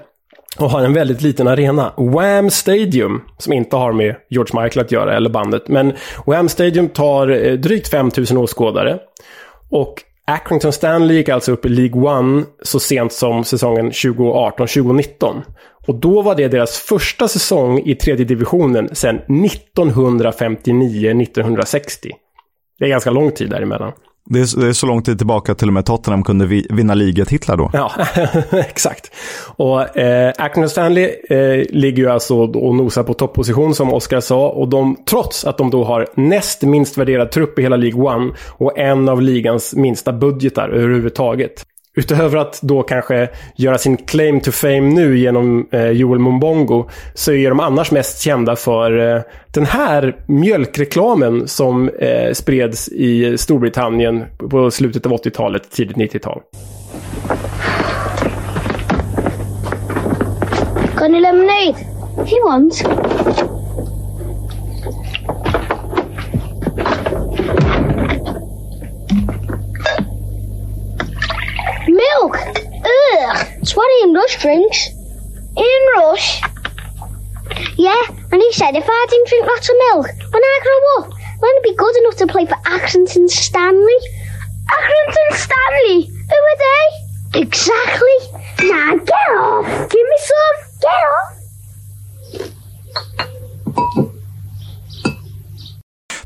Och 0.58 0.70
har 0.70 0.82
en 0.82 0.92
väldigt 0.92 1.22
liten 1.22 1.48
arena. 1.48 1.92
Wham 1.96 2.50
Stadium, 2.50 3.20
som 3.38 3.52
inte 3.52 3.76
har 3.76 3.92
med 3.92 4.16
George 4.30 4.62
Michael 4.62 4.84
att 4.84 4.92
göra, 4.92 5.16
eller 5.16 5.30
bandet. 5.30 5.68
Men 5.68 5.92
Wham 6.26 6.48
Stadium 6.48 6.88
tar 6.88 7.28
eh, 7.28 7.52
drygt 7.52 7.88
5000 7.88 8.36
åskådare. 8.36 8.98
Och 9.70 10.02
Accrington 10.26 10.72
Stanley 10.72 11.16
gick 11.16 11.28
alltså 11.28 11.52
upp 11.52 11.66
i 11.66 11.68
League 11.68 12.02
One 12.02 12.44
så 12.62 12.80
sent 12.80 13.12
som 13.12 13.44
säsongen 13.44 13.90
2018-2019. 13.90 15.42
Och 15.86 15.94
då 15.94 16.22
var 16.22 16.34
det 16.34 16.48
deras 16.48 16.78
första 16.78 17.28
säsong 17.28 17.78
i 17.78 17.94
tredje 17.94 18.24
divisionen 18.24 18.94
sedan 18.94 19.20
1959-1960. 19.28 22.10
Det 22.78 22.84
är 22.84 22.88
ganska 22.88 23.10
lång 23.10 23.32
tid 23.32 23.50
däremellan. 23.50 23.92
Det 24.26 24.40
är, 24.40 24.60
det 24.60 24.68
är 24.68 24.72
så 24.72 24.86
lång 24.86 25.02
tid 25.02 25.18
tillbaka 25.18 25.54
till 25.54 25.68
och 25.68 25.74
med 25.74 25.86
Tottenham 25.86 26.24
kunde 26.24 26.46
vi, 26.46 26.66
vinna 26.70 26.94
ligatitlar 26.94 27.56
då. 27.56 27.70
Ja, 27.72 27.92
exakt. 28.50 29.10
Och 29.56 29.96
eh, 29.96 30.32
Accrington 30.38 30.70
Stanley 30.70 31.10
eh, 31.30 31.64
ligger 31.70 32.02
ju 32.02 32.10
alltså 32.10 32.36
och 32.38 32.74
nosar 32.74 33.02
på 33.02 33.14
topposition 33.14 33.74
som 33.74 33.92
Oskar 33.92 34.20
sa. 34.20 34.48
Och 34.48 34.68
de, 34.68 34.96
trots 35.08 35.44
att 35.44 35.58
de 35.58 35.70
då 35.70 35.84
har 35.84 36.06
näst 36.14 36.62
minst 36.62 36.98
värderad 36.98 37.30
trupp 37.30 37.58
i 37.58 37.62
hela 37.62 37.76
League 37.76 38.02
One 38.02 38.32
och 38.48 38.78
en 38.78 39.08
av 39.08 39.22
ligans 39.22 39.74
minsta 39.74 40.12
budgetar 40.12 40.68
överhuvudtaget. 40.68 41.66
Utöver 41.96 42.38
att 42.38 42.62
då 42.62 42.82
kanske 42.82 43.28
göra 43.56 43.78
sin 43.78 43.96
claim 43.96 44.40
to 44.40 44.50
fame 44.50 44.80
nu 44.80 45.18
genom 45.18 45.68
eh, 45.70 45.90
Joel 45.90 46.18
Mumbongo 46.18 46.88
så 47.14 47.32
är 47.32 47.48
de 47.48 47.60
annars 47.60 47.90
mest 47.90 48.20
kända 48.20 48.56
för 48.56 49.16
eh, 49.16 49.22
den 49.50 49.66
här 49.66 50.16
mjölkreklamen 50.26 51.48
som 51.48 51.88
eh, 51.88 52.32
spreds 52.32 52.88
i 52.88 53.38
Storbritannien 53.38 54.24
på 54.50 54.70
slutet 54.70 55.06
av 55.06 55.12
80-talet, 55.12 55.70
tidigt 55.70 55.96
90-tal. 55.96 56.40
Got 60.94 61.02
any 61.02 61.20
lemonade? 61.20 61.74
He 62.26 62.40
wants. 62.44 62.84
Milk! 71.86 72.36
Ugh! 72.36 73.46
It's 73.60 73.76
what 73.76 73.90
Rush 74.14 74.40
drinks. 74.40 74.88
Ian 75.56 75.86
Rush? 75.96 76.40
Yeah, 77.76 78.02
and 78.32 78.40
he 78.40 78.52
said 78.52 78.74
if 78.74 78.86
I 78.88 79.06
didn't 79.10 79.28
drink 79.28 79.46
lots 79.46 79.68
of 79.68 79.76
milk 79.90 80.06
when 80.06 80.42
I 80.42 80.60
grow 80.62 81.04
up, 81.04 81.12
I'm 81.42 81.62
be 81.62 81.74
good 81.76 81.96
enough 81.96 82.16
to 82.16 82.26
play 82.26 82.46
for 82.46 82.56
Accrington 82.66 83.28
Stanley. 83.28 83.98
Accrington 84.68 85.36
Stanley? 85.36 86.06
Who 86.06 86.36
are 86.36 86.58
they? 86.58 87.40
Exactly. 87.40 88.18
Now 88.68 88.96
get 88.96 89.28
off! 89.36 89.90
Give 89.90 90.06
me 90.06 90.18
some! 90.18 90.56
Get 90.80 90.90
off! 91.12 91.44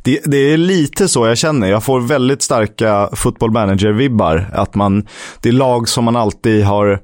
Det, 0.08 0.20
det, 0.24 0.36
är 0.36 0.56
lite 0.56 1.08
så 1.08 1.26
jag 1.26 1.38
känner. 1.38 1.68
Jag 1.68 1.84
får 1.84 2.00
väldigt 2.00 2.42
starka 2.42 3.08
football 3.12 3.50
manager-vibbar. 3.50 4.50
Att 4.52 4.74
man, 4.74 5.06
det 5.42 5.48
är 5.48 5.52
lag 5.52 5.88
som 5.88 6.04
man 6.04 6.16
alltid 6.16 6.64
har 6.64 7.00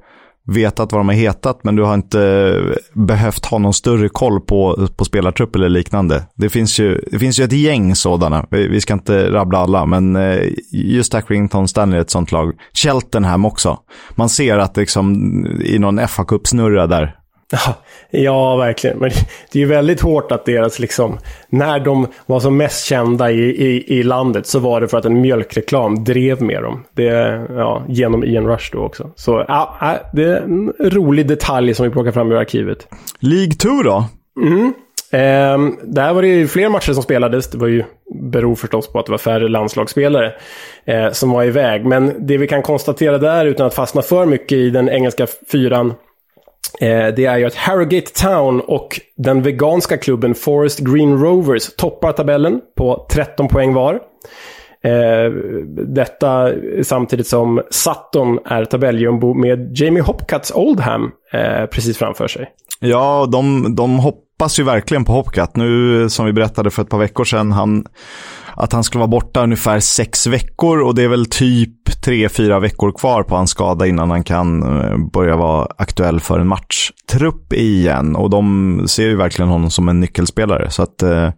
vetat 0.47 0.93
vad 0.93 1.01
de 1.01 1.09
har 1.09 1.15
hetat, 1.15 1.61
men 1.63 1.77
du 1.77 1.83
har 1.83 1.95
inte 1.95 2.55
behövt 2.93 3.47
ha 3.47 3.59
någon 3.59 3.75
större 3.75 4.09
koll 4.09 4.41
på, 4.41 4.89
på 4.97 5.05
spelartrupp 5.05 5.57
eller 5.57 5.69
liknande. 5.69 6.23
Det 6.37 6.49
finns 6.49 6.81
ju, 6.81 7.01
det 7.11 7.19
finns 7.19 7.41
ju 7.41 7.45
ett 7.45 7.53
gäng 7.53 7.95
sådana. 7.95 8.47
Vi, 8.51 8.69
vi 8.69 8.81
ska 8.81 8.93
inte 8.93 9.33
rabbla 9.33 9.59
alla, 9.59 9.87
men 9.87 10.17
eh, 10.17 10.41
just 10.73 11.15
Accrington 11.15 11.69
Stanley 11.69 11.99
är 11.99 12.03
ett 12.03 12.11
sånt 12.11 12.33
lag. 12.33 12.53
Cheltenham 12.73 13.45
också. 13.45 13.79
Man 14.15 14.29
ser 14.29 14.59
att 14.59 14.77
liksom 14.77 15.47
i 15.65 15.79
någon 15.79 16.09
FA-cup-snurra 16.09 16.87
där 16.87 17.17
Ja, 18.11 18.57
verkligen. 18.57 18.99
Men 18.99 19.11
det 19.53 19.59
är 19.59 19.61
ju 19.61 19.67
väldigt 19.67 20.01
hårt 20.01 20.33
att 20.33 20.45
deras, 20.45 20.79
liksom, 20.79 21.19
när 21.49 21.81
de 21.81 22.07
var 22.27 22.41
som 22.41 22.57
mest 22.57 22.85
kända 22.85 23.31
i, 23.31 23.41
i, 23.41 23.99
i 23.99 24.03
landet 24.03 24.47
så 24.47 24.59
var 24.59 24.81
det 24.81 24.89
för 24.89 24.99
att 24.99 25.05
en 25.05 25.21
mjölkreklam 25.21 26.05
drev 26.05 26.43
med 26.43 26.63
dem. 26.63 26.85
Det, 26.93 27.05
ja, 27.51 27.85
genom 27.89 28.25
Ian 28.25 28.47
Rush 28.47 28.73
då 28.73 28.79
också. 28.79 29.11
Så 29.17 29.45
ja, 29.49 29.99
det 30.13 30.25
är 30.25 30.37
en 30.37 30.73
rolig 30.81 31.29
detalj 31.29 31.75
som 31.75 31.85
vi 31.85 31.93
plockar 31.93 32.13
fram 32.13 32.33
ur 32.33 32.37
arkivet. 32.37 32.89
League 33.19 33.53
2 33.53 33.83
då? 33.83 34.05
Mm. 34.41 34.75
Eh, 35.11 35.75
där 35.83 36.13
var 36.13 36.23
det 36.23 36.29
ju 36.29 36.49
fler 36.49 36.69
matcher 36.69 36.93
som 36.93 37.03
spelades. 37.03 37.51
Det 37.51 37.59
var 37.59 37.69
ju, 37.69 37.85
beror 38.15 38.55
förstås 38.55 38.93
på 38.93 38.99
att 38.99 39.07
det 39.07 39.13
var 39.13 39.19
färre 39.19 39.49
landslagsspelare 39.49 40.33
eh, 40.85 41.11
som 41.11 41.31
var 41.31 41.45
iväg. 41.45 41.85
Men 41.85 42.27
det 42.27 42.39
vi 42.39 42.47
kan 42.47 42.63
konstatera 42.63 43.19
där, 43.19 43.47
utan 43.47 43.67
att 43.67 43.75
fastna 43.75 44.03
för 44.03 44.27
mycket 44.27 44.59
i 44.59 44.71
den 44.71 44.89
engelska 44.89 45.27
fyran, 45.53 45.95
Eh, 46.81 47.15
det 47.17 47.25
är 47.25 47.39
ju 47.39 47.45
att 47.45 47.55
Harrogate 47.55 48.13
Town 48.13 48.61
och 48.61 49.01
den 49.17 49.43
veganska 49.43 49.97
klubben 49.97 50.35
Forest 50.35 50.79
Green 50.79 51.19
Rovers 51.19 51.77
toppar 51.77 52.13
tabellen 52.13 52.61
på 52.77 53.07
13 53.11 53.49
poäng 53.49 53.75
var. 53.75 54.01
Eh, 54.85 55.33
detta 55.87 56.53
samtidigt 56.83 57.27
som 57.27 57.63
Sutton 57.71 58.39
är 58.45 58.65
tabelljumbo 58.65 59.35
med 59.35 59.79
Jamie 59.79 60.03
Hopcats 60.03 60.53
Oldham 60.55 61.11
eh, 61.33 61.67
precis 61.67 61.99
framför 61.99 62.29
sig. 62.29 62.51
Ja, 62.81 63.29
de, 63.33 63.75
de 63.77 63.99
hoppas 63.99 64.59
ju 64.59 64.63
verkligen 64.63 65.05
på 65.05 65.13
Hopcat. 65.13 65.57
Nu, 65.57 66.09
som 66.09 66.27
vi 66.27 66.33
berättade 66.33 66.71
för 66.71 66.83
ett 66.83 66.89
par 66.89 66.99
veckor 66.99 67.25
sedan, 67.25 67.53
han 67.53 67.87
att 68.57 68.73
han 68.73 68.85
skulle 68.85 69.01
vara 69.01 69.09
borta 69.09 69.43
ungefär 69.43 69.81
sex 69.81 70.27
veckor 70.27 70.83
och 70.83 70.95
det 70.95 71.03
är 71.03 71.09
väl 71.09 71.27
typ 71.27 72.03
tre, 72.05 72.29
fyra 72.29 72.61
veckor 72.61 72.93
kvar 72.93 73.23
på 73.23 73.37
hans 73.37 73.51
skada 73.51 73.87
innan 73.87 74.11
han 74.11 74.25
kan 74.25 74.63
eh, 74.63 74.97
börja 75.13 75.37
vara 75.37 75.69
aktuell 75.77 76.21
för 76.21 76.39
en 76.39 76.47
matchtrupp 76.47 77.53
igen. 77.53 78.17
Och 78.17 78.31
de 78.31 78.85
ser 78.89 79.07
ju 79.07 79.17
verkligen 79.17 79.49
honom 79.49 79.71
som 79.71 79.89
en 79.89 80.01
nyckelspelare. 80.01 80.71
Så 80.71 80.83
att 80.83 81.03
eh, 81.03 81.31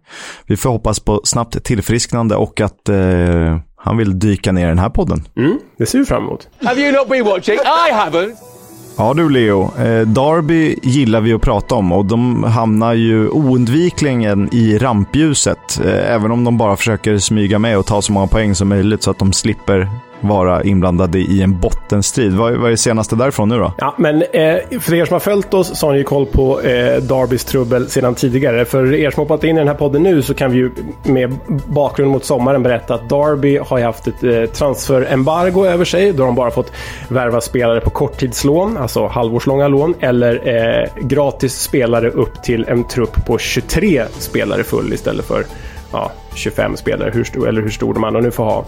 vi 0.45 0.57
får 0.57 0.69
hoppas 0.69 0.99
på 0.99 1.21
snabbt 1.23 1.63
tillfrisknande 1.63 2.35
och 2.35 2.61
att 2.61 2.89
eh, 2.89 3.57
han 3.77 3.97
vill 3.97 4.19
dyka 4.19 4.51
ner 4.51 4.65
i 4.65 4.69
den 4.69 4.79
här 4.79 4.89
podden. 4.89 5.27
Mm, 5.37 5.59
det 5.77 5.85
ser 5.85 5.99
vi 5.99 6.05
fram 6.05 6.23
emot. 6.23 6.47
Have 6.63 6.81
you 6.81 6.91
not 6.91 7.09
been 7.09 7.25
watching? 7.25 7.55
I 7.55 7.91
haven't. 7.91 8.56
Ja 8.99 9.13
du 9.13 9.29
Leo, 9.29 9.63
eh, 9.63 10.07
Derby 10.07 10.75
gillar 10.83 11.21
vi 11.21 11.33
att 11.33 11.41
prata 11.41 11.75
om 11.75 11.91
och 11.91 12.05
de 12.05 12.43
hamnar 12.43 12.93
ju 12.93 13.29
oundvikligen 13.29 14.49
i 14.51 14.77
rampljuset. 14.77 15.79
Eh, 15.85 16.13
även 16.13 16.31
om 16.31 16.43
de 16.43 16.57
bara 16.57 16.75
försöker 16.75 17.17
smyga 17.17 17.59
med 17.59 17.77
och 17.77 17.85
ta 17.85 18.01
så 18.01 18.11
många 18.11 18.27
poäng 18.27 18.55
som 18.55 18.69
möjligt 18.69 19.03
så 19.03 19.11
att 19.11 19.19
de 19.19 19.33
slipper 19.33 19.89
vara 20.21 20.63
inblandade 20.63 21.19
i 21.19 21.41
en 21.41 21.59
bottenstrid. 21.59 22.33
Vad, 22.33 22.53
vad 22.53 22.65
är 22.65 22.71
det 22.71 22.77
senaste 22.77 23.15
därifrån 23.15 23.49
nu 23.49 23.57
då? 23.57 23.73
Ja, 23.77 23.95
men 23.97 24.15
eh, 24.21 24.79
för 24.79 24.93
er 24.93 25.05
som 25.05 25.13
har 25.13 25.19
följt 25.19 25.53
oss 25.53 25.79
så 25.79 25.85
har 25.85 25.91
ni 25.91 25.97
ju 25.97 26.03
koll 26.03 26.25
på 26.25 26.61
eh, 26.61 27.01
Darbys 27.01 27.45
trubbel 27.45 27.89
sedan 27.89 28.15
tidigare. 28.15 28.65
För 28.65 28.93
er 28.93 29.11
som 29.11 29.21
hoppat 29.21 29.43
in 29.43 29.55
i 29.55 29.59
den 29.59 29.67
här 29.67 29.75
podden 29.75 30.03
nu 30.03 30.21
så 30.21 30.33
kan 30.33 30.51
vi 30.51 30.57
ju 30.57 30.71
med 31.03 31.35
bakgrund 31.67 32.11
mot 32.11 32.25
sommaren 32.25 32.63
berätta 32.63 32.93
att 32.95 33.09
Darby 33.09 33.57
har 33.57 33.77
ju 33.77 33.83
haft 33.83 34.07
ett 34.07 34.23
eh, 34.23 34.43
transferembargo 34.43 35.65
över 35.65 35.85
sig. 35.85 36.13
Då 36.13 36.23
har 36.23 36.27
de 36.27 36.35
bara 36.35 36.51
fått 36.51 36.71
värva 37.09 37.41
spelare 37.41 37.81
på 37.81 37.89
korttidslån, 37.89 38.77
alltså 38.77 39.07
halvårslånga 39.07 39.67
lån, 39.67 39.93
eller 39.99 40.47
eh, 40.47 40.89
gratis 41.01 41.53
spelare 41.53 42.09
upp 42.09 42.43
till 42.43 42.65
en 42.67 42.83
trupp 42.83 43.25
på 43.25 43.37
23 43.37 44.03
spelare 44.17 44.63
full 44.63 44.93
istället 44.93 45.25
för 45.25 45.45
ja, 45.91 46.11
25 46.33 46.77
spelare, 46.77 47.11
hur 47.13 47.23
stor, 47.23 47.47
eller 47.47 47.61
hur 47.61 47.69
stor 47.69 47.93
de 47.93 48.03
andra 48.03 48.21
nu 48.21 48.31
får 48.31 48.43
ha. 48.43 48.65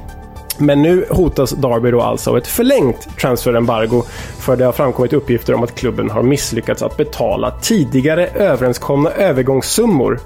Men 0.59 0.81
nu 0.81 1.05
hotas 1.09 1.51
Derby 1.51 1.91
då 1.91 2.01
alltså 2.01 2.29
av 2.29 2.37
ett 2.37 2.47
förlängt 2.47 3.17
transferembargo 3.17 4.03
för 4.39 4.55
det 4.55 4.65
har 4.65 4.71
framkommit 4.71 5.13
uppgifter 5.13 5.53
om 5.53 5.63
att 5.63 5.75
klubben 5.75 6.09
har 6.09 6.23
misslyckats 6.23 6.81
att 6.81 6.97
betala 6.97 7.51
tidigare 7.51 8.27
överenskomna 8.27 9.11
övergångssummor 9.11 10.19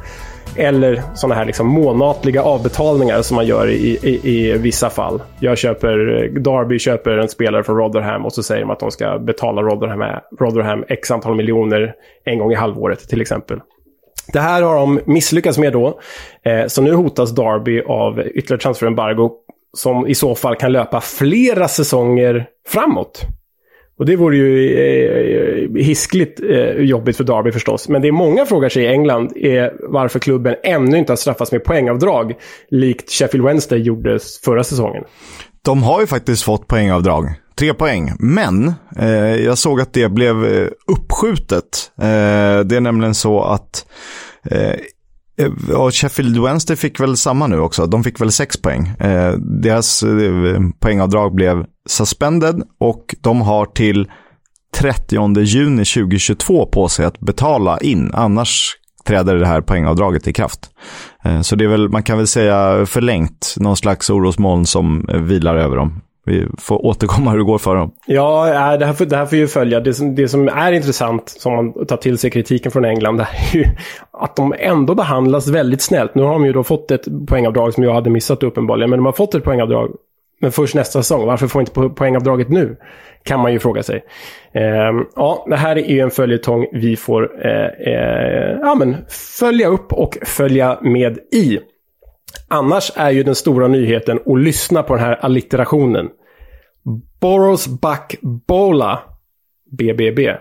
eller 0.56 1.02
sådana 1.16 1.36
här 1.36 1.46
liksom 1.46 1.68
månatliga 1.68 2.44
avbetalningar 2.44 3.22
som 3.22 3.36
man 3.36 3.46
gör 3.46 3.70
i, 3.70 3.98
i, 4.04 4.20
i, 4.24 4.58
vissa 4.58 4.90
fall. 4.90 5.22
Jag 5.40 5.58
köper, 5.58 6.30
Darby 6.40 6.80
köper 6.80 7.18
en 7.18 7.30
spelare 7.30 7.64
från 7.64 7.78
Rotherham 7.78 8.26
och 8.26 8.34
så 8.34 8.44
säger 8.44 8.62
de 8.62 8.70
att 8.70 8.80
de 8.80 8.92
ska 8.92 9.20
betala 9.20 9.62
Rotherham, 9.62 10.20
Rotherham 10.40 10.84
x 10.88 11.12
antal 11.12 11.36
miljoner 11.36 11.94
en 12.26 12.40
gång 12.40 12.52
i 12.52 12.56
halvåret 12.56 13.10
till 13.10 13.22
exempel. 13.22 13.60
Det 14.34 14.40
här 14.40 14.62
har 14.62 14.76
de 14.76 15.00
misslyckats 15.06 15.58
med 15.58 15.74
då. 15.74 16.00
Eh, 16.44 16.68
så 16.68 16.82
nu 16.82 16.94
hotas 16.94 17.36
Darby 17.36 17.82
av 17.82 18.20
ytterligare 18.20 18.62
transferembargo 18.62 19.32
som 19.78 20.08
i 20.08 20.16
så 20.16 20.36
fall 20.36 20.56
kan 20.56 20.72
löpa 20.72 21.02
flera 21.02 21.68
säsonger 21.68 22.46
framåt. 22.68 23.26
Och 24.00 24.06
det 24.06 24.16
vore 24.16 24.38
ju 24.38 24.74
eh, 24.74 25.74
eh 25.78 25.86
hiskligt 25.86 26.40
eh, 26.50 26.72
jobbigt 26.72 27.18
för 27.18 27.24
Derby 27.24 27.52
förstås. 27.52 27.90
Men 27.90 28.02
det 28.02 28.12
många 28.12 28.46
frågar 28.46 28.70
sig 28.70 28.84
i 28.84 28.88
England 28.88 29.32
är 29.36 29.74
varför 29.80 30.20
klubben 30.20 30.56
ännu 30.64 30.98
inte 30.98 31.12
har 31.12 31.18
straffats 31.18 31.52
med 31.52 31.64
poängavdrag. 31.64 32.34
Likt 32.70 33.12
Sheffield 33.12 33.46
Wednesday 33.46 33.80
gjorde 33.80 34.20
förra 34.46 34.64
säsongen. 34.64 35.04
De 35.62 35.84
har 35.84 36.02
ju 36.02 36.08
faktiskt 36.08 36.44
fått 36.44 36.68
poängavdrag. 36.68 37.26
Tre 37.56 37.74
poäng. 37.74 38.12
Men 38.20 38.74
eh, 39.00 39.36
jag 39.36 39.58
såg 39.58 39.82
att 39.82 39.94
det 39.94 40.10
blev 40.10 40.46
eh, 40.46 40.68
uppskjutet. 40.88 41.92
Eh, 42.02 42.60
det 42.66 42.76
är 42.76 42.82
nämligen 42.82 43.16
så 43.16 43.42
att 43.42 43.86
eh, 44.52 44.76
Eh, 45.38 45.76
och 45.76 45.94
Sheffield 45.94 46.44
Wednesday 46.44 46.76
fick 46.76 47.00
väl 47.00 47.18
samma 47.18 47.48
nu 47.48 47.60
också. 47.60 47.86
De 47.86 48.04
fick 48.04 48.22
väl 48.22 48.32
sex 48.32 48.58
poäng. 48.58 48.88
Eh, 49.00 49.32
deras 49.62 50.04
eh, 50.04 50.60
poängavdrag 50.80 51.36
blev 51.36 51.66
suspended 51.90 52.64
och 52.80 53.16
de 53.22 53.42
har 53.42 53.66
till 53.66 54.12
30 54.76 55.42
juni 55.42 55.86
2022 55.86 56.66
på 56.66 56.90
sig 56.90 57.06
att 57.06 57.20
betala 57.20 57.78
in. 57.78 58.12
Annars 58.14 58.78
träder 59.06 59.36
det 59.36 59.48
här 59.48 59.62
poängavdraget 59.62 60.28
i 60.28 60.34
kraft. 60.34 60.70
Eh, 61.26 61.42
så 61.42 61.56
det 61.56 61.64
är 61.64 61.70
väl, 61.70 61.90
man 61.90 62.04
kan 62.04 62.18
väl 62.18 62.28
säga 62.28 62.86
förlängt, 62.86 63.56
någon 63.58 63.78
slags 63.78 64.10
orosmoln 64.10 64.66
som 64.66 65.10
eh, 65.10 65.18
vilar 65.18 65.56
över 65.56 65.78
dem. 65.78 66.02
Vi 66.26 66.48
får 66.60 66.86
återkomma 66.86 67.32
hur 67.32 67.38
det 67.38 67.44
går 67.44 67.58
för 67.58 67.76
dem. 67.76 67.92
Ja, 68.06 68.48
äh, 68.48 68.80
det 68.80 68.86
här 68.86 68.94
får, 68.94 69.06
det 69.06 69.18
här 69.18 69.26
får 69.26 69.38
ju 69.38 69.48
följa. 69.48 69.80
Det 69.80 69.94
som, 69.94 70.16
det 70.16 70.28
som 70.28 70.48
är 70.48 70.72
intressant, 70.72 71.30
som 71.30 71.56
man 71.56 71.86
tar 71.86 71.98
till 71.98 72.18
sig 72.18 72.32
kritiken 72.32 72.72
från 72.72 72.86
England, 72.86 73.18
det 73.18 73.24
är 73.24 73.58
ju 73.58 73.66
att 74.12 74.36
de 74.36 74.54
ändå 74.60 74.96
behandlas 74.96 75.48
väldigt 75.48 75.82
snällt. 75.82 76.16
Nu 76.16 76.24
har 76.24 76.34
de 76.34 76.46
ju 76.46 76.54
då 76.54 76.64
fått 76.64 76.92
ett 76.92 77.06
poängavdrag 77.28 77.74
som 77.74 77.84
jag 77.84 77.94
hade 77.94 78.10
missat 78.10 78.44
uppenbarligen, 78.44 78.90
men 78.90 79.00
de 79.00 79.06
har 79.06 79.14
fått 79.14 79.36
ett 79.36 79.44
poängavdrag. 79.44 79.92
Men 80.42 80.52
först 80.52 80.76
nästa 80.76 81.04
säsong. 81.04 81.26
Varför 81.26 81.48
får 81.48 81.62
inte 81.62 81.90
poängavdraget 81.96 82.50
nu? 82.50 82.78
Kan 83.24 83.40
man 83.40 83.54
ju 83.54 83.60
fråga 83.60 83.84
sig. 83.84 84.04
Eh, 84.52 84.64
ja, 85.16 85.46
det 85.50 85.56
här 85.56 85.76
är 85.76 85.92
ju 85.92 86.00
en 86.00 86.12
följetong 86.12 86.68
vi 86.74 86.96
får 86.96 87.46
eh, 87.46 87.94
eh, 87.94 88.58
ja, 88.62 88.76
men 88.76 88.96
följa 89.40 89.68
upp 89.68 89.94
och 89.94 90.18
följa 90.26 90.80
med 90.82 91.18
i. 91.18 91.60
Annars 92.48 92.92
är 92.96 93.12
ju 93.12 93.24
den 93.24 93.36
stora 93.36 93.68
nyheten 93.68 94.20
att 94.26 94.40
lyssna 94.40 94.84
på 94.84 94.96
den 94.96 95.06
här 95.06 95.26
allitterationen. 95.26 96.10
Boros 97.22 97.68
Buck 97.68 98.16
Bola 98.22 99.00
BBB. 99.72 100.36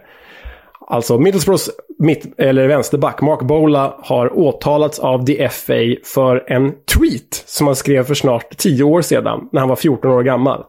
Alltså 0.87 1.19
Middlesbroughs 1.19 1.71
mitt, 1.99 2.41
eller 2.41 2.69
vänsterback 2.69 3.21
Mark 3.21 3.43
Bola 3.43 3.95
har 3.99 4.39
åtalats 4.39 4.99
av 4.99 5.27
the 5.27 5.49
FA 5.49 5.75
för 6.05 6.45
en 6.53 6.73
tweet 6.73 7.35
som 7.47 7.67
han 7.67 7.77
skrev 7.77 8.05
för 8.05 8.15
snart 8.15 8.57
10 8.57 8.85
år 8.85 9.03
sedan 9.03 9.49
när 9.53 9.61
han 9.61 9.69
var 9.69 9.77
14 9.77 10.11
år 10.11 10.23
gammal. 10.23 10.65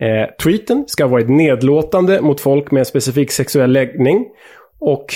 Eh, 0.00 0.34
tweeten 0.42 0.84
ska 0.88 1.04
ha 1.04 1.10
varit 1.10 1.28
nedlåtande 1.28 2.20
mot 2.20 2.40
folk 2.40 2.70
med 2.70 2.80
en 2.80 2.86
specifik 2.86 3.32
sexuell 3.32 3.72
läggning 3.72 4.26
och 4.78 5.06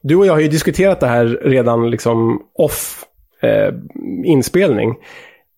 du 0.00 0.16
och 0.16 0.26
jag 0.26 0.32
har 0.32 0.40
ju 0.40 0.48
diskuterat 0.48 1.00
det 1.00 1.06
här 1.06 1.26
redan 1.44 1.90
liksom 1.90 2.42
off 2.54 3.04
eh, 3.44 3.74
inspelning. 4.24 4.94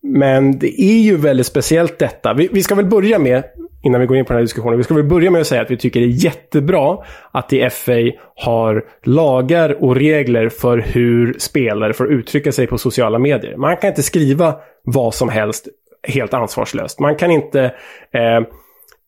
Men 0.03 0.59
det 0.59 0.81
är 0.81 1.01
ju 1.01 1.17
väldigt 1.17 1.45
speciellt 1.45 1.99
detta. 1.99 2.33
Vi, 2.33 2.49
vi, 2.51 2.63
ska 2.63 2.75
väl 2.75 2.85
börja 2.85 3.19
med, 3.19 3.43
innan 3.83 4.01
vi 4.01 4.07
går 4.07 4.17
in 4.17 4.25
på 4.25 4.33
den 4.33 4.37
här 4.37 4.43
diskussionen, 4.43 4.77
vi 4.77 4.83
ska 4.83 4.93
väl 4.93 5.03
börja 5.03 5.31
med 5.31 5.41
att 5.41 5.47
säga 5.47 5.61
att 5.61 5.71
vi 5.71 5.77
tycker 5.77 5.99
det 5.99 6.05
är 6.05 6.25
jättebra 6.25 6.97
att 7.31 7.53
i 7.53 7.69
FA 7.69 7.91
har 8.35 8.85
lagar 9.03 9.83
och 9.83 9.95
regler 9.95 10.49
för 10.49 10.77
hur 10.77 11.35
spelare 11.39 11.93
får 11.93 12.11
uttrycka 12.11 12.51
sig 12.51 12.67
på 12.67 12.77
sociala 12.77 13.19
medier. 13.19 13.57
Man 13.57 13.77
kan 13.77 13.89
inte 13.89 14.03
skriva 14.03 14.55
vad 14.83 15.13
som 15.13 15.29
helst 15.29 15.67
helt 16.07 16.33
ansvarslöst. 16.33 16.99
Man 16.99 17.15
kan 17.15 17.31
inte 17.31 17.63
eh, 18.11 18.41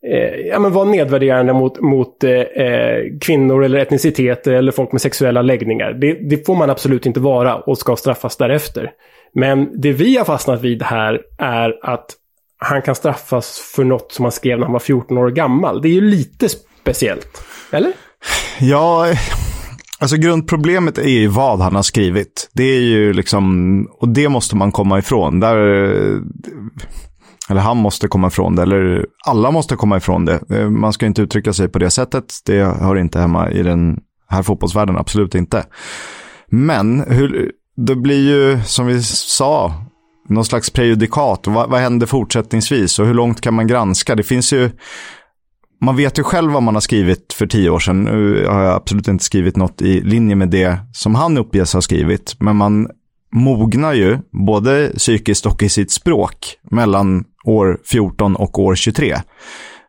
eh, 0.07 0.47
ja, 0.47 0.59
men 0.59 0.71
vara 0.71 0.85
nedvärderande 0.85 1.53
mot, 1.53 1.79
mot 1.81 2.23
eh, 2.23 2.31
eh, 2.31 3.03
kvinnor 3.21 3.63
eller 3.63 3.79
etniciteter 3.79 4.51
eller 4.51 4.71
folk 4.71 4.91
med 4.91 5.01
sexuella 5.01 5.41
läggningar. 5.41 5.93
Det, 5.93 6.13
det, 6.13 6.45
får 6.45 6.55
man 6.55 6.69
absolut 6.69 7.05
inte 7.05 7.19
vara 7.19 7.55
och 7.55 7.77
ska 7.77 7.95
straffas 7.95 8.37
därefter. 8.37 8.91
Men 9.33 9.81
det 9.81 9.91
vi 9.91 10.17
har 10.17 10.25
fastnat 10.25 10.61
vid 10.61 10.83
här 10.83 11.21
är 11.37 11.79
att 11.81 12.15
han 12.57 12.81
kan 12.81 12.95
straffas 12.95 13.71
för 13.75 13.83
något 13.83 14.11
som 14.11 14.25
han 14.25 14.31
skrev 14.31 14.57
när 14.59 14.65
han 14.65 14.73
var 14.73 14.79
14 14.79 15.17
år 15.17 15.29
gammal. 15.29 15.81
Det 15.81 15.87
är 15.87 15.93
ju 15.93 16.01
lite 16.01 16.49
speciellt. 16.81 17.43
Eller? 17.71 17.91
Ja, 18.59 19.05
alltså 19.99 20.17
grundproblemet 20.17 20.97
är 20.97 21.09
ju 21.09 21.27
vad 21.27 21.59
han 21.59 21.75
har 21.75 21.83
skrivit. 21.83 22.49
Det 22.53 22.63
är 22.63 22.81
ju 22.81 23.13
liksom, 23.13 23.87
och 23.99 24.09
det 24.09 24.29
måste 24.29 24.55
man 24.55 24.71
komma 24.71 24.99
ifrån. 24.99 25.39
Där 25.39 25.55
eller 27.49 27.61
han 27.61 27.77
måste 27.77 28.07
komma 28.07 28.27
ifrån 28.27 28.55
det, 28.55 28.61
eller 28.61 29.05
alla 29.25 29.51
måste 29.51 29.75
komma 29.75 29.97
ifrån 29.97 30.25
det. 30.25 30.39
Eh, 30.49 30.69
man 30.69 30.93
ska 30.93 31.05
inte 31.05 31.21
uttrycka 31.21 31.53
sig 31.53 31.69
på 31.69 31.79
det 31.79 31.89
sättet. 31.89 32.33
Det 32.45 32.63
hör 32.63 32.95
inte 32.95 33.19
hemma 33.19 33.51
i 33.51 33.63
den 33.63 33.99
här 34.29 34.43
fotbollsvärlden, 34.43 34.97
absolut 34.97 35.35
inte. 35.35 35.65
Men 36.47 36.99
hur, 37.07 37.51
det 37.77 37.95
blir 37.95 38.29
ju, 38.29 38.63
som 38.63 38.85
vi 38.85 39.03
sa, 39.03 39.73
någon 40.29 40.45
slags 40.45 40.69
prejudikat. 40.69 41.47
Vad, 41.47 41.69
vad 41.69 41.79
händer 41.79 42.07
fortsättningsvis 42.07 42.99
och 42.99 43.05
hur 43.05 43.13
långt 43.13 43.41
kan 43.41 43.53
man 43.53 43.67
granska? 43.67 44.15
Det 44.15 44.23
finns 44.23 44.53
ju, 44.53 44.71
man 45.81 45.95
vet 45.95 46.19
ju 46.19 46.23
själv 46.23 46.51
vad 46.51 46.63
man 46.63 46.73
har 46.75 46.81
skrivit 46.81 47.33
för 47.33 47.47
tio 47.47 47.69
år 47.69 47.79
sedan. 47.79 48.03
Nu 48.03 48.47
har 48.47 48.63
jag 48.63 48.75
absolut 48.75 49.07
inte 49.07 49.23
skrivit 49.23 49.57
något 49.57 49.81
i 49.81 50.01
linje 50.01 50.35
med 50.35 50.49
det 50.49 50.77
som 50.93 51.15
han 51.15 51.37
uppges 51.37 51.73
ha 51.73 51.81
skrivit. 51.81 52.35
Men 52.39 52.55
man 52.55 52.89
mognar 53.31 53.93
ju 53.93 54.17
både 54.31 54.91
psykiskt 54.97 55.45
och 55.45 55.63
i 55.63 55.69
sitt 55.69 55.91
språk 55.91 56.57
mellan 56.71 57.23
år 57.49 57.79
14 57.85 58.35
och 58.35 58.59
år 58.59 58.75
23. 58.75 59.15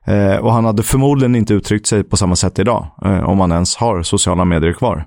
Eh, 0.07 0.37
och 0.37 0.53
han 0.53 0.65
hade 0.65 0.83
förmodligen 0.83 1.35
inte 1.35 1.55
uttryckt 1.55 1.87
sig 1.87 2.05
på 2.05 2.17
samma 2.17 2.37
sätt 2.37 2.59
idag, 2.59 2.87
eh, 3.05 3.29
om 3.29 3.41
han 3.41 3.53
ens 3.53 3.77
har 3.77 4.03
sociala 4.03 4.45
medier 4.45 4.73
kvar. 4.73 5.07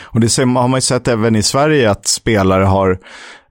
Och 0.00 0.20
det 0.20 0.36
har 0.36 0.46
man 0.46 0.74
ju 0.74 0.80
sett 0.80 1.08
även 1.08 1.36
i 1.36 1.42
Sverige 1.42 1.90
att 1.90 2.06
spelare 2.06 2.64
har 2.64 2.98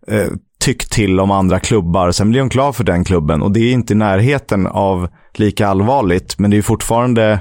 eh, 0.07 0.27
tyckt 0.59 0.91
till 0.91 1.19
om 1.19 1.31
andra 1.31 1.59
klubbar. 1.59 2.11
Sen 2.11 2.29
blir 2.29 2.39
de 2.39 2.49
klar 2.49 2.71
för 2.71 2.83
den 2.83 3.03
klubben 3.03 3.41
och 3.41 3.51
det 3.51 3.59
är 3.59 3.71
inte 3.71 3.93
i 3.93 3.95
närheten 3.95 4.67
av 4.67 5.09
lika 5.33 5.67
allvarligt. 5.67 6.39
Men 6.39 6.51
det 6.51 6.57
är 6.57 6.61
fortfarande 6.61 7.39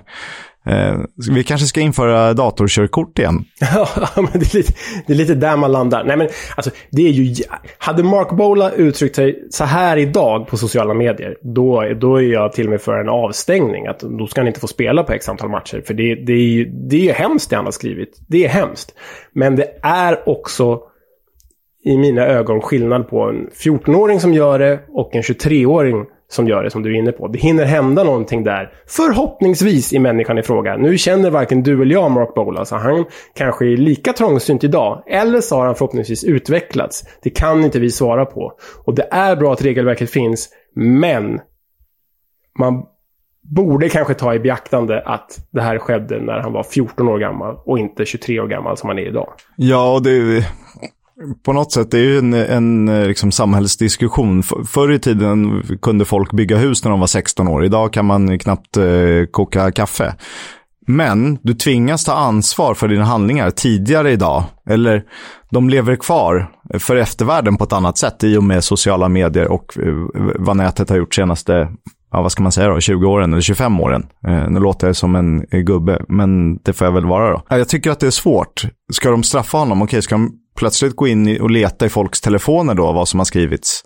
Eh, 0.70 0.98
vi 1.34 1.44
kanske 1.44 1.66
ska 1.66 1.80
införa 1.80 2.34
datorkörkort 2.34 3.18
igen. 3.18 3.44
ja, 3.60 4.08
men 4.16 4.40
det 4.40 4.54
är, 4.54 4.56
lite, 4.56 4.72
det 5.06 5.12
är 5.12 5.16
lite 5.16 5.34
där 5.34 5.56
man 5.56 5.72
landar. 5.72 6.04
Nej, 6.04 6.16
men 6.16 6.28
alltså, 6.56 6.70
det 6.90 7.02
är 7.02 7.10
ju... 7.10 7.44
Hade 7.78 8.02
Mark 8.02 8.30
Bola 8.30 8.70
uttryckt 8.70 9.16
sig 9.16 9.46
så 9.50 9.64
här 9.64 9.96
idag 9.96 10.46
på 10.46 10.56
sociala 10.56 10.94
medier, 10.94 11.36
då, 11.42 11.84
då 12.00 12.16
är 12.16 12.32
jag 12.32 12.52
till 12.52 12.66
och 12.66 12.70
med 12.70 12.80
för 12.80 13.00
en 13.00 13.08
avstängning. 13.08 13.86
Att 13.86 14.00
då 14.00 14.26
ska 14.26 14.40
han 14.40 14.48
inte 14.48 14.60
få 14.60 14.66
spela 14.66 15.02
på 15.02 15.12
x 15.12 15.28
antal 15.28 15.50
matcher. 15.50 15.82
För 15.86 15.94
det, 15.94 16.14
det, 16.14 16.32
är 16.32 16.36
ju, 16.36 16.64
det 16.64 16.96
är 16.96 17.00
ju 17.00 17.12
hemskt 17.12 17.50
det 17.50 17.56
han 17.56 17.64
har 17.64 17.72
skrivit. 17.72 18.20
Det 18.28 18.44
är 18.44 18.48
hemskt. 18.48 18.94
Men 19.32 19.56
det 19.56 19.74
är 19.82 20.28
också 20.28 20.80
i 21.84 21.98
mina 21.98 22.26
ögon 22.26 22.60
skillnad 22.60 23.08
på 23.08 23.22
en 23.22 23.48
14-åring 23.64 24.20
som 24.20 24.34
gör 24.34 24.58
det 24.58 24.80
och 24.88 25.14
en 25.14 25.22
23-åring 25.22 26.06
som 26.30 26.48
gör 26.48 26.64
det 26.64 26.70
som 26.70 26.82
du 26.82 26.94
är 26.94 26.98
inne 26.98 27.12
på. 27.12 27.28
Det 27.28 27.38
hinner 27.38 27.64
hända 27.64 28.04
någonting 28.04 28.44
där. 28.44 28.72
Förhoppningsvis 28.86 29.92
i 29.92 29.98
människan 29.98 30.38
i 30.38 30.42
fråga. 30.42 30.76
Nu 30.76 30.98
känner 30.98 31.30
varken 31.30 31.62
du 31.62 31.82
eller 31.82 31.94
jag 31.94 32.10
Mark 32.10 32.34
Bola, 32.34 32.64
så 32.64 32.74
alltså. 32.74 32.88
han 32.88 33.04
kanske 33.34 33.66
är 33.66 33.76
lika 33.76 34.12
trångsynt 34.12 34.64
idag. 34.64 35.02
Eller 35.06 35.40
så 35.40 35.56
har 35.56 35.66
han 35.66 35.74
förhoppningsvis 35.74 36.24
utvecklats. 36.24 37.04
Det 37.22 37.30
kan 37.30 37.64
inte 37.64 37.78
vi 37.78 37.90
svara 37.90 38.26
på. 38.26 38.52
Och 38.84 38.94
det 38.94 39.08
är 39.10 39.36
bra 39.36 39.52
att 39.52 39.62
regelverket 39.64 40.10
finns, 40.10 40.48
men 40.74 41.40
man 42.58 42.82
borde 43.42 43.88
kanske 43.88 44.14
ta 44.14 44.34
i 44.34 44.38
beaktande 44.38 45.02
att 45.02 45.48
det 45.50 45.62
här 45.62 45.78
skedde 45.78 46.20
när 46.20 46.38
han 46.38 46.52
var 46.52 46.62
14 46.62 47.08
år 47.08 47.18
gammal 47.18 47.56
och 47.64 47.78
inte 47.78 48.04
23 48.04 48.40
år 48.40 48.46
gammal 48.46 48.76
som 48.76 48.88
han 48.88 48.98
är 48.98 49.06
idag. 49.06 49.32
Ja, 49.56 49.94
och 49.94 50.02
det, 50.02 50.44
på 51.44 51.52
något 51.52 51.72
sätt, 51.72 51.90
det 51.90 51.98
är 51.98 52.02
ju 52.02 52.18
en, 52.18 52.34
en 52.34 52.88
eh, 52.88 53.06
liksom, 53.06 53.32
samhällsdiskussion. 53.32 54.42
Förr 54.42 54.92
i 54.92 54.98
tiden 54.98 55.62
kunde 55.82 56.04
folk 56.04 56.32
bygga 56.32 56.56
hus 56.56 56.84
när 56.84 56.90
de 56.90 57.00
var 57.00 57.06
16 57.06 57.48
år. 57.48 57.64
Idag 57.64 57.92
kan 57.92 58.06
man 58.06 58.38
knappt 58.38 58.76
eh, 58.76 58.84
koka 59.30 59.72
kaffe. 59.72 60.14
Men 60.86 61.38
du 61.42 61.54
tvingas 61.54 62.04
ta 62.04 62.12
ansvar 62.12 62.74
för 62.74 62.88
dina 62.88 63.04
handlingar 63.04 63.50
tidigare 63.50 64.12
idag. 64.12 64.44
Eller 64.70 65.04
de 65.50 65.70
lever 65.70 65.96
kvar 65.96 66.50
för 66.78 66.96
eftervärlden 66.96 67.56
på 67.56 67.64
ett 67.64 67.72
annat 67.72 67.98
sätt 67.98 68.24
i 68.24 68.36
och 68.36 68.44
med 68.44 68.64
sociala 68.64 69.08
medier 69.08 69.48
och 69.48 69.78
eh, 69.78 69.94
vad 70.38 70.56
nätet 70.56 70.90
har 70.90 70.96
gjort 70.96 71.14
senaste, 71.14 71.52
ja, 72.12 72.22
vad 72.22 72.32
ska 72.32 72.42
man 72.42 72.52
säga 72.52 72.68
då, 72.68 72.80
20 72.80 73.06
åren 73.06 73.32
eller 73.32 73.42
25 73.42 73.80
åren. 73.80 74.06
Eh, 74.26 74.50
nu 74.50 74.60
låter 74.60 74.86
jag 74.86 74.96
som 74.96 75.16
en 75.16 75.46
eh, 75.50 75.60
gubbe, 75.60 76.04
men 76.08 76.56
det 76.56 76.72
får 76.72 76.86
jag 76.86 76.92
väl 76.92 77.06
vara 77.06 77.30
då. 77.30 77.42
Jag 77.48 77.68
tycker 77.68 77.90
att 77.90 78.00
det 78.00 78.06
är 78.06 78.10
svårt. 78.10 78.62
Ska 78.92 79.10
de 79.10 79.22
straffa 79.22 79.58
honom? 79.58 79.82
Okej, 79.82 80.02
ska 80.02 80.14
de 80.14 80.32
plötsligt 80.60 80.96
gå 80.96 81.06
in 81.06 81.40
och 81.40 81.50
leta 81.50 81.86
i 81.86 81.88
folks 81.88 82.20
telefoner 82.20 82.74
då, 82.74 82.92
vad 82.92 83.08
som 83.08 83.20
har 83.20 83.24
skrivits 83.24 83.84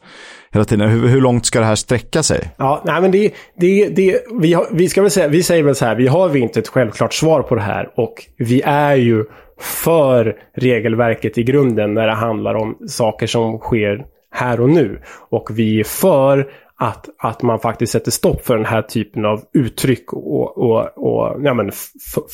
hela 0.53 0.65
tiden. 0.65 0.89
Hur, 0.89 1.09
hur 1.09 1.21
långt 1.21 1.47
ska 1.47 1.61
det 1.61 1.67
här 1.67 1.75
sträcka 1.75 2.23
sig? 2.23 2.51
Ja, 2.57 2.83
nej 2.85 3.01
men 3.01 3.11
det, 3.11 3.35
det, 3.57 3.89
det, 3.89 4.21
vi, 4.41 4.53
har, 4.53 4.67
vi, 4.71 4.89
ska 4.89 5.03
väl 5.03 5.11
säga, 5.11 5.29
vi 5.29 5.43
säger 5.43 5.63
väl 5.63 5.75
så 5.75 5.85
här, 5.85 5.95
vi 5.95 6.07
har 6.07 6.37
inte 6.37 6.61
ett 6.61 6.69
självklart 6.69 7.15
svar 7.15 7.43
på 7.43 7.55
det 7.55 7.61
här 7.61 7.89
och 7.95 8.15
vi 8.37 8.63
är 8.65 8.95
ju 8.95 9.25
för 9.61 10.37
regelverket 10.57 11.39
i 11.39 11.43
grunden 11.43 11.95
när 11.95 12.07
det 12.07 12.15
handlar 12.15 12.55
om 12.55 12.79
saker 12.89 13.27
som 13.27 13.59
sker 13.59 14.05
här 14.31 14.61
och 14.61 14.71
nu. 14.71 15.01
Och 15.31 15.49
vi 15.59 15.81
är 15.81 15.85
för 15.85 16.51
att, 16.77 17.09
att 17.19 17.43
man 17.43 17.59
faktiskt 17.59 17.93
sätter 17.93 18.11
stopp 18.11 18.47
för 18.47 18.57
den 18.57 18.67
här 18.67 18.83
typen 18.83 19.25
av 19.25 19.43
uttryck 19.53 20.13
och, 20.13 20.59
och, 20.59 20.99
och 20.99 21.45
ja, 21.45 21.55
men 21.55 21.71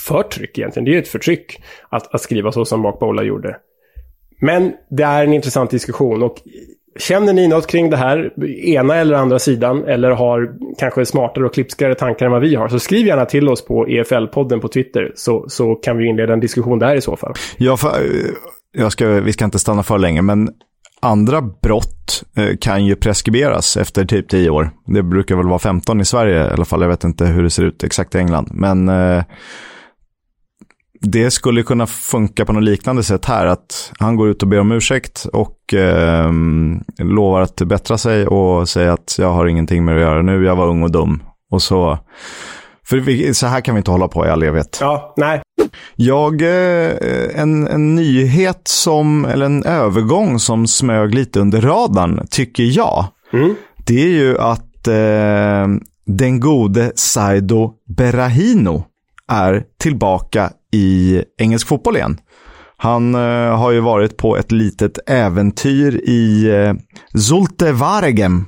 förtryck 0.06 0.58
egentligen. 0.58 0.84
Det 0.84 0.90
är 0.90 0.92
ju 0.92 0.98
ett 0.98 1.08
förtryck 1.08 1.62
att, 1.88 2.14
att 2.14 2.20
skriva 2.20 2.52
så 2.52 2.64
som 2.64 2.80
Mark 2.80 2.98
Bola 2.98 3.22
gjorde. 3.22 3.56
Men 4.40 4.72
det 4.90 5.02
är 5.02 5.24
en 5.24 5.32
intressant 5.32 5.70
diskussion 5.70 6.22
och 6.22 6.36
Känner 6.98 7.32
ni 7.32 7.48
något 7.48 7.66
kring 7.66 7.90
det 7.90 7.96
här, 7.96 8.44
ena 8.64 8.96
eller 8.96 9.14
andra 9.16 9.38
sidan, 9.38 9.84
eller 9.84 10.10
har 10.10 10.50
kanske 10.78 11.06
smartare 11.06 11.46
och 11.46 11.54
klipskare 11.54 11.94
tankar 11.94 12.26
än 12.26 12.32
vad 12.32 12.40
vi 12.40 12.54
har, 12.54 12.68
så 12.68 12.78
skriv 12.78 13.06
gärna 13.06 13.24
till 13.24 13.48
oss 13.48 13.64
på 13.64 13.86
EFL-podden 13.86 14.60
på 14.60 14.68
Twitter, 14.68 15.12
så, 15.14 15.44
så 15.48 15.74
kan 15.74 15.98
vi 15.98 16.06
inleda 16.06 16.32
en 16.32 16.40
diskussion 16.40 16.78
där 16.78 16.94
i 16.94 17.00
så 17.00 17.16
fall. 17.16 17.34
Ja, 17.56 17.76
för, 17.76 17.88
eh, 17.88 18.30
jag 18.72 18.92
ska, 18.92 19.08
vi 19.08 19.32
ska 19.32 19.44
inte 19.44 19.58
stanna 19.58 19.82
för 19.82 19.98
länge, 19.98 20.22
men 20.22 20.48
andra 21.00 21.42
brott 21.62 22.22
eh, 22.36 22.56
kan 22.60 22.84
ju 22.84 22.96
preskriberas 22.96 23.76
efter 23.76 24.04
typ 24.04 24.28
10 24.28 24.50
år. 24.50 24.70
Det 24.86 25.02
brukar 25.02 25.36
väl 25.36 25.48
vara 25.48 25.58
15 25.58 26.00
i 26.00 26.04
Sverige 26.04 26.46
i 26.46 26.52
alla 26.52 26.64
fall. 26.64 26.82
Jag 26.82 26.88
vet 26.88 27.04
inte 27.04 27.26
hur 27.26 27.42
det 27.42 27.50
ser 27.50 27.64
ut 27.64 27.84
exakt 27.84 28.14
i 28.14 28.18
England. 28.18 28.48
Men 28.52 28.88
eh, 28.88 29.24
det 31.00 31.30
skulle 31.30 31.62
kunna 31.62 31.86
funka 31.86 32.44
på 32.44 32.52
något 32.52 32.62
liknande 32.62 33.02
sätt 33.02 33.24
här. 33.24 33.46
Att 33.46 33.92
han 33.98 34.16
går 34.16 34.28
ut 34.28 34.42
och 34.42 34.48
ber 34.48 34.60
om 34.60 34.72
ursäkt 34.72 35.26
och 35.32 35.74
eh, 35.74 36.32
lovar 36.98 37.40
att 37.40 37.56
bättra 37.56 37.98
sig 37.98 38.26
och 38.26 38.68
säger 38.68 38.90
att 38.90 39.16
jag 39.18 39.32
har 39.32 39.46
ingenting 39.46 39.84
med 39.84 39.96
det 39.96 40.00
att 40.00 40.10
göra 40.10 40.22
nu. 40.22 40.44
Jag 40.44 40.56
var 40.56 40.66
ung 40.68 40.82
och 40.82 40.90
dum. 40.90 41.22
Och 41.50 41.62
så... 41.62 41.98
För 42.84 42.96
vi, 42.96 43.34
så 43.34 43.46
här 43.46 43.60
kan 43.60 43.74
vi 43.74 43.78
inte 43.78 43.90
hålla 43.90 44.08
på 44.08 44.26
i 44.26 44.28
all 44.28 44.42
evighet. 44.42 44.78
Ja, 44.80 45.14
nej. 45.16 45.42
Jag, 45.96 46.42
eh, 46.42 46.92
en, 47.40 47.66
en 47.66 47.94
nyhet 47.94 48.60
som, 48.64 49.24
eller 49.24 49.46
en 49.46 49.64
övergång 49.64 50.38
som 50.38 50.66
smög 50.66 51.14
lite 51.14 51.40
under 51.40 51.60
radarn, 51.60 52.26
tycker 52.30 52.64
jag. 52.64 53.04
Mm. 53.32 53.54
Det 53.86 54.02
är 54.02 54.08
ju 54.08 54.38
att 54.38 54.88
eh, 54.88 55.66
den 56.06 56.40
gode 56.40 56.92
Saido 56.94 57.72
Berahino 57.96 58.84
är 59.28 59.64
tillbaka 59.78 60.50
i 60.72 61.22
engelsk 61.38 61.68
fotboll 61.68 61.96
igen. 61.96 62.20
Han 62.76 63.14
eh, 63.14 63.58
har 63.58 63.70
ju 63.70 63.80
varit 63.80 64.16
på 64.16 64.36
ett 64.36 64.52
litet 64.52 64.98
äventyr 65.06 65.94
i 65.94 66.50
eh, 66.50 66.74
Zulte 67.20 67.72
Waregem 67.72 68.44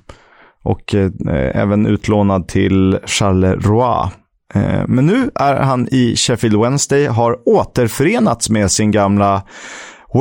och 0.64 0.94
eh, 0.94 1.10
även 1.54 1.86
utlånad 1.86 2.48
till 2.48 2.98
Charleroi. 3.06 4.10
Eh, 4.54 4.82
men 4.88 5.06
nu 5.06 5.30
är 5.34 5.56
han 5.56 5.88
i 5.90 6.16
Sheffield 6.16 6.60
Wednesday, 6.60 7.06
har 7.06 7.48
återförenats 7.48 8.50
med 8.50 8.70
sin 8.70 8.90
gamla 8.90 9.42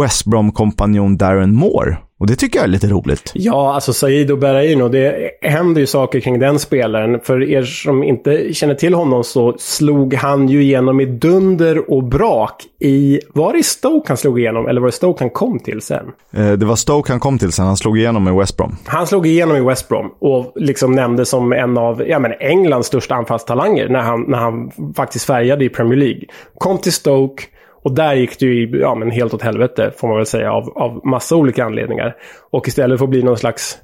West 0.02 0.26
Brom-kompanjon 0.26 1.18
Darren 1.18 1.56
Moore. 1.56 1.98
Och 2.22 2.28
det 2.28 2.36
tycker 2.36 2.60
jag 2.60 2.64
är 2.64 2.68
lite 2.68 2.88
roligt. 2.88 3.32
Ja, 3.34 3.74
alltså 3.74 3.94
Saido 3.94 4.36
Berahino, 4.36 4.90
det 4.90 5.32
händer 5.42 5.82
ju 5.82 5.88
saker 5.88 6.20
kring 6.20 6.40
den 6.40 6.60
spelaren. 6.60 7.20
För 7.24 7.44
er 7.44 7.64
som 7.64 8.04
inte 8.04 8.54
känner 8.54 8.76
till 8.76 8.94
honom 8.94 9.24
så 9.24 9.56
slog 9.58 10.14
han 10.14 10.50
ju 10.50 10.64
igenom 10.64 11.00
i 11.00 11.06
dunder 11.06 11.92
och 11.92 12.04
brak 12.04 12.64
i... 12.80 13.20
Var 13.34 13.54
det 13.54 13.64
Stoke 13.64 14.08
han 14.08 14.18
slog 14.18 14.40
igenom 14.40 14.68
eller 14.68 14.82
var 14.82 14.88
det 14.88 14.92
Stoke 14.92 15.24
han 15.24 15.30
kom 15.30 15.60
till 15.60 15.82
sen? 15.82 16.06
Eh, 16.32 16.52
det 16.52 16.66
var 16.66 16.76
Stoke 16.76 17.12
han 17.12 17.20
kom 17.20 17.38
till 17.38 17.52
sen. 17.52 17.66
Han 17.66 17.78
slog 17.78 17.98
igenom 17.98 18.28
i 18.28 18.40
West 18.40 18.58
Brom. 18.58 18.76
Han 18.86 19.08
slog 19.08 19.28
igenom 19.28 19.58
i 19.58 19.62
West 19.62 19.90
Brom 19.90 20.12
och 20.20 20.54
liksom 20.56 20.92
nämndes 20.92 21.30
som 21.30 21.54
en 21.54 21.78
av 21.78 22.04
ja, 22.08 22.20
men 22.20 22.34
Englands 22.40 22.88
största 22.88 23.16
anfallstalanger 23.16 23.90
när 23.90 24.02
han, 24.02 24.22
när 24.28 24.38
han 24.38 24.72
faktiskt 24.96 25.26
färgade 25.26 25.66
i 25.66 25.70
Premier 25.70 26.00
League. 26.00 26.22
Kom 26.58 26.78
till 26.78 26.94
Stoke 26.94 27.44
och 27.82 27.92
där 27.92 28.14
gick 28.14 28.40
det 28.40 28.46
ju 28.46 28.80
ja, 28.80 28.96
men 28.96 29.12
helt 29.12 29.34
åt 29.34 29.42
helvete, 29.42 29.92
får 29.98 30.08
man 30.08 30.18
väl 30.18 30.26
säga, 30.26 30.52
av, 30.52 30.70
av 30.78 31.06
massa 31.06 31.36
olika 31.36 31.66
anledningar. 31.66 32.16
Och 32.52 32.68
istället 32.68 33.00
för 33.00 33.06
att 33.06 33.10
bli 33.10 33.24
någon 33.24 33.38
slags 33.38 33.78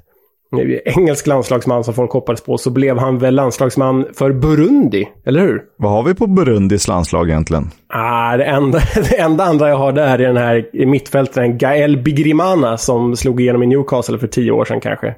engelsk 0.84 1.26
landslagsman 1.26 1.84
som 1.84 1.94
folk 1.94 2.12
hoppades 2.12 2.40
på 2.40 2.58
så 2.58 2.70
blev 2.70 2.98
han 2.98 3.18
väl 3.18 3.34
landslagsman 3.34 4.06
för 4.14 4.32
Burundi, 4.32 5.08
eller 5.26 5.40
hur? 5.40 5.62
Vad 5.78 5.92
har 5.92 6.02
vi 6.02 6.14
på 6.14 6.26
Burundis 6.26 6.88
landslag 6.88 7.28
egentligen? 7.28 7.70
Ah, 7.88 8.36
det, 8.36 8.44
enda, 8.44 8.78
det 8.94 9.20
enda 9.20 9.44
andra 9.44 9.68
jag 9.68 9.76
har 9.76 9.92
där 9.92 10.18
är 10.18 10.26
den 10.26 10.36
här 10.36 10.86
mittfältaren 10.86 11.58
Gael 11.58 12.02
Bigrimana 12.02 12.78
som 12.78 13.16
slog 13.16 13.40
igenom 13.40 13.62
i 13.62 13.66
Newcastle 13.66 14.18
för 14.18 14.26
tio 14.26 14.50
år 14.50 14.64
sedan 14.64 14.80
kanske. 14.80 15.08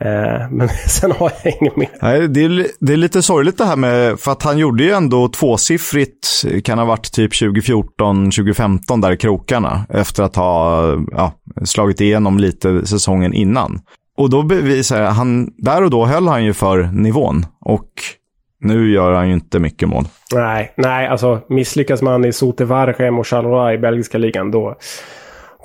Eh, 0.00 0.50
men 0.50 0.68
sen 0.88 1.12
har 1.12 1.32
jag 1.44 1.54
inget 1.60 1.76
mer. 1.76 1.88
Nej, 2.02 2.28
det, 2.28 2.44
är, 2.44 2.66
det 2.80 2.92
är 2.92 2.96
lite 2.96 3.22
sorgligt 3.22 3.58
det 3.58 3.64
här 3.64 3.76
med, 3.76 4.20
för 4.20 4.32
att 4.32 4.42
han 4.42 4.58
gjorde 4.58 4.84
ju 4.84 4.90
ändå 4.90 5.28
tvåsiffrigt, 5.28 6.44
kan 6.64 6.78
ha 6.78 6.84
varit 6.84 7.12
typ 7.12 7.38
2014, 7.38 8.24
2015 8.24 9.00
där 9.00 9.12
i 9.12 9.16
krokarna, 9.16 9.86
efter 9.88 10.22
att 10.22 10.36
ha 10.36 10.82
ja, 11.10 11.32
slagit 11.64 12.00
igenom 12.00 12.38
lite 12.38 12.86
säsongen 12.86 13.32
innan. 13.32 13.80
Och 14.16 14.30
då 14.30 14.42
bevisar 14.42 15.02
han, 15.02 15.50
där 15.56 15.84
och 15.84 15.90
då 15.90 16.06
höll 16.06 16.28
han 16.28 16.44
ju 16.44 16.52
för 16.52 16.82
nivån. 16.92 17.46
Och 17.60 17.88
nu 18.60 18.90
gör 18.90 19.12
han 19.12 19.28
ju 19.28 19.34
inte 19.34 19.58
mycket 19.58 19.88
mål. 19.88 20.04
Nej, 20.34 20.72
nej, 20.76 21.08
alltså 21.08 21.40
misslyckas 21.48 22.02
man 22.02 22.24
i 22.24 22.32
Sote 22.32 22.64
Vargem 22.64 23.18
och 23.18 23.26
Charleroi 23.26 23.74
i 23.74 23.78
belgiska 23.78 24.18
ligan 24.18 24.50
då, 24.50 24.76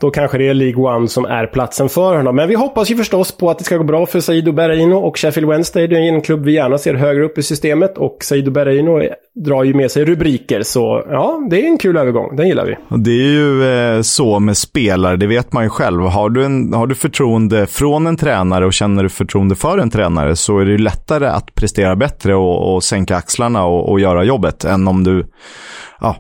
då 0.02 0.12
kanske 0.12 0.38
det 0.38 0.48
är 0.48 0.54
League 0.54 0.84
One 0.84 1.08
som 1.08 1.26
är 1.26 1.48
platsen 1.48 1.90
för 1.90 2.16
honom. 2.16 2.36
Men 2.36 2.48
vi 2.48 2.56
hoppas 2.56 2.92
ju 2.92 2.96
förstås 2.96 3.32
på 3.32 3.50
att 3.50 3.58
det 3.58 3.64
ska 3.64 3.78
gå 3.78 3.84
bra 3.84 4.06
för 4.06 4.20
Saido 4.20 4.52
Berraino 4.52 4.96
och 4.96 5.18
Sheffield 5.18 5.50
Wednesday. 5.50 5.88
Det 5.88 5.96
är 5.96 6.02
en 6.02 6.22
klubb 6.22 6.46
vi 6.46 6.52
gärna 6.52 6.78
ser 6.78 6.94
högre 6.94 7.24
upp 7.24 7.38
i 7.38 7.44
systemet 7.44 7.98
och 7.98 8.18
Saido 8.22 8.52
Berraino 8.52 9.02
drar 9.36 9.64
ju 9.64 9.74
med 9.74 9.92
sig 9.92 10.06
rubriker. 10.06 10.62
Så 10.62 11.06
ja, 11.10 11.48
det 11.50 11.62
är 11.62 11.68
en 11.68 11.78
kul 11.78 11.98
övergång. 11.98 12.36
Den 12.36 12.48
gillar 12.48 12.66
vi. 12.66 12.78
Det 12.98 13.12
är 13.12 13.32
ju 13.32 13.64
eh, 13.64 14.02
så 14.02 14.40
med 14.40 14.58
spelare, 14.58 15.18
det 15.18 15.28
vet 15.28 15.54
man 15.54 15.64
ju 15.64 15.70
själv. 15.70 16.02
Har 16.02 16.30
du, 16.30 16.46
en, 16.46 16.74
har 16.74 16.88
du 16.88 16.96
förtroende 16.96 17.68
från 17.68 18.08
en 18.08 18.18
tränare 18.18 18.66
och 18.66 18.74
känner 18.74 19.04
du 19.04 19.10
förtroende 19.10 19.56
för 19.56 19.78
en 19.78 19.90
tränare 19.90 20.36
så 20.36 20.60
är 20.60 20.66
det 20.66 20.72
ju 20.72 20.78
lättare 20.78 21.28
att 21.28 21.56
prestera 21.56 21.96
bättre 21.96 22.36
och, 22.36 22.74
och 22.76 22.84
sänka 22.84 23.16
axlarna 23.16 23.66
och, 23.66 23.90
och 23.92 24.00
göra 24.00 24.24
jobbet 24.24 24.64
än 24.64 24.88
om 24.88 25.04
du 25.04 25.26
ja, 26.02 26.16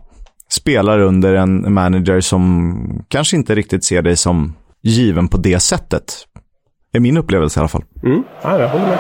spelar 0.51 0.99
under 0.99 1.33
en 1.33 1.73
manager 1.73 2.21
som 2.21 3.03
kanske 3.07 3.35
inte 3.35 3.55
riktigt 3.55 3.83
ser 3.83 4.01
dig 4.01 4.17
som 4.17 4.53
given 4.81 5.27
på 5.27 5.37
det 5.37 5.59
sättet. 5.59 6.13
är 6.93 6.99
min 6.99 7.17
upplevelse 7.17 7.59
i 7.59 7.61
alla 7.61 7.67
fall. 7.67 7.83
Mm, 8.03 8.23
ja, 8.41 8.59
jag 8.59 8.69
håller 8.69 8.85
med. 8.85 8.97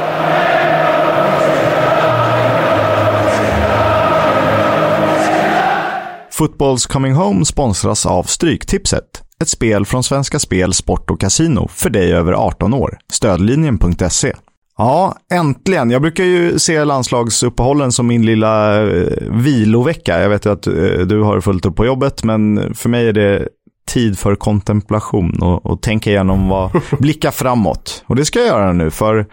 Footballs 6.31 6.85
Coming 6.85 7.13
Home 7.13 7.45
sponsras 7.45 8.05
av 8.05 8.23
Stryktipset. 8.23 9.03
Ett 9.41 9.49
spel 9.49 9.85
från 9.85 10.03
Svenska 10.03 10.39
Spel, 10.39 10.73
Sport 10.73 11.11
och 11.11 11.19
Casino 11.19 11.67
för 11.67 11.89
dig 11.89 12.13
över 12.13 12.33
18 12.33 12.73
år. 12.73 12.97
Stödlinjen.se. 13.11 14.33
Ja, 14.81 15.15
äntligen. 15.33 15.91
Jag 15.91 16.01
brukar 16.01 16.23
ju 16.23 16.59
se 16.59 16.83
landslagsuppehållen 16.83 17.91
som 17.91 18.07
min 18.07 18.25
lilla 18.25 18.83
eh, 18.83 19.07
vilovecka. 19.29 20.21
Jag 20.21 20.29
vet 20.29 20.45
att 20.45 20.67
eh, 20.67 20.73
du 21.05 21.21
har 21.21 21.41
fullt 21.41 21.65
upp 21.65 21.75
på 21.75 21.85
jobbet, 21.85 22.23
men 22.23 22.73
för 22.75 22.89
mig 22.89 23.07
är 23.07 23.13
det 23.13 23.47
tid 23.87 24.19
för 24.19 24.35
kontemplation 24.35 25.41
och, 25.41 25.65
och 25.65 25.81
tänka 25.81 26.09
igenom 26.09 26.49
vad, 26.49 26.71
blicka 26.99 27.31
framåt. 27.31 28.03
Och 28.07 28.15
det 28.15 28.25
ska 28.25 28.39
jag 28.39 28.47
göra 28.47 28.73
nu, 28.73 28.91
för 28.91 29.27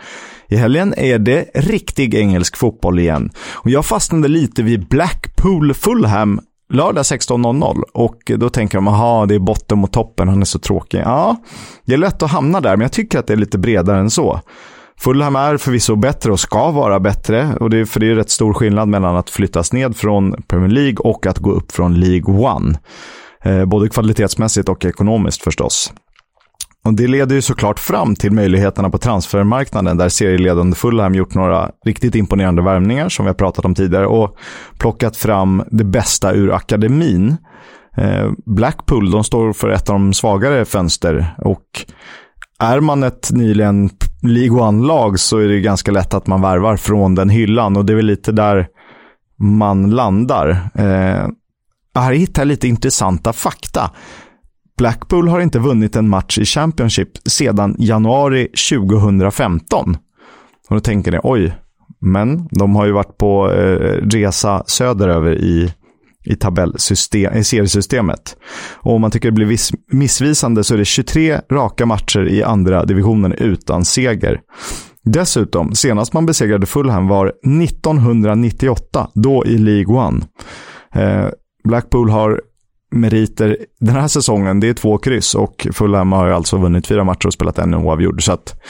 i 0.49 0.57
helgen 0.57 0.95
är 0.97 1.19
det 1.19 1.45
riktig 1.55 2.15
engelsk 2.15 2.57
fotboll 2.57 2.99
igen. 2.99 3.31
Och 3.53 3.71
jag 3.71 3.87
fastnade 3.87 4.29
lite 4.29 4.63
vid 4.63 4.89
Blackpool 4.89 5.75
Fulham 5.75 6.41
lördag 6.73 7.03
16.00 7.03 7.83
och 7.95 8.33
då 8.37 8.49
tänker 8.49 8.79
de, 8.79 8.89
aha, 8.89 9.27
det 9.27 9.35
är 9.35 9.39
botten 9.39 9.79
mot 9.79 9.93
toppen, 9.93 10.29
han 10.29 10.41
är 10.41 10.45
så 10.45 10.59
tråkig. 10.59 11.01
Ja, 11.05 11.37
det 11.85 11.95
är 11.95 11.99
lätt 11.99 12.23
att 12.23 12.31
hamna 12.31 12.61
där, 12.61 12.77
men 12.77 12.81
jag 12.81 12.93
tycker 12.93 13.19
att 13.19 13.27
det 13.27 13.33
är 13.33 13.37
lite 13.37 13.59
bredare 13.59 13.99
än 13.99 14.11
så. 14.11 14.41
Fulham 15.01 15.37
är 15.37 15.57
förvisso 15.57 15.97
bättre 15.97 16.33
och 16.33 16.41
ska 16.41 16.71
vara 16.71 17.01
bättre. 17.01 17.57
Och 17.61 17.71
det, 17.71 17.87
för 17.87 18.01
det 18.01 18.11
är 18.11 18.15
rätt 18.15 18.31
stor 18.31 18.55
skillnad 18.55 18.89
mellan 18.89 19.17
att 19.17 19.31
flyttas 19.31 19.73
ned 19.73 19.97
från 19.97 20.43
Premier 20.43 20.71
League 20.71 20.97
och 20.99 21.27
att 21.27 21.39
gå 21.39 21.51
upp 21.51 21.73
från 21.73 21.95
League 21.95 22.35
One. 22.35 22.79
Eh, 23.45 23.65
både 23.65 23.89
kvalitetsmässigt 23.89 24.69
och 24.69 24.85
ekonomiskt 24.85 25.43
förstås. 25.43 25.93
Och 26.85 26.95
Det 26.95 27.07
leder 27.07 27.35
ju 27.35 27.43
såklart 27.43 27.79
fram 27.79 28.17
till 28.17 28.33
möjligheterna 28.33 28.91
på 28.91 28.99
transfermarknaden 28.99 29.97
där 29.97 30.09
serieledande 30.09 30.77
Fulham 30.77 31.15
gjort 31.15 31.35
några 31.35 31.71
riktigt 31.87 32.15
imponerande 32.15 32.63
värvningar 32.63 33.09
som 33.09 33.25
vi 33.25 33.29
har 33.29 33.35
pratat 33.35 33.65
om 33.65 33.75
tidigare 33.75 34.07
och 34.07 34.37
plockat 34.79 35.17
fram 35.17 35.63
det 35.71 35.85
bästa 35.85 36.33
ur 36.33 36.53
akademin. 36.53 37.37
Eh, 37.97 38.31
Blackpool, 38.47 39.11
de 39.11 39.25
står 39.25 39.53
för 39.53 39.69
ett 39.69 39.89
av 39.89 39.95
de 39.95 40.13
svagare 40.13 40.65
fönster 40.65 41.35
och 41.39 41.85
är 42.59 42.81
man 42.81 43.03
ett 43.03 43.31
nyligen 43.33 43.91
League 44.23 44.61
One-lag 44.61 45.21
så 45.21 45.39
är 45.39 45.49
det 45.49 45.61
ganska 45.61 45.93
lätt 45.93 46.15
att 46.15 46.27
man 46.27 46.43
värvar 46.43 46.77
från 46.77 47.15
den 47.15 47.29
hyllan 47.29 47.77
och 47.77 47.85
det 47.85 47.93
är 47.93 47.97
väl 47.97 48.07
lite 48.07 48.33
där 48.33 48.69
man 49.39 49.91
landar. 49.91 50.51
Eh, 50.75 51.29
här 51.95 52.13
hittar 52.13 52.43
jag 52.43 52.47
lite 52.49 52.69
intressanta 52.69 53.33
fakta. 53.33 53.91
Blackpool 54.79 55.29
har 55.29 55.41
inte 55.41 55.59
vunnit 55.59 55.97
en 55.97 56.09
match 56.09 56.39
i 56.39 56.45
Championship 56.45 57.29
sedan 57.29 57.77
januari 57.79 58.49
2015. 58.71 59.97
Och 60.69 60.75
då 60.75 60.81
tänker 60.81 61.13
ni, 61.13 61.19
oj, 61.23 61.55
men 62.01 62.49
de 62.51 62.77
har 62.77 62.87
ju 62.87 62.93
varit 62.93 63.19
på 63.19 63.53
eh, 63.53 64.09
resa 64.09 64.63
söderöver 64.67 65.35
i 65.35 65.75
i, 66.29 66.37
tabellsystem, 66.37 67.37
i 67.37 67.45
seriesystemet. 67.45 68.37
Och 68.75 68.95
om 68.95 69.01
man 69.01 69.11
tycker 69.11 69.29
det 69.29 69.35
blir 69.35 69.47
viss, 69.47 69.71
missvisande 69.93 70.65
så 70.65 70.75
är 70.75 70.79
det 70.79 70.85
23 70.85 71.41
raka 71.53 71.87
matcher 71.87 72.29
i 72.29 72.43
andra 72.43 72.85
divisionen 72.85 73.33
utan 73.33 73.85
seger. 73.85 74.41
Dessutom, 75.05 75.75
senast 75.75 76.13
man 76.13 76.27
besegrade 76.27 76.67
Fulham 76.67 77.09
var 77.09 77.27
1998, 77.27 79.11
då 79.15 79.45
i 79.47 79.59
League 79.59 79.97
One. 79.97 80.21
Eh, 80.95 81.27
Blackpool 81.65 82.11
har 82.11 82.41
meriter 82.91 83.57
den 83.81 83.97
här 83.97 84.09
säsongen, 84.09 84.61
det 84.61 84.69
är 84.69 84.75
två 84.75 84.99
kryss 84.99 85.35
och 85.35 85.67
Fulham 85.73 86.13
har 86.13 86.27
ju 86.27 86.33
alltså 86.33 86.57
vunnit 86.57 86.87
fyra 86.87 87.05
matcher 87.05 87.27
och 87.27 87.33
spelat 87.33 87.59
en 87.59 87.75
oavgjord. 87.75 88.25
Så 88.25 88.33
att 88.33 88.61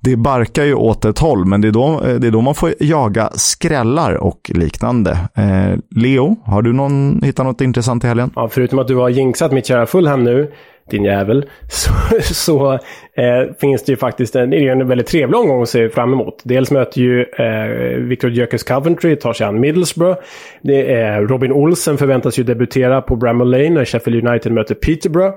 det 0.00 0.16
barkar 0.16 0.64
ju 0.64 0.74
åt 0.74 1.04
ett 1.04 1.18
håll, 1.18 1.44
men 1.44 1.60
det 1.60 1.68
är 1.68 1.72
då, 1.72 2.00
eh, 2.04 2.14
det 2.14 2.26
är 2.26 2.30
då 2.30 2.40
man 2.40 2.54
får 2.54 2.74
jaga 2.80 3.30
skrällar 3.34 4.14
och 4.14 4.50
liknande. 4.54 5.18
Eh, 5.34 5.78
Leo, 5.90 6.36
har 6.44 6.62
du 6.62 6.72
någon, 6.72 7.20
hittat 7.24 7.46
något 7.46 7.60
intressant 7.60 8.04
i 8.04 8.06
helgen? 8.06 8.30
Ja, 8.34 8.48
förutom 8.52 8.78
att 8.78 8.88
du 8.88 8.96
har 8.96 9.08
jinxat 9.08 9.52
mitt 9.52 9.66
kära 9.66 9.86
Fulham 9.86 10.24
nu, 10.24 10.52
din 10.92 11.04
jävel, 11.04 11.44
så, 11.68 11.90
så 12.20 12.72
eh, 12.72 13.54
finns 13.60 13.84
det 13.84 13.92
ju 13.92 13.96
faktiskt 13.96 14.36
en, 14.36 14.50
det 14.50 14.56
är 14.56 14.72
en 14.72 14.88
väldigt 14.88 15.06
trevlig 15.06 15.40
omgång 15.40 15.62
att 15.62 15.68
se 15.68 15.88
fram 15.88 16.12
emot. 16.12 16.40
Dels 16.44 16.70
möter 16.70 17.00
ju 17.00 17.22
eh, 17.22 17.98
Victor 17.98 18.30
Gyökeres 18.30 18.62
Coventry, 18.62 19.16
tar 19.16 19.32
sig 19.32 19.46
an 19.46 19.60
Middlesbrough. 19.60 20.20
Det 20.62 20.92
är 20.92 21.20
Robin 21.22 21.52
Olsen 21.52 21.98
förväntas 21.98 22.38
ju 22.38 22.42
debutera 22.42 23.02
på 23.02 23.16
Bramall 23.16 23.50
Lane 23.50 23.70
när 23.70 23.84
Sheffield 23.84 24.28
United 24.28 24.52
möter 24.52 24.74
Peterborough. 24.74 25.34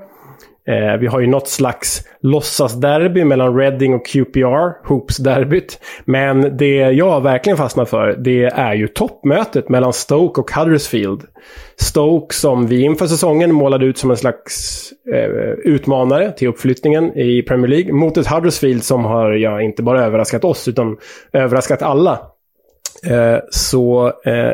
Eh, 0.68 0.96
vi 1.00 1.06
har 1.06 1.20
ju 1.20 1.26
något 1.26 1.48
slags 1.48 2.04
låtsasderby 2.20 3.24
mellan 3.24 3.56
Reading 3.56 3.94
och 3.94 4.06
QPR, 4.06 4.86
Hoops-derbyt. 4.88 5.78
Men 6.04 6.56
det 6.56 6.76
jag 6.76 7.22
verkligen 7.22 7.56
fastnar 7.56 7.84
för, 7.84 8.16
det 8.18 8.44
är 8.44 8.74
ju 8.74 8.88
toppmötet 8.88 9.68
mellan 9.68 9.92
Stoke 9.92 10.40
och 10.40 10.50
Huddersfield. 10.50 11.22
Stoke 11.76 12.34
som 12.34 12.66
vi 12.66 12.82
inför 12.82 13.06
säsongen 13.06 13.52
målade 13.52 13.86
ut 13.86 13.98
som 13.98 14.10
en 14.10 14.16
slags 14.16 14.82
eh, 15.12 15.50
utmanare 15.64 16.32
till 16.32 16.48
uppflyttningen 16.48 17.18
i 17.18 17.42
Premier 17.42 17.68
League. 17.68 17.92
Mot 17.92 18.16
ett 18.16 18.26
Huddersfield 18.26 18.84
som 18.84 19.04
har, 19.04 19.32
ja, 19.32 19.62
inte 19.62 19.82
bara 19.82 20.04
överraskat 20.04 20.44
oss, 20.44 20.68
utan 20.68 20.96
överraskat 21.32 21.82
alla. 21.82 22.20
Eh, 23.06 23.38
så 23.50 24.06
eh, 24.06 24.52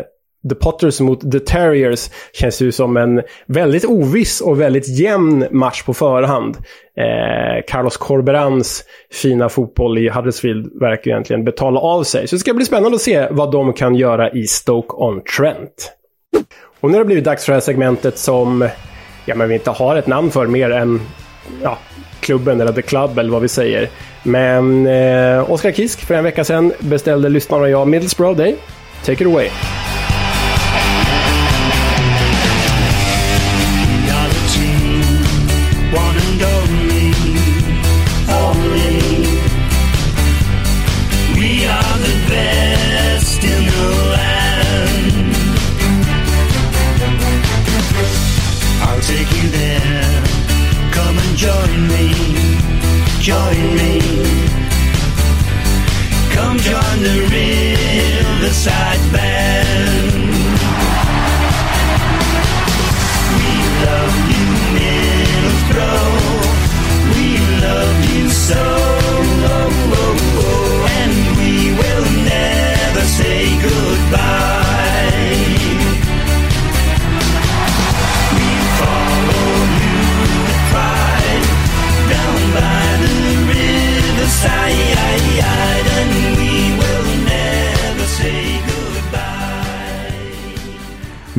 The 0.48 0.54
Potters 0.54 1.00
mot 1.00 1.32
The 1.32 1.40
Terriers 1.40 2.10
känns 2.32 2.62
ju 2.62 2.72
som 2.72 2.96
en 2.96 3.22
väldigt 3.46 3.84
oviss 3.84 4.40
och 4.40 4.60
väldigt 4.60 4.98
jämn 4.98 5.46
match 5.50 5.82
på 5.82 5.94
förhand. 5.94 6.56
Eh, 6.96 7.64
Carlos 7.66 7.96
Corberans 7.96 8.84
fina 9.12 9.48
fotboll 9.48 9.98
i 9.98 10.08
Huddersfield 10.08 10.80
verkar 10.80 11.10
egentligen 11.10 11.44
betala 11.44 11.80
av 11.80 12.02
sig. 12.02 12.28
Så 12.28 12.36
det 12.36 12.40
ska 12.40 12.54
bli 12.54 12.64
spännande 12.64 12.94
att 12.94 13.02
se 13.02 13.28
vad 13.30 13.52
de 13.52 13.72
kan 13.72 13.94
göra 13.94 14.30
i 14.30 14.46
Stoke-on-Trent. 14.46 15.92
Och 16.80 16.90
nu 16.90 16.96
har 16.96 17.04
det 17.04 17.06
blivit 17.06 17.24
dags 17.24 17.44
för 17.44 17.52
det 17.52 17.56
här 17.56 17.60
segmentet 17.60 18.18
som 18.18 18.68
ja, 19.26 19.34
men 19.34 19.48
vi 19.48 19.54
inte 19.54 19.70
har 19.70 19.96
ett 19.96 20.06
namn 20.06 20.30
för 20.30 20.46
mer 20.46 20.70
än 20.70 21.00
ja, 21.62 21.78
klubben 22.20 22.60
eller 22.60 22.72
The 22.72 22.82
Club 22.82 23.18
eller 23.18 23.30
vad 23.30 23.42
vi 23.42 23.48
säger. 23.48 23.88
Men 24.22 24.86
eh, 24.86 25.50
Oskar 25.50 25.72
Kisk 25.72 26.06
för 26.06 26.14
en 26.14 26.24
vecka 26.24 26.44
sedan 26.44 26.72
beställde 26.78 27.28
lyssnarna 27.28 27.62
och 27.62 27.70
jag 27.70 27.88
Middlesbrough 27.88 28.36
Day. 28.36 28.56
Take 29.04 29.24
it 29.24 29.30
away. 29.30 29.48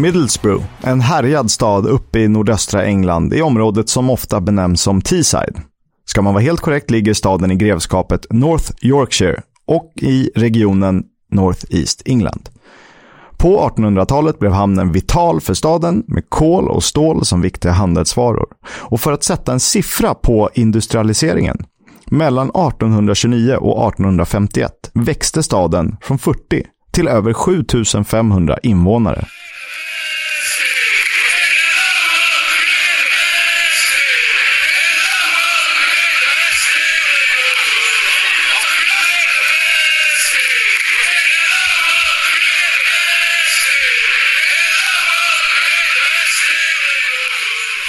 Middlesbrough, 0.04 0.66
en 0.82 1.02
härjad 1.02 1.52
stad 1.52 1.86
uppe 1.86 2.20
i 2.20 2.28
nordöstra 2.28 2.86
England 2.86 3.34
i 3.34 3.42
området 3.42 3.90
som 3.90 4.10
ofta 4.10 4.42
benämns 4.42 4.82
som 4.82 5.02
Teesside. 5.02 5.62
Ska 6.06 6.22
man 6.22 6.34
vara 6.34 6.44
helt 6.44 6.60
korrekt 6.60 6.92
ligger 6.92 7.14
staden 7.14 7.52
i 7.52 7.56
grevskapet 7.56 8.26
North 8.30 8.72
Yorkshire 8.82 9.42
och 9.68 9.94
i 9.96 10.30
regionen 10.36 11.04
North 11.32 11.66
East 11.70 12.02
England. 12.06 12.50
På 13.38 13.70
1800-talet 13.70 14.40
blev 14.40 14.52
hamnen 14.52 14.92
vital 14.92 15.42
för 15.42 15.54
staden 15.54 16.04
med 16.08 16.30
kol 16.30 16.70
och 16.70 16.84
stål 16.84 17.26
som 17.26 17.42
viktiga 17.42 17.72
handelsvaror. 17.72 18.48
Och 18.66 19.02
för 19.02 19.12
att 19.12 19.24
sätta 19.24 19.54
en 19.54 19.60
siffra 19.60 20.14
på 20.14 20.50
industrialiseringen. 20.54 21.58
Mellan 22.06 22.48
1829 22.48 23.56
och 23.56 23.88
1851 23.88 24.72
växte 24.94 25.44
staden 25.44 25.98
från 26.02 26.20
40 26.20 26.64
till 26.92 27.08
över 27.08 27.34
7500 27.34 28.58
invånare. 28.64 29.26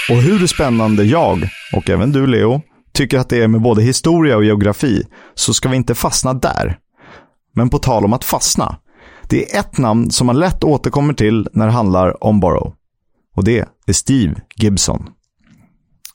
Och 0.09 0.17
hur 0.17 0.47
spännande 0.47 1.03
jag, 1.03 1.49
och 1.73 1.89
även 1.89 2.11
du 2.11 2.27
Leo, 2.27 2.61
tycker 2.93 3.19
att 3.19 3.29
det 3.29 3.43
är 3.43 3.47
med 3.47 3.61
både 3.61 3.81
historia 3.81 4.37
och 4.37 4.45
geografi, 4.45 5.03
så 5.33 5.53
ska 5.53 5.69
vi 5.69 5.75
inte 5.75 5.95
fastna 5.95 6.33
där. 6.33 6.77
Men 7.55 7.69
på 7.69 7.77
tal 7.77 8.05
om 8.05 8.13
att 8.13 8.23
fastna. 8.23 8.77
Det 9.29 9.55
är 9.55 9.59
ett 9.59 9.77
namn 9.77 10.11
som 10.11 10.27
man 10.27 10.39
lätt 10.39 10.63
återkommer 10.63 11.13
till 11.13 11.47
när 11.53 11.65
det 11.65 11.71
handlar 11.71 12.23
om 12.23 12.39
Borough. 12.39 12.73
Och 13.35 13.43
det 13.43 13.65
är 13.87 13.93
Steve 13.93 14.35
Gibson. 14.55 15.09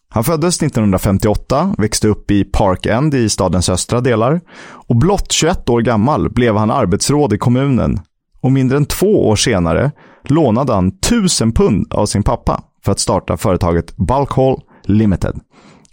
Han 0.08 0.24
föddes 0.24 0.62
1958, 0.62 1.74
växte 1.78 2.08
upp 2.08 2.30
i 2.30 2.44
Park 2.44 2.86
End 2.86 3.14
i 3.14 3.28
stadens 3.28 3.68
östra 3.68 4.00
delar. 4.00 4.40
Och 4.60 4.96
blott 4.96 5.32
21 5.32 5.68
år 5.68 5.80
gammal 5.80 6.30
blev 6.30 6.56
han 6.56 6.70
arbetsråd 6.70 7.32
i 7.32 7.38
kommunen. 7.38 8.00
Och 8.40 8.52
mindre 8.52 8.76
än 8.76 8.86
två 8.86 9.28
år 9.28 9.36
senare 9.36 9.92
lånade 10.24 10.72
han 10.72 10.88
1000 10.88 11.52
pund 11.52 11.94
av 11.94 12.06
sin 12.06 12.22
pappa 12.22 12.62
för 12.84 12.92
att 12.92 13.00
starta 13.00 13.36
företaget 13.36 13.96
Bulk 13.96 14.30
Hall 14.30 14.60
Limited. 14.84 15.40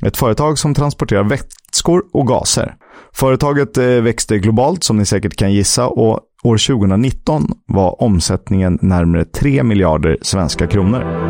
Ett 0.06 0.18
företag 0.18 0.60
som 0.60 0.74
transporterar 0.74 1.24
vätskor 1.24 2.04
och 2.14 2.28
gaser. 2.28 2.76
Företaget 3.14 3.78
eh, 3.78 3.86
växte 3.86 4.38
globalt 4.38 4.84
som 4.84 4.98
ni 4.98 5.06
säkert 5.06 5.36
kan 5.36 5.54
gissa 5.54 5.88
och 5.88 6.20
år 6.44 6.68
2019 6.68 7.52
var 7.66 8.02
omsättningen 8.04 8.80
närmare 8.82 9.26
3 9.26 9.64
miljarder 9.64 10.18
svenska 10.22 10.68
kronor. 10.68 11.28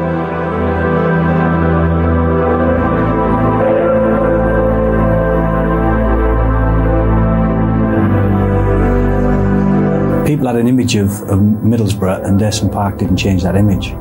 people 10.28 10.46
had 10.46 10.58
an 10.58 10.68
image 10.68 10.96
of, 10.96 11.22
of 11.30 11.40
Middlesbrough 11.64 12.26
and 12.26 12.38
Desson 12.38 12.70
Park 12.70 12.98
didn't 13.00 13.16
change 13.16 13.44
that 13.44 13.56
image. 13.56 13.96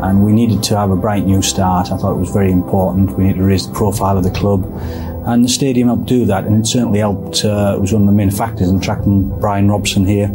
And 0.00 0.24
we 0.24 0.32
needed 0.32 0.62
to 0.64 0.76
have 0.76 0.90
a 0.90 0.96
bright 0.96 1.26
new 1.26 1.42
start. 1.42 1.90
I 1.90 1.96
thought 1.96 2.12
it 2.16 2.20
was 2.20 2.30
very 2.30 2.52
important. 2.52 3.16
We 3.16 3.24
needed 3.24 3.38
to 3.38 3.44
raise 3.44 3.66
the 3.66 3.74
profile 3.74 4.16
of 4.16 4.24
the 4.24 4.30
club. 4.30 4.64
And 5.26 5.44
the 5.44 5.48
stadium 5.48 5.88
helped 5.88 6.06
do 6.06 6.24
that. 6.26 6.44
And 6.44 6.60
it 6.60 6.66
certainly 6.66 7.00
helped, 7.00 7.44
uh, 7.44 7.74
it 7.76 7.80
was 7.80 7.92
one 7.92 8.02
of 8.02 8.08
the 8.08 8.14
main 8.14 8.30
factors 8.30 8.68
in 8.68 8.76
attracting 8.76 9.28
Brian 9.40 9.68
Robson 9.68 10.06
here. 10.06 10.30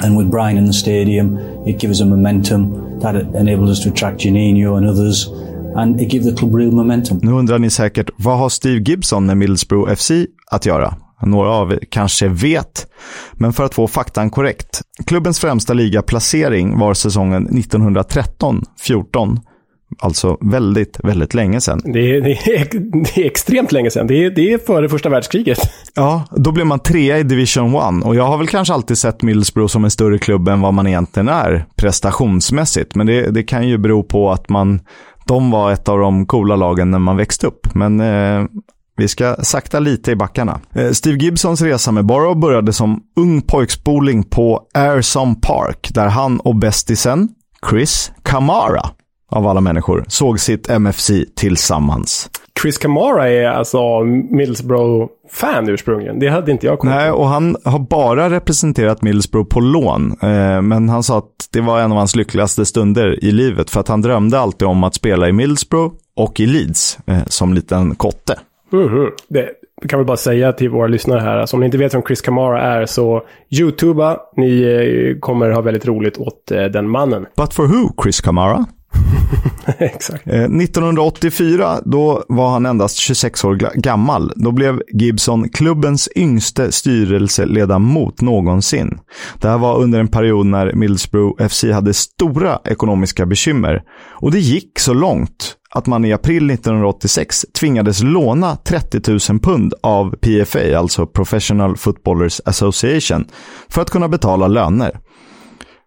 And 0.00 0.16
with 0.16 0.30
Brian 0.30 0.56
in 0.58 0.66
the 0.66 0.72
stadium, 0.72 1.38
it 1.66 1.78
gave 1.78 1.90
us 1.90 2.00
a 2.00 2.04
momentum 2.04 2.98
that 3.00 3.14
enabled 3.14 3.68
us 3.70 3.80
to 3.80 3.90
attract 3.90 4.20
Janino 4.20 4.76
and 4.76 4.86
others. 4.88 5.26
And 5.74 6.00
it 6.00 6.10
gave 6.10 6.24
the 6.24 6.32
club 6.32 6.54
real 6.54 6.72
momentum. 6.72 7.20
Nu 7.22 7.32
undrar 7.32 7.58
ni 7.58 7.70
säkert, 7.70 8.10
vad 8.16 8.38
har 8.38 8.48
Steve 8.48 8.80
Gibson 8.80 9.26
med 9.26 9.36
Middlesbrough 9.36 9.94
FC 9.94 10.10
att 10.50 10.66
göra? 10.66 10.94
Några 11.22 11.50
av 11.50 11.72
er 11.72 11.78
kanske 11.90 12.28
vet, 12.28 12.86
men 13.32 13.52
för 13.52 13.64
att 13.64 13.74
få 13.74 13.88
faktan 13.88 14.30
korrekt. 14.30 14.80
Klubbens 15.06 15.40
främsta 15.40 15.72
ligaplacering 15.72 16.78
var 16.78 16.94
säsongen 16.94 17.48
1913-14 17.48 19.40
Alltså 19.98 20.36
väldigt, 20.40 21.00
väldigt 21.04 21.34
länge 21.34 21.60
sedan. 21.60 21.80
Det 21.84 22.16
är, 22.16 22.20
det 22.20 22.32
är, 22.32 22.68
det 23.04 23.22
är 23.22 23.26
extremt 23.26 23.72
länge 23.72 23.90
sedan. 23.90 24.06
Det 24.06 24.24
är, 24.24 24.30
det 24.30 24.52
är 24.52 24.58
före 24.58 24.88
första 24.88 25.08
världskriget. 25.08 25.58
Ja, 25.94 26.24
då 26.30 26.52
blev 26.52 26.66
man 26.66 26.78
trea 26.78 27.18
i 27.18 27.22
Division 27.22 27.98
1 27.98 28.04
och 28.04 28.16
jag 28.16 28.24
har 28.24 28.38
väl 28.38 28.46
kanske 28.46 28.74
alltid 28.74 28.98
sett 28.98 29.22
Middlesbrough 29.22 29.68
som 29.70 29.84
en 29.84 29.90
större 29.90 30.18
klubb 30.18 30.48
än 30.48 30.60
vad 30.60 30.74
man 30.74 30.86
egentligen 30.86 31.28
är 31.28 31.64
prestationsmässigt. 31.76 32.94
Men 32.94 33.06
det, 33.06 33.30
det 33.30 33.42
kan 33.42 33.68
ju 33.68 33.78
bero 33.78 34.02
på 34.02 34.30
att 34.30 34.48
man, 34.48 34.80
de 35.26 35.50
var 35.50 35.72
ett 35.72 35.88
av 35.88 35.98
de 35.98 36.26
coola 36.26 36.56
lagen 36.56 36.90
när 36.90 36.98
man 36.98 37.16
växte 37.16 37.46
upp. 37.46 37.74
Men 37.74 38.00
eh, 38.00 38.44
vi 38.96 39.08
ska 39.08 39.36
sakta 39.42 39.80
lite 39.80 40.10
i 40.10 40.16
backarna. 40.16 40.60
Eh, 40.74 40.90
Steve 40.90 41.18
Gibsons 41.18 41.62
resa 41.62 41.92
med 41.92 42.06
Borough 42.06 42.38
började 42.38 42.72
som 42.72 43.00
ung 43.16 43.42
pojkspoling 43.42 44.22
på 44.22 44.66
Airsom 44.74 45.40
Park 45.40 45.90
där 45.94 46.06
han 46.06 46.40
och 46.40 46.56
bästisen 46.56 47.28
Chris 47.70 48.12
Kamara 48.22 48.82
av 49.30 49.46
alla 49.46 49.60
människor 49.60 50.04
såg 50.08 50.40
sitt 50.40 50.70
MFC 50.70 51.10
tillsammans. 51.36 52.30
Chris 52.62 52.78
Kamara 52.78 53.28
är 53.28 53.48
alltså 53.48 54.04
Middlesbrough-fan 54.30 55.68
ursprungligen. 55.68 56.18
Det 56.18 56.28
hade 56.28 56.52
inte 56.52 56.66
jag 56.66 56.78
kommit 56.78 56.96
Nej, 56.96 57.10
och 57.10 57.26
han 57.26 57.56
har 57.64 57.78
bara 57.78 58.30
representerat 58.30 59.02
Middlesbrough 59.02 59.48
på 59.48 59.60
lån. 59.60 60.16
Eh, 60.22 60.62
men 60.62 60.88
han 60.88 61.02
sa 61.02 61.18
att 61.18 61.48
det 61.52 61.60
var 61.60 61.80
en 61.80 61.92
av 61.92 61.98
hans 61.98 62.16
lyckligaste 62.16 62.64
stunder 62.64 63.24
i 63.24 63.32
livet. 63.32 63.70
För 63.70 63.80
att 63.80 63.88
han 63.88 64.02
drömde 64.02 64.38
alltid 64.38 64.68
om 64.68 64.84
att 64.84 64.94
spela 64.94 65.28
i 65.28 65.32
Middlesbrough 65.32 65.94
och 66.16 66.40
i 66.40 66.46
Leeds 66.46 66.98
eh, 67.06 67.22
som 67.26 67.54
liten 67.54 67.94
kotte. 67.94 68.38
Mhm. 68.72 69.10
Det 69.28 69.48
kan 69.88 69.98
väl 69.98 70.06
bara 70.06 70.16
säga 70.16 70.52
till 70.52 70.70
våra 70.70 70.86
lyssnare 70.86 71.20
här, 71.20 71.36
alltså, 71.36 71.56
om 71.56 71.60
ni 71.60 71.66
inte 71.66 71.78
vet 71.78 71.94
vem 71.94 72.02
Chris 72.02 72.20
Kamara 72.20 72.62
är 72.62 72.86
så 72.86 73.22
YouTuba, 73.50 74.16
ni 74.36 74.62
eh, 74.62 75.18
kommer 75.20 75.50
ha 75.50 75.60
väldigt 75.60 75.86
roligt 75.86 76.18
åt 76.18 76.50
eh, 76.50 76.64
den 76.64 76.88
mannen. 76.88 77.26
But 77.36 77.54
for 77.54 77.66
who, 77.66 78.02
Chris 78.02 78.20
Kamara? 78.20 78.66
Exakt. 79.78 80.26
Eh, 80.26 80.42
1984, 80.42 81.78
då 81.84 82.24
var 82.28 82.50
han 82.50 82.66
endast 82.66 82.96
26 82.96 83.44
år 83.44 83.54
gammal. 83.74 84.32
Då 84.36 84.52
blev 84.52 84.82
Gibson 84.92 85.48
klubbens 85.48 86.08
yngste 86.16 86.72
styrelseledamot 86.72 88.20
någonsin. 88.20 88.98
Det 89.40 89.48
här 89.48 89.58
var 89.58 89.78
under 89.78 90.00
en 90.00 90.08
period 90.08 90.46
när 90.46 90.72
Middlesbrough 90.72 91.48
FC 91.48 91.64
hade 91.64 91.94
stora 91.94 92.58
ekonomiska 92.64 93.26
bekymmer. 93.26 93.82
Och 94.20 94.30
det 94.30 94.38
gick 94.38 94.78
så 94.78 94.94
långt 94.94 95.56
att 95.74 95.86
man 95.86 96.04
i 96.04 96.12
april 96.12 96.50
1986 96.50 97.46
tvingades 97.60 98.02
låna 98.02 98.56
30 98.56 99.10
000 99.30 99.40
pund 99.40 99.74
av 99.82 100.16
PFA, 100.16 100.78
alltså 100.78 101.06
Professional 101.06 101.76
Footballers 101.76 102.40
Association, 102.44 103.24
för 103.68 103.82
att 103.82 103.90
kunna 103.90 104.08
betala 104.08 104.48
löner. 104.48 104.98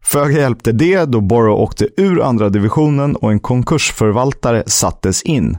Föga 0.03 0.39
hjälpte 0.39 0.71
det 0.71 1.05
då 1.05 1.21
Borough 1.21 1.61
åkte 1.61 1.87
ur 1.97 2.21
andra 2.21 2.49
divisionen 2.49 3.15
och 3.15 3.31
en 3.31 3.39
konkursförvaltare 3.39 4.63
sattes 4.67 5.21
in. 5.21 5.57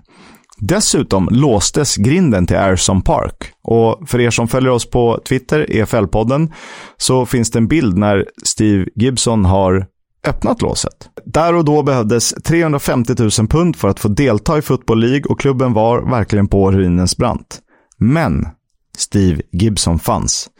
Dessutom 0.58 1.28
låstes 1.30 1.96
grinden 1.96 2.46
till 2.46 2.56
Airson 2.56 3.02
Park. 3.02 3.52
Och 3.62 4.08
för 4.08 4.20
er 4.20 4.30
som 4.30 4.48
följer 4.48 4.70
oss 4.70 4.90
på 4.90 5.20
Twitter, 5.28 5.66
EFL-podden, 5.68 6.52
så 6.96 7.26
finns 7.26 7.50
det 7.50 7.58
en 7.58 7.68
bild 7.68 7.98
när 7.98 8.26
Steve 8.44 8.86
Gibson 8.94 9.44
har 9.44 9.86
öppnat 10.28 10.62
låset. 10.62 11.10
Där 11.24 11.54
och 11.54 11.64
då 11.64 11.82
behövdes 11.82 12.34
350 12.44 13.14
000 13.18 13.30
pund 13.30 13.76
för 13.76 13.88
att 13.88 14.00
få 14.00 14.08
delta 14.08 14.58
i 14.58 14.62
Football 14.62 15.00
League 15.00 15.24
och 15.28 15.40
klubben 15.40 15.72
var 15.72 16.10
verkligen 16.10 16.48
på 16.48 16.70
ruinens 16.70 17.16
brant. 17.16 17.60
Men 17.98 18.48
Steve 18.96 19.42
Gibson 19.52 19.98
fanns. 19.98 20.50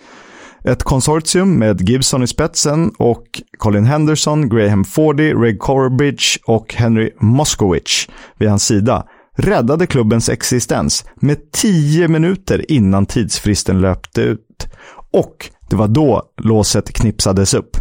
Ett 0.64 0.82
konsortium 0.82 1.58
med 1.58 1.88
Gibson 1.88 2.22
i 2.22 2.26
spetsen 2.26 2.90
och 2.98 3.24
Colin 3.58 3.84
Henderson, 3.84 4.48
Graham 4.48 4.84
Fordy, 4.84 5.34
Reg 5.34 5.58
Corbridge 5.58 6.38
och 6.46 6.74
Henry 6.74 7.10
Moskowitz 7.20 8.08
vid 8.38 8.48
hans 8.48 8.66
sida 8.66 9.06
räddade 9.36 9.86
klubbens 9.86 10.28
existens 10.28 11.04
med 11.16 11.52
10 11.52 12.08
minuter 12.08 12.70
innan 12.70 13.06
tidsfristen 13.06 13.80
löpte 13.80 14.20
ut. 14.20 14.66
Och 15.12 15.50
det 15.70 15.76
var 15.76 15.88
då 15.88 16.22
låset 16.42 16.92
knipsades 16.92 17.54
upp. 17.54 17.76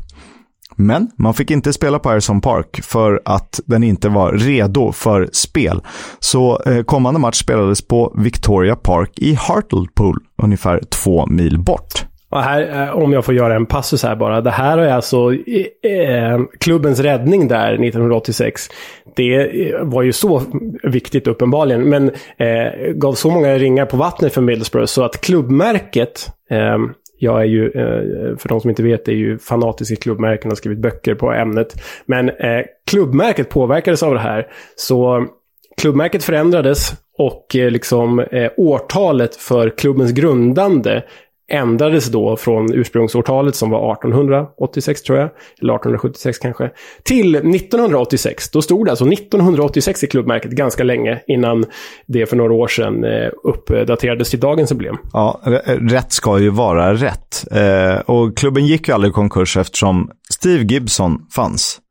Men 0.75 1.07
man 1.17 1.33
fick 1.33 1.51
inte 1.51 1.73
spela 1.73 1.99
på 1.99 2.09
Harrison 2.09 2.41
Park 2.41 2.81
för 2.83 3.21
att 3.25 3.59
den 3.65 3.83
inte 3.83 4.09
var 4.09 4.31
redo 4.31 4.91
för 4.91 5.29
spel. 5.31 5.81
Så 6.19 6.61
eh, 6.65 6.83
kommande 6.83 7.19
match 7.19 7.41
spelades 7.41 7.87
på 7.87 8.13
Victoria 8.17 8.75
Park 8.75 9.11
i 9.15 9.33
Hartlepool, 9.33 10.17
ungefär 10.43 10.79
två 10.89 11.25
mil 11.25 11.59
bort. 11.59 12.05
Och 12.29 12.41
här, 12.41 12.87
eh, 12.87 12.97
om 12.97 13.13
jag 13.13 13.25
får 13.25 13.35
göra 13.35 13.55
en 13.55 13.65
passus 13.65 14.03
här 14.03 14.15
bara. 14.15 14.41
Det 14.41 14.51
här 14.51 14.77
är 14.77 14.93
alltså 14.93 15.33
eh, 15.33 15.91
eh 15.91 16.39
klubbens 16.59 16.99
räddning 16.99 17.47
där 17.47 17.73
1986. 17.73 18.61
Det 19.15 19.69
eh, 19.69 19.83
var 19.83 20.03
ju 20.03 20.13
så 20.13 20.41
viktigt 20.83 21.27
uppenbarligen. 21.27 21.89
Men 21.89 22.11
eh, 22.37 22.91
gav 22.95 23.13
så 23.13 23.29
många 23.29 23.57
ringar 23.57 23.85
på 23.85 23.97
vattnet 23.97 24.33
för 24.33 24.41
Middlesbrough 24.41 24.85
så 24.85 25.03
att 25.03 25.21
klubbmärket 25.21 26.29
eh, 26.49 26.77
jag 27.17 27.41
är 27.41 27.45
ju, 27.45 27.65
eh, 27.65 28.37
för 28.37 28.49
de 28.49 28.61
som 28.61 28.69
inte 28.69 28.83
vet, 28.83 29.07
är 29.07 29.13
ju 29.13 29.37
fanatisk 29.37 29.91
i 29.91 29.95
klubbmärken 29.95 30.47
och 30.47 30.51
har 30.51 30.55
skrivit 30.55 30.79
böcker 30.79 31.15
på 31.15 31.31
ämnet. 31.31 31.73
Men 32.05 32.29
eh, 32.29 32.65
klubbmärket 32.85 33.49
påverkades 33.49 34.03
av 34.03 34.13
det 34.13 34.19
här. 34.19 34.47
Så 34.75 35.27
klubbmärket 35.77 36.23
förändrades 36.23 36.93
och 37.17 37.55
eh, 37.55 37.71
liksom 37.71 38.19
eh, 38.19 38.51
årtalet 38.57 39.35
för 39.35 39.69
klubbens 39.69 40.11
grundande 40.11 41.03
ändrades 41.47 42.07
då 42.07 42.37
från 42.37 42.73
ursprungsårtalet 42.73 43.55
som 43.55 43.69
var 43.69 43.93
1886 43.93 45.01
tror 45.01 45.17
jag, 45.17 45.29
eller 45.61 45.73
1876 45.73 46.37
kanske, 46.37 46.71
till 47.03 47.35
1986. 47.35 48.49
Då 48.49 48.61
stod 48.61 48.85
det 48.85 48.91
alltså 48.91 49.05
1986 49.07 50.03
i 50.03 50.07
klubbmärket 50.07 50.51
ganska 50.51 50.83
länge 50.83 51.21
innan 51.27 51.65
det 52.07 52.25
för 52.25 52.35
några 52.35 52.53
år 52.53 52.67
sedan 52.67 53.03
eh, 53.03 53.29
uppdaterades 53.43 54.29
till 54.29 54.39
dagens 54.39 54.71
emblem. 54.71 54.97
Ja, 55.13 55.41
eh, 55.45 55.71
rätt 55.71 56.11
ska 56.11 56.39
ju 56.39 56.49
vara 56.49 56.93
rätt. 56.93 57.45
Eh, 57.51 57.99
och 57.99 58.37
klubben 58.37 58.65
gick 58.65 58.87
ju 58.87 58.93
aldrig 58.93 59.11
i 59.11 59.13
konkurs 59.13 59.57
eftersom 59.57 60.09
Steve 60.29 60.63
Gibson 60.63 61.27
fanns. 61.35 61.81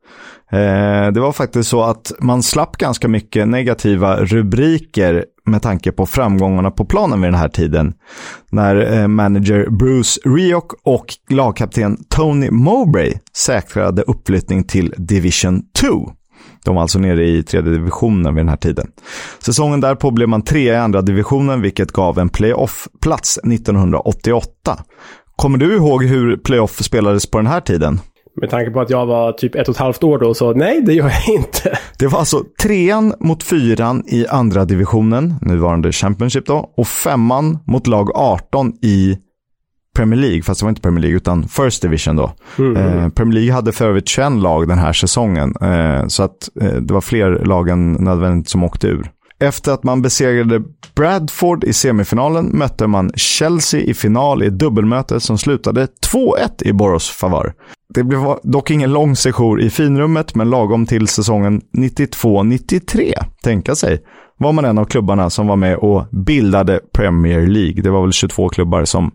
Eh, 0.51 1.11
det 1.11 1.19
var 1.19 1.31
faktiskt 1.31 1.69
så 1.69 1.83
att 1.83 2.11
man 2.19 2.43
slapp 2.43 2.77
ganska 2.77 3.07
mycket 3.07 3.47
negativa 3.47 4.17
rubriker 4.17 5.25
med 5.45 5.61
tanke 5.61 5.91
på 5.91 6.05
framgångarna 6.05 6.71
på 6.71 6.85
planen 6.85 7.21
vid 7.21 7.31
den 7.31 7.39
här 7.39 7.49
tiden. 7.49 7.93
När 8.51 9.01
eh, 9.01 9.07
manager 9.07 9.69
Bruce 9.69 10.19
Rioch 10.25 10.73
och 10.83 11.05
lagkapten 11.29 11.97
Tony 12.09 12.51
Mowbray 12.51 13.13
säkrade 13.37 14.01
uppflyttning 14.01 14.63
till 14.63 14.93
Division 14.97 15.61
2. 15.81 16.11
De 16.65 16.75
var 16.75 16.81
alltså 16.81 16.99
nere 16.99 17.25
i 17.25 17.43
tredje 17.43 17.71
divisionen 17.71 18.35
vid 18.35 18.41
den 18.41 18.49
här 18.49 18.57
tiden. 18.57 18.87
Säsongen 19.39 19.81
därpå 19.81 20.11
blev 20.11 20.29
man 20.29 20.41
trea 20.41 20.73
i 20.73 20.77
andra 20.77 21.01
divisionen, 21.01 21.61
vilket 21.61 21.91
gav 21.91 22.19
en 22.19 22.29
playoff-plats 22.29 23.37
1988. 23.37 24.77
Kommer 25.35 25.57
du 25.57 25.75
ihåg 25.75 26.05
hur 26.05 26.37
playoff 26.37 26.83
spelades 26.83 27.31
på 27.31 27.37
den 27.37 27.47
här 27.47 27.61
tiden? 27.61 27.99
Med 28.41 28.49
tanke 28.49 28.71
på 28.71 28.81
att 28.81 28.89
jag 28.89 29.05
var 29.05 29.31
typ 29.31 29.55
ett 29.55 29.67
och 29.67 29.75
ett 29.75 29.79
halvt 29.79 30.03
år 30.03 30.19
då, 30.19 30.33
så 30.33 30.53
nej, 30.53 30.81
det 30.81 30.93
gör 30.93 31.09
jag 31.09 31.35
inte. 31.35 31.77
Det 31.99 32.07
var 32.07 32.19
alltså 32.19 32.43
trean 32.61 33.13
mot 33.19 33.43
fyran 33.43 34.03
i 34.07 34.27
andra 34.27 34.65
divisionen, 34.65 35.33
nuvarande 35.41 35.91
Championship 35.91 36.45
då, 36.45 36.73
och 36.77 36.87
femman 36.87 37.59
mot 37.65 37.87
lag 37.87 38.15
18 38.15 38.73
i 38.81 39.17
Premier 39.95 40.19
League, 40.19 40.41
fast 40.43 40.59
det 40.59 40.65
var 40.65 40.69
inte 40.69 40.81
Premier 40.81 41.01
League 41.01 41.17
utan 41.17 41.47
First 41.47 41.81
Division 41.81 42.15
då. 42.15 42.31
Mm. 42.59 42.77
Eh, 42.77 43.09
Premier 43.09 43.33
League 43.33 43.53
hade 43.53 43.71
för 43.71 43.85
övrigt 43.85 44.07
21 44.07 44.31
lag 44.31 44.67
den 44.67 44.77
här 44.77 44.93
säsongen, 44.93 45.53
eh, 45.61 46.07
så 46.07 46.23
att 46.23 46.49
eh, 46.61 46.73
det 46.73 46.93
var 46.93 47.01
fler 47.01 47.45
lag 47.45 47.69
än 47.69 47.93
nödvändigt 47.93 48.49
som 48.49 48.63
åkte 48.63 48.87
ur. 48.87 49.11
Efter 49.39 49.71
att 49.71 49.83
man 49.83 50.01
besegrade 50.01 50.63
Bradford 50.95 51.63
i 51.63 51.73
semifinalen 51.73 52.57
mötte 52.57 52.87
man 52.87 53.11
Chelsea 53.15 53.81
i 53.81 53.93
final 53.93 54.43
i 54.43 54.49
dubbelmötet 54.49 54.85
dubbelmöte 54.85 55.19
som 55.19 55.37
slutade 55.37 55.87
2-1 56.13 56.63
i 56.63 56.73
Boroughs 56.73 57.09
favör. 57.09 57.53
Det 57.93 58.03
blev 58.03 58.19
dock 58.43 58.71
ingen 58.71 58.93
lång 58.93 59.15
sejour 59.15 59.61
i 59.61 59.69
finrummet, 59.69 60.35
men 60.35 60.49
lagom 60.49 60.85
till 60.85 61.07
säsongen 61.07 61.61
92-93, 61.77 63.13
tänka 63.43 63.75
sig, 63.75 64.01
var 64.37 64.51
man 64.51 64.65
en 64.65 64.77
av 64.77 64.85
klubbarna 64.85 65.29
som 65.29 65.47
var 65.47 65.55
med 65.55 65.77
och 65.77 66.05
bildade 66.11 66.79
Premier 66.93 67.47
League. 67.47 67.81
Det 67.81 67.89
var 67.89 68.01
väl 68.01 68.11
22 68.11 68.49
klubbar 68.49 68.85
som 68.85 69.11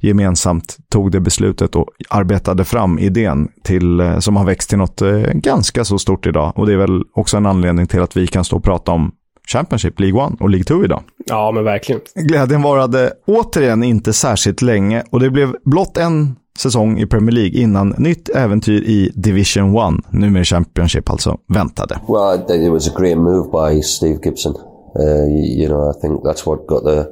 gemensamt 0.00 0.76
tog 0.90 1.10
det 1.10 1.20
beslutet 1.20 1.76
och 1.76 1.86
arbetade 2.10 2.64
fram 2.64 2.98
idén 2.98 3.48
till, 3.64 4.00
eh, 4.00 4.18
som 4.18 4.36
har 4.36 4.44
växt 4.44 4.68
till 4.68 4.78
något 4.78 5.02
eh, 5.02 5.32
ganska 5.34 5.84
så 5.84 5.98
stort 5.98 6.26
idag. 6.26 6.52
Och 6.56 6.66
det 6.66 6.72
är 6.72 6.76
väl 6.76 7.02
också 7.14 7.36
en 7.36 7.46
anledning 7.46 7.86
till 7.86 8.02
att 8.02 8.16
vi 8.16 8.26
kan 8.26 8.44
stå 8.44 8.56
och 8.56 8.64
prata 8.64 8.92
om 8.92 9.12
Championship, 9.48 10.00
League 10.00 10.26
1 10.26 10.40
och 10.40 10.50
League 10.50 10.64
2 10.64 10.84
idag. 10.84 11.02
Ja, 11.24 11.52
men 11.54 11.64
verkligen. 11.64 12.00
Glädjen 12.14 12.62
varade 12.62 13.12
återigen 13.26 13.82
inte 13.82 14.12
särskilt 14.12 14.62
länge 14.62 15.04
och 15.10 15.20
det 15.20 15.30
blev 15.30 15.56
blott 15.64 15.96
en 15.96 16.36
säsong 16.58 16.98
i 16.98 17.06
Premier 17.06 17.32
League 17.32 17.60
innan 17.60 17.94
nytt 17.98 18.28
äventyr 18.28 18.82
i 18.82 19.12
Division 19.14 19.76
1, 19.76 20.04
numera 20.10 20.44
Championship 20.44 21.10
alltså, 21.10 21.38
väntade. 21.48 22.00
Well, 22.08 22.40
I 22.40 22.46
think 22.46 22.64
it 22.64 22.72
was 22.72 22.88
a 22.88 22.92
great 22.98 23.18
move 23.18 23.50
by 23.50 23.82
Steve 23.82 24.18
Gibson. 24.24 24.54
Uh, 24.98 25.26
you, 25.26 25.62
you 25.62 25.68
know, 25.68 25.90
I 25.90 26.00
think 26.00 26.22
that's 26.24 26.46
what 26.46 26.66
got 26.66 26.84
the 26.84 27.06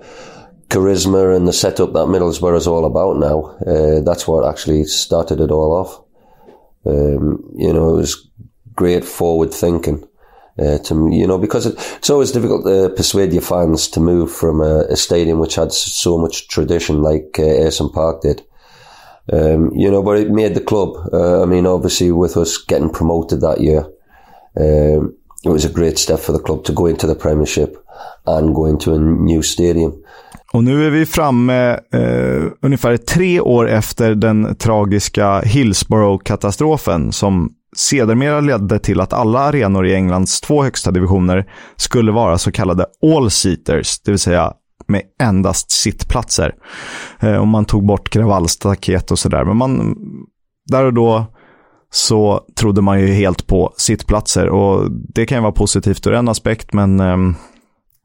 charisma 0.69 1.37
and 1.37 1.49
the 1.49 1.53
setup 1.53 1.93
that 1.93 2.09
Middlesbrough 2.09 2.57
is 2.57 2.67
all 2.67 2.85
about 2.85 3.19
now. 3.19 3.57
Uh, 3.67 4.01
that's 4.05 4.29
what 4.29 4.45
actually 4.45 4.85
started 4.85 5.41
it 5.41 5.51
all 5.51 5.73
off. 5.73 6.01
Um, 6.87 7.53
you 7.57 7.73
know, 7.73 7.95
it 7.95 7.97
was 7.97 8.31
great 8.75 9.05
forward 9.05 9.53
thinking. 9.53 10.05
Uh, 10.61 10.79
to 10.79 11.09
you 11.11 11.27
know, 11.27 11.39
because 11.39 11.65
it, 11.67 11.75
it's 11.97 12.11
always 12.11 12.33
difficult 12.33 12.65
to 12.65 12.91
persuade 12.95 13.33
your 13.33 13.43
fans 13.43 13.89
to 13.89 14.01
move 14.01 14.31
from 14.31 14.61
a, 14.61 14.81
a 14.91 14.97
stadium 14.97 15.39
which 15.39 15.55
had 15.55 15.73
so 15.73 16.19
much 16.19 16.49
tradition, 16.49 17.03
like 17.03 17.39
uh, 17.39 17.67
Ayson 17.67 17.89
Park 17.89 18.21
did. 18.21 18.45
Um, 19.33 19.71
you 19.75 19.91
know, 19.91 20.03
but 20.03 20.19
it 20.19 20.31
made 20.31 20.55
the 20.55 20.61
club. 20.61 20.97
Uh, 21.13 21.43
I 21.43 21.47
mean, 21.47 21.67
obviously, 21.67 22.11
with 22.11 22.37
us 22.37 22.59
getting 22.59 22.91
promoted 22.91 23.41
that 23.41 23.61
year, 23.61 23.87
um, 24.57 25.17
it 25.45 25.49
was 25.49 25.65
a 25.65 25.71
great 25.71 25.99
step 25.99 26.19
for 26.21 26.33
the 26.33 26.43
club 26.43 26.65
to 26.65 26.73
go 26.73 26.87
into 26.87 27.07
the 27.07 27.15
Premiership 27.15 27.77
and 28.27 28.55
go 28.55 28.67
into 28.67 28.95
a 28.95 28.99
new 28.99 29.43
stadium. 29.43 29.93
Och 30.53 30.65
nu 30.65 30.87
är 30.87 30.91
vi 30.91 31.07
framme 31.07 31.73
eh, 31.73 32.53
ungefär 32.61 32.97
tre 32.97 33.41
år 33.41 33.69
efter 33.69 34.15
den 34.15 34.55
tragiska 34.55 35.41
Hillsborough-katastrofen 35.41 37.13
som 37.13 37.55
sedermera 37.77 38.41
ledde 38.41 38.79
till 38.79 39.01
att 39.01 39.13
alla 39.13 39.39
arenor 39.39 39.87
i 39.87 39.95
Englands 39.95 40.41
två 40.41 40.63
högsta 40.63 40.91
divisioner 40.91 41.53
skulle 41.77 42.13
vara 42.13 42.39
så 42.39 42.53
kallade 42.53 42.87
all-seaters, 43.03 44.01
det 44.01 44.11
vill 44.11 44.19
säga 44.19 44.53
med 44.87 45.03
endast 45.23 45.71
sittplatser. 45.71 46.55
Eh, 47.21 47.37
och 47.37 47.49
man 47.49 47.65
tog 47.65 47.87
bort 47.87 48.11
kravallstaket 48.11 49.11
och 49.11 49.19
sådär. 49.19 49.45
Men 49.45 49.57
man, 49.57 49.97
där 50.67 50.85
och 50.85 50.95
då 50.95 51.27
så 51.93 52.45
trodde 52.57 52.83
man 52.83 53.01
ju 53.01 53.07
helt 53.07 53.47
på 53.47 53.75
sittplatser 53.77 54.49
och 54.49 54.91
det 54.91 55.27
kan 55.27 55.39
ju 55.39 55.43
vara 55.43 55.53
positivt 55.53 56.07
ur 56.07 56.13
en 56.13 56.29
aspekt, 56.29 56.73
men 56.73 57.01
ehm, 57.01 57.35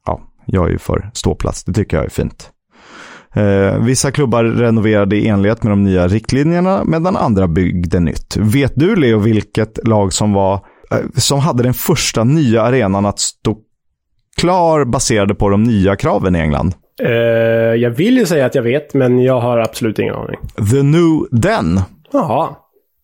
ja, 0.05 0.21
jag 0.45 0.67
är 0.67 0.71
ju 0.71 0.77
för 0.77 1.11
ståplats. 1.13 1.63
Det 1.63 1.73
tycker 1.73 1.97
jag 1.97 2.05
är 2.05 2.09
fint. 2.09 2.51
Eh, 3.35 3.79
vissa 3.79 4.11
klubbar 4.11 4.43
renoverade 4.43 5.15
i 5.15 5.27
enlighet 5.27 5.63
med 5.63 5.71
de 5.71 5.83
nya 5.83 6.07
riktlinjerna 6.07 6.83
medan 6.83 7.15
andra 7.15 7.47
byggde 7.47 7.99
nytt. 7.99 8.37
Vet 8.37 8.73
du 8.75 8.95
Leo 8.95 9.19
vilket 9.19 9.87
lag 9.87 10.13
som 10.13 10.33
var 10.33 10.53
eh, 10.91 10.97
som 11.15 11.39
hade 11.39 11.63
den 11.63 11.73
första 11.73 12.23
nya 12.23 12.61
arenan 12.61 13.05
att 13.05 13.19
stå 13.19 13.57
klar 14.37 14.85
baserade 14.85 15.35
på 15.35 15.49
de 15.49 15.63
nya 15.63 15.95
kraven 15.95 16.35
i 16.35 16.39
England? 16.39 16.73
Eh, 17.03 17.11
jag 17.75 17.89
vill 17.89 18.17
ju 18.17 18.25
säga 18.25 18.45
att 18.45 18.55
jag 18.55 18.63
vet, 18.63 18.93
men 18.93 19.19
jag 19.19 19.39
har 19.39 19.57
absolut 19.57 19.99
ingen 19.99 20.15
aning. 20.15 20.39
The 20.71 20.83
New 20.83 21.27
Den. 21.31 21.79
Jaha, 22.11 22.55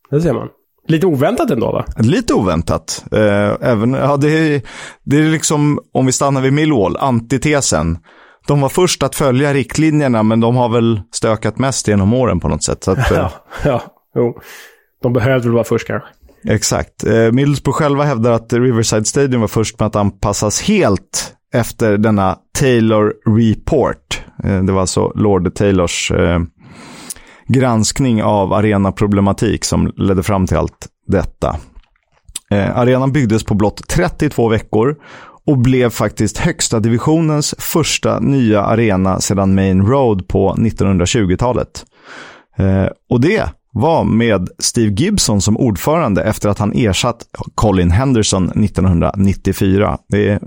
det 0.10 0.22
ser 0.22 0.34
man. 0.34 0.48
Lite 0.88 1.06
oväntat 1.06 1.52
ändå 1.52 1.72
va? 1.72 1.86
Lite 1.98 2.34
oväntat. 2.34 3.06
Eh, 3.12 3.70
även, 3.70 3.94
ja, 3.94 4.18
det, 4.18 4.28
är, 4.28 4.62
det 5.04 5.18
är 5.18 5.24
liksom, 5.24 5.80
om 5.94 6.06
vi 6.06 6.12
stannar 6.12 6.42
vid 6.42 6.54
Millwall, 6.54 6.98
antitesen. 6.98 7.98
De 8.48 8.62
var 8.62 8.70
först 8.70 9.04
att 9.04 9.16
följa 9.16 9.54
riktlinjerna, 9.54 10.24
men 10.24 10.40
de 10.40 10.56
har 10.56 10.70
väl 10.70 11.02
stökat 11.12 11.58
mest 11.60 11.88
genom 11.88 12.14
åren 12.14 12.40
på 12.40 12.48
något 12.48 12.64
sätt. 12.64 12.84
Så 12.84 12.92
att, 12.92 12.98
eh, 13.12 13.18
Ja, 13.18 13.32
ja, 13.64 13.82
jo. 14.16 14.40
De 15.04 15.14
behövde 15.14 15.48
väl 15.48 15.54
vara 15.54 15.64
först 15.64 15.88
kanske. 15.88 16.10
Exakt. 16.48 17.04
Eh, 17.04 17.32
Middlesbrough 17.32 17.78
själva 17.78 18.04
hävdar 18.04 18.32
att 18.32 18.54
Riverside 18.54 19.06
Stadium 19.06 19.42
var 19.42 19.48
först 19.48 19.80
med 19.80 19.88
att 19.88 19.96
anpassas 19.96 20.62
helt 20.62 21.34
efter 21.54 21.98
denna 21.98 22.38
Taylor 22.60 23.14
Report. 23.38 24.22
Eh, 24.44 24.64
det 24.64 24.72
var 24.72 24.82
alltså 24.82 25.12
Lord 25.16 25.56
Taylors 25.56 26.12
eh, 26.12 26.40
granskning 27.48 28.24
av 28.24 28.54
arenaproblematik 28.54 29.66
som 29.66 29.94
ledde 29.98 30.24
fram 30.24 30.48
till 30.48 30.58
allt 30.58 30.88
detta. 31.08 31.56
Eh, 32.52 32.78
arenan 32.78 33.12
byggdes 33.12 33.44
på 33.44 33.54
blott 33.54 33.88
32 33.88 34.50
veckor 34.50 34.96
och 35.48 35.58
blev 35.58 35.90
faktiskt 35.90 36.38
högsta 36.38 36.80
divisionens 36.80 37.56
första 37.58 38.20
nya 38.20 38.62
arena 38.62 39.20
sedan 39.20 39.56
Main 39.56 39.86
Road 39.86 40.28
på 40.28 40.56
1920-talet. 40.56 41.86
Eh, 42.58 42.88
och 43.10 43.22
det 43.22 43.50
var 43.74 44.04
med 44.04 44.50
Steve 44.60 44.94
Gibson 44.94 45.42
som 45.42 45.58
ordförande 45.58 46.24
efter 46.24 46.50
att 46.50 46.60
han 46.60 46.74
ersatt 46.74 47.26
Colin 47.56 47.92
Henderson 47.92 48.50
1994. 48.50 49.98
Det 50.10 50.30
är, 50.30 50.40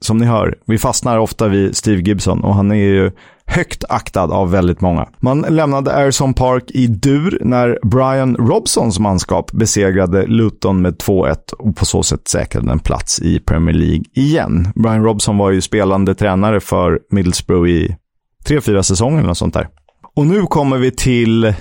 som 0.00 0.18
ni 0.18 0.26
hör, 0.26 0.58
vi 0.66 0.78
fastnar 0.78 1.18
ofta 1.18 1.48
vid 1.48 1.76
Steve 1.76 2.02
Gibson 2.02 2.44
och 2.44 2.54
han 2.54 2.70
är 2.70 2.74
ju 2.74 3.10
högt 3.46 3.84
aktad 3.88 4.32
av 4.32 4.50
väldigt 4.50 4.80
många. 4.80 5.08
Man 5.20 5.40
lämnade 5.40 5.94
Arizona 5.94 6.32
Park 6.32 6.64
i 6.68 6.86
dur 6.86 7.38
när 7.40 7.78
Brian 7.82 8.36
Robsons 8.36 8.98
manskap 8.98 9.52
besegrade 9.52 10.26
Luton 10.26 10.82
med 10.82 10.96
2-1 10.96 11.52
och 11.58 11.76
på 11.76 11.84
så 11.84 12.02
sätt 12.02 12.28
säkrade 12.28 12.72
en 12.72 12.78
plats 12.78 13.20
i 13.20 13.40
Premier 13.40 13.74
League 13.74 14.04
igen. 14.14 14.72
Brian 14.74 15.04
Robson 15.04 15.38
var 15.38 15.50
ju 15.50 15.60
spelande 15.60 16.14
tränare 16.14 16.60
för 16.60 17.00
Middlesbrough 17.10 17.70
i 17.70 17.96
tre, 18.44 18.60
fyra 18.60 18.82
säsonger 18.82 19.18
eller 19.18 19.28
något 19.28 19.38
sånt 19.38 19.54
där. 19.54 19.68
Och 20.16 20.26
nu 20.26 20.42
kommer 20.42 20.78
vi 20.78 20.90
till 20.90 21.54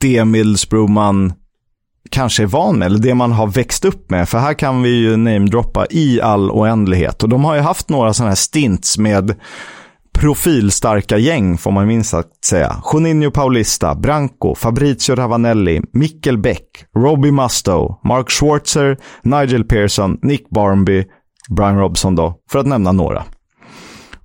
det 0.00 0.24
Middlesbrough 0.24 0.92
man 0.92 1.32
kanske 2.10 2.42
är 2.42 2.46
van 2.46 2.78
med, 2.78 2.86
eller 2.86 2.98
det 2.98 3.14
man 3.14 3.32
har 3.32 3.46
växt 3.46 3.84
upp 3.84 4.10
med. 4.10 4.28
För 4.28 4.38
här 4.38 4.54
kan 4.54 4.82
vi 4.82 4.90
ju 4.90 5.16
namedroppa 5.16 5.86
i 5.90 6.20
all 6.20 6.50
oändlighet. 6.50 7.22
Och 7.22 7.28
de 7.28 7.44
har 7.44 7.54
ju 7.54 7.60
haft 7.60 7.88
några 7.88 8.12
sådana 8.12 8.30
här 8.30 8.36
stints 8.36 8.98
med 8.98 9.34
profilstarka 10.18 11.18
gäng, 11.18 11.58
får 11.58 11.70
man 11.70 11.86
minst 11.86 12.10
sagt 12.10 12.44
säga. 12.44 12.76
Juninho 12.92 13.30
Paulista, 13.30 13.94
Branco, 13.94 14.54
Fabrizio 14.54 15.14
Ravanelli, 15.14 15.82
Mikkel 15.92 16.38
Beck, 16.38 16.66
Robbie 16.96 17.32
Musto, 17.32 18.00
Mark 18.04 18.30
Schwarzer, 18.30 18.96
Nigel 19.22 19.64
Pearson, 19.64 20.18
Nick 20.22 20.50
Barmby, 20.50 21.04
Brian 21.48 21.78
Robson 21.78 22.16
då, 22.16 22.34
för 22.50 22.58
att 22.58 22.66
nämna 22.66 22.92
några. 22.92 23.24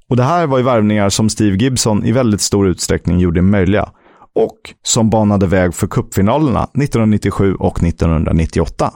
Och 0.09 0.15
det 0.15 0.23
här 0.23 0.47
var 0.47 0.57
ju 0.57 0.63
värvningar 0.63 1.09
som 1.09 1.29
Steve 1.29 1.57
Gibson 1.57 2.05
i 2.05 2.11
väldigt 2.11 2.41
stor 2.41 2.67
utsträckning 2.67 3.19
gjorde 3.19 3.41
möjliga 3.41 3.89
och 4.35 4.57
som 4.83 5.09
banade 5.09 5.47
väg 5.47 5.73
för 5.73 5.87
cupfinalerna 5.87 6.63
1997 6.63 7.55
och 7.55 7.83
1998. 7.83 8.91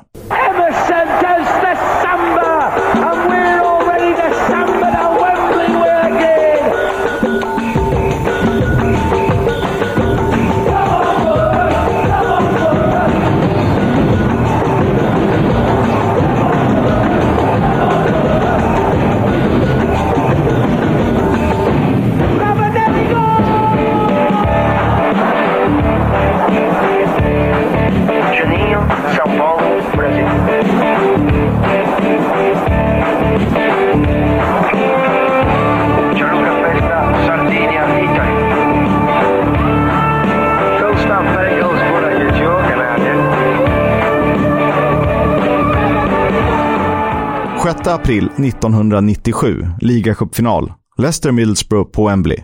6 47.79 47.87
april 47.87 48.29
1997, 48.37 49.67
ligacupfinal. 49.81 50.73
Leicester 50.97 51.31
Middlesbrough 51.31 51.91
på 51.91 52.07
Wembley. 52.07 52.37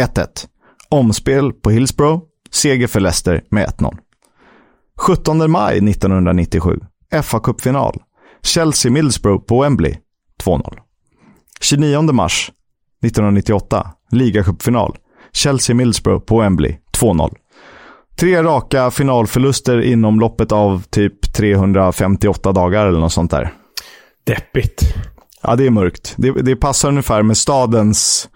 1-1. 0.00 0.26
Omspel 0.88 1.52
på 1.52 1.70
Hillsborough. 1.70 2.22
Seger 2.50 2.86
för 2.86 3.00
Leicester 3.00 3.44
med 3.50 3.68
1-0. 3.68 3.96
17 4.98 5.50
maj 5.50 5.76
1997, 5.76 6.80
FA-cupfinal. 7.14 8.00
Chelsea 8.42 8.92
Middlesbrough 8.92 9.44
på 9.44 9.62
Wembley. 9.62 9.96
2-0. 10.44 10.78
29 11.60 12.12
mars 12.12 12.50
1998, 13.04 13.90
ligacupfinal. 14.10 14.96
Chelsea 15.32 15.76
Middlesbrough 15.76 16.24
på 16.24 16.40
Wembley. 16.40 16.76
2-0. 17.00 17.34
Tre 18.16 18.42
raka 18.42 18.90
finalförluster 18.90 19.80
inom 19.80 20.20
loppet 20.20 20.52
av 20.52 20.82
typ 20.90 21.32
358 21.32 22.52
dagar 22.52 22.86
eller 22.86 23.00
något 23.00 23.12
sånt 23.12 23.30
där. 23.30 23.61
Deppigt. 24.24 24.94
Ja, 25.42 25.56
det 25.56 25.66
är 25.66 25.70
mörkt. 25.70 26.14
Det, 26.16 26.30
det 26.30 26.56
passar 26.56 26.88
ungefär 26.88 27.22
med 27.22 27.36
stadens 27.36 28.28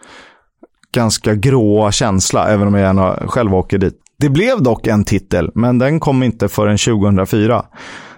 ganska 0.93 1.34
gråa 1.34 1.93
känsla, 1.93 2.49
även 2.49 2.68
om 2.68 2.74
jag 2.74 2.82
gärna 2.82 3.28
själv 3.28 3.55
åker 3.55 3.78
dit. 3.78 3.95
Det 4.18 4.28
blev 4.28 4.62
dock 4.62 4.87
en 4.87 5.05
titel, 5.05 5.51
men 5.55 5.78
den 5.78 6.01
kom 6.01 6.22
inte 6.22 6.49
förrän 6.49 6.78
2004. 6.78 7.64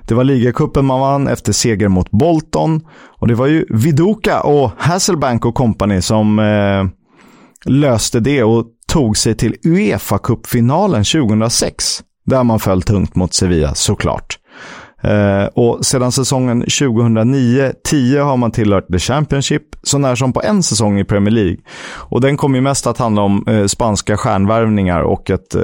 Det 0.09 0.15
var 0.15 0.25
ligacupen 0.25 0.85
man 0.85 1.01
vann 1.01 1.29
efter 1.29 1.53
seger 1.53 1.89
mot 1.89 2.11
Bolton. 2.11 2.81
Och 3.19 3.29
det 3.29 3.35
var 3.35 3.47
ju 3.47 3.67
Viduka 3.71 4.41
och 4.41 4.71
Hasselbank 4.79 5.45
och 5.45 5.55
company 5.55 6.03
som 6.03 6.39
eh, 6.39 6.85
löste 7.65 8.21
det 8.21 8.43
och 8.43 8.67
tog 8.87 9.17
sig 9.17 9.35
till 9.35 9.55
Uefa-cupfinalen 9.65 11.05
2006. 11.05 12.03
Där 12.27 12.45
man 12.45 12.61
föll 12.61 12.83
tungt 12.83 13.17
mot 13.17 13.35
Sevilla, 13.35 13.75
såklart. 13.75 14.39
Eh, 15.03 15.45
och 15.55 15.87
sedan 15.87 16.13
säsongen 16.13 16.65
2009-10 16.65 18.21
har 18.23 18.37
man 18.37 18.51
tillhört 18.51 18.87
The 18.93 18.99
Championship, 18.99 19.63
så 19.83 19.99
när 19.99 20.15
som 20.15 20.33
på 20.33 20.43
en 20.43 20.63
säsong 20.63 20.99
i 21.01 21.05
Premier 21.05 21.35
League. 21.35 21.57
Och 21.95 22.21
den 22.21 22.37
kommer 22.37 22.59
ju 22.59 22.63
mest 22.63 22.87
att 22.87 22.99
handla 22.99 23.23
om 23.23 23.45
eh, 23.49 23.65
spanska 23.65 24.17
stjärnvärvningar 24.17 25.01
och 25.01 25.31
ett 25.31 25.55
eh, 25.55 25.63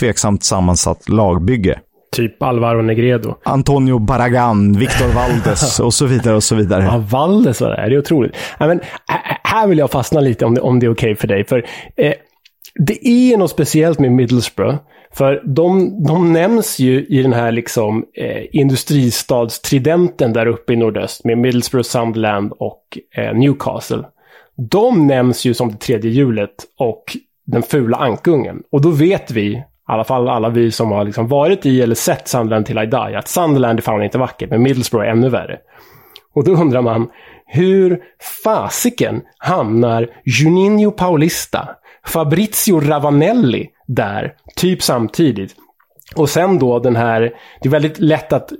tveksamt 0.00 0.44
sammansatt 0.44 1.08
lagbygge. 1.08 1.78
Typ 2.16 2.42
Alvaro 2.42 2.82
Negredo. 2.82 3.34
Antonio 3.44 3.98
Barragan, 3.98 4.72
Victor 4.72 5.08
Valdes 5.14 5.80
och 5.86 5.94
så 5.94 6.06
vidare 6.06 6.36
och 6.36 6.44
så 6.44 6.54
vidare. 6.54 6.82
Ja, 6.84 7.04
Valdes 7.10 7.60
var 7.60 7.70
det. 7.70 7.88
Det 7.88 7.94
är 7.94 7.98
otroligt. 7.98 8.36
Ja, 8.58 8.66
men, 8.66 8.80
här- 9.42 9.66
vill 9.66 9.78
jag 9.78 9.90
fastna 9.90 10.20
lite 10.20 10.44
om 10.44 10.54
det, 10.54 10.60
om 10.60 10.80
det 10.80 10.86
är 10.86 10.90
okej 10.92 11.16
för 11.16 11.28
dig. 11.28 11.44
För 11.44 11.64
eh, 11.96 12.12
det 12.86 13.08
är 13.08 13.36
något 13.36 13.50
speciellt 13.50 13.98
med 13.98 14.12
Middlesbrough. 14.12 14.76
För 15.14 15.42
de, 15.44 16.02
de 16.04 16.32
nämns 16.32 16.78
ju 16.78 17.06
i 17.06 17.22
den 17.22 17.32
här 17.32 17.52
liksom, 17.52 18.04
eh, 18.14 18.42
industristadstridenten 18.52 20.32
där 20.32 20.46
uppe 20.46 20.72
i 20.72 20.76
nordöst 20.76 21.24
med 21.24 21.38
Middlesbrough, 21.38 21.84
Sunderland 21.84 22.52
och 22.58 22.98
eh, 23.16 23.34
Newcastle. 23.34 24.04
De 24.56 25.06
nämns 25.06 25.44
ju 25.44 25.54
som 25.54 25.70
det 25.70 25.76
tredje 25.76 26.10
hjulet 26.10 26.54
och 26.78 27.16
den 27.46 27.62
fula 27.62 27.96
ankungen. 27.96 28.62
Och 28.72 28.80
då 28.80 28.90
vet 28.90 29.30
vi, 29.30 29.46
i 29.46 29.64
alla 29.86 30.04
fall 30.04 30.28
alla 30.28 30.48
vi 30.48 30.70
som 30.70 30.92
har 30.92 31.04
liksom 31.04 31.28
varit 31.28 31.66
i 31.66 31.82
eller 31.82 31.94
sett 31.94 32.28
Sunderland 32.28 32.66
till 32.66 32.78
I 32.78 32.86
die, 32.86 33.16
att 33.16 33.28
Sunderland 33.28 33.78
är 33.78 33.82
fan 33.82 34.02
inte 34.02 34.18
vackert, 34.18 34.50
men 34.50 34.62
Middlesbrough 34.62 35.06
är 35.06 35.10
ännu 35.10 35.28
värre. 35.28 35.58
Och 36.34 36.44
då 36.44 36.52
undrar 36.52 36.82
man, 36.82 37.08
hur 37.46 38.00
fasiken 38.44 39.22
hamnar 39.38 40.08
Juninho 40.24 40.90
Paulista, 40.90 41.68
Fabrizio 42.06 42.80
Ravanelli 42.80 43.68
där, 43.86 44.34
typ 44.56 44.82
samtidigt? 44.82 45.56
Och 46.16 46.28
sen 46.28 46.58
då 46.58 46.78
den 46.78 46.96
här, 46.96 47.20
det 47.60 47.68
är 47.68 47.70
väldigt 47.70 47.98
lätt 47.98 48.32
att 48.32 48.52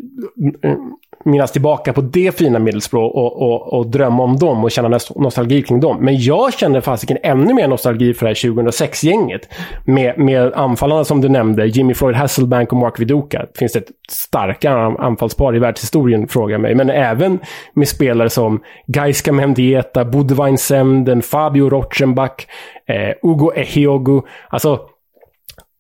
mm, 0.63 0.79
minnas 1.25 1.53
tillbaka 1.53 1.93
på 1.93 2.01
det 2.01 2.39
fina 2.39 2.59
medelspråk 2.59 3.15
och, 3.15 3.43
och, 3.43 3.73
och 3.73 3.87
drömma 3.87 4.23
om 4.23 4.37
dem 4.37 4.65
och 4.65 4.71
känna 4.71 4.99
nostalgi 5.17 5.63
kring 5.63 5.81
dem. 5.81 5.99
Men 6.01 6.21
jag 6.21 6.55
känner 6.55 6.81
fasiken 6.81 7.19
ännu 7.23 7.55
mer 7.55 7.69
nostalgi 7.69 8.15
för 8.15 8.27
det 8.27 8.31
här 8.31 8.35
2006-gänget. 8.35 9.49
Med, 9.85 10.19
med 10.19 10.53
anfallarna 10.53 11.05
som 11.05 11.21
du 11.21 11.29
nämnde, 11.29 11.67
Jimmy 11.67 11.95
Floyd 11.95 12.17
Hasselbank 12.17 12.73
och 12.73 12.79
Mark 12.79 13.01
Viduka. 13.01 13.47
Finns 13.59 13.73
det 13.73 13.79
ett 13.79 13.91
starkare 14.11 14.97
anfallspar 14.99 15.57
i 15.57 15.59
världshistorien, 15.59 16.29
frågar 16.29 16.55
jag 16.55 16.61
mig. 16.61 16.75
Men 16.75 16.91
även 16.91 17.39
med 17.75 17.89
spelare 17.89 18.31
som 18.31 18.63
Gaiska 18.87 19.33
Mendieta, 19.33 20.05
Budwein 20.05 20.59
Semden, 20.59 21.23
Fabio 21.23 21.71
Rochenbach, 21.71 22.47
eh, 22.87 23.31
Ugo 23.31 23.53
Ehiogu. 23.55 24.21
Alltså, 24.49 24.81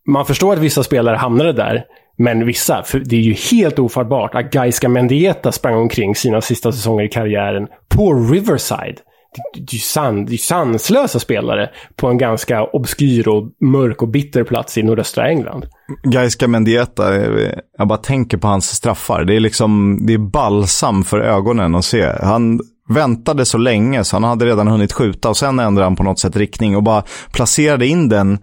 man 0.06 0.26
förstår 0.26 0.52
att 0.52 0.58
vissa 0.58 0.82
spelare 0.82 1.16
hamnade 1.16 1.52
där. 1.52 1.84
Men 2.18 2.46
vissa, 2.46 2.82
för 2.82 2.98
det 2.98 3.16
är 3.16 3.20
ju 3.20 3.32
helt 3.32 3.78
ofattbart 3.78 4.34
att 4.34 4.50
Gaiska 4.50 4.88
Mendieta 4.88 5.52
sprang 5.52 5.74
omkring 5.74 6.14
sina 6.14 6.40
sista 6.40 6.72
säsonger 6.72 7.04
i 7.04 7.08
karriären 7.08 7.68
på 7.88 8.14
Riverside. 8.14 8.96
Det, 9.34 9.60
det, 9.60 9.72
är 9.72 9.74
ju 9.74 9.78
san, 9.78 10.26
det 10.26 10.34
är 10.34 10.36
sanslösa 10.36 11.18
spelare 11.18 11.70
på 11.96 12.08
en 12.08 12.18
ganska 12.18 12.64
obskyr 12.64 13.28
och 13.28 13.50
mörk 13.60 14.02
och 14.02 14.08
bitter 14.08 14.44
plats 14.44 14.78
i 14.78 14.82
nordöstra 14.82 15.28
England. 15.28 15.66
Gaiska 16.02 16.48
Mendieta, 16.48 17.16
eh, 17.16 17.50
jag 17.78 17.88
bara 17.88 17.98
tänker 17.98 18.36
på 18.36 18.48
hans 18.48 18.66
straffar. 18.66 19.24
Det 19.24 19.36
är 19.36 19.40
liksom, 19.40 19.98
det 20.06 20.14
är 20.14 20.18
balsam 20.18 21.04
för 21.04 21.20
ögonen 21.20 21.74
att 21.74 21.84
se. 21.84 22.12
Han 22.22 22.60
väntade 22.88 23.44
så 23.44 23.58
länge 23.58 24.04
så 24.04 24.16
han 24.16 24.24
hade 24.24 24.46
redan 24.46 24.68
hunnit 24.68 24.92
skjuta 24.92 25.28
och 25.28 25.36
sen 25.36 25.58
ändrade 25.58 25.86
han 25.86 25.96
på 25.96 26.02
något 26.02 26.18
sätt 26.18 26.36
riktning 26.36 26.76
och 26.76 26.82
bara 26.82 27.02
placerade 27.32 27.86
in 27.86 28.08
den. 28.08 28.38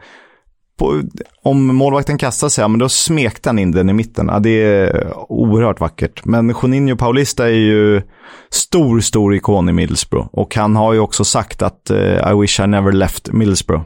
På, 0.82 1.02
om 1.44 1.76
målvakten 1.76 2.18
kastar 2.18 2.50
sig, 2.50 2.62
ja, 2.62 2.68
men 2.68 2.80
då 2.80 2.90
smekte 2.90 3.50
han 3.50 3.60
in 3.60 3.72
den 3.72 3.90
i 3.90 3.94
mitten. 3.94 4.28
Ja, 4.32 4.40
det 4.40 4.50
är 4.64 5.14
oerhört 5.32 5.80
vackert. 5.80 6.26
Men 6.26 6.56
Juninho 6.64 6.96
Paulista 6.96 7.46
är 7.46 7.54
ju 7.54 8.02
stor, 8.50 9.00
stor 9.00 9.36
ikon 9.36 9.70
i 9.70 9.74
Middlesbrough. 9.74 10.28
Och 10.32 10.56
han 10.56 10.76
har 10.76 10.94
ju 10.94 11.00
också 11.00 11.24
sagt 11.24 11.62
att 11.62 11.90
eh, 11.90 12.32
I 12.32 12.42
wish 12.42 12.60
I 12.60 12.68
never 12.68 12.92
left 12.92 13.32
Middlesbrough. 13.32 13.84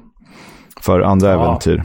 För 0.82 1.00
andra 1.02 1.32
Ja. 1.32 1.43
äventyr. 1.43 1.84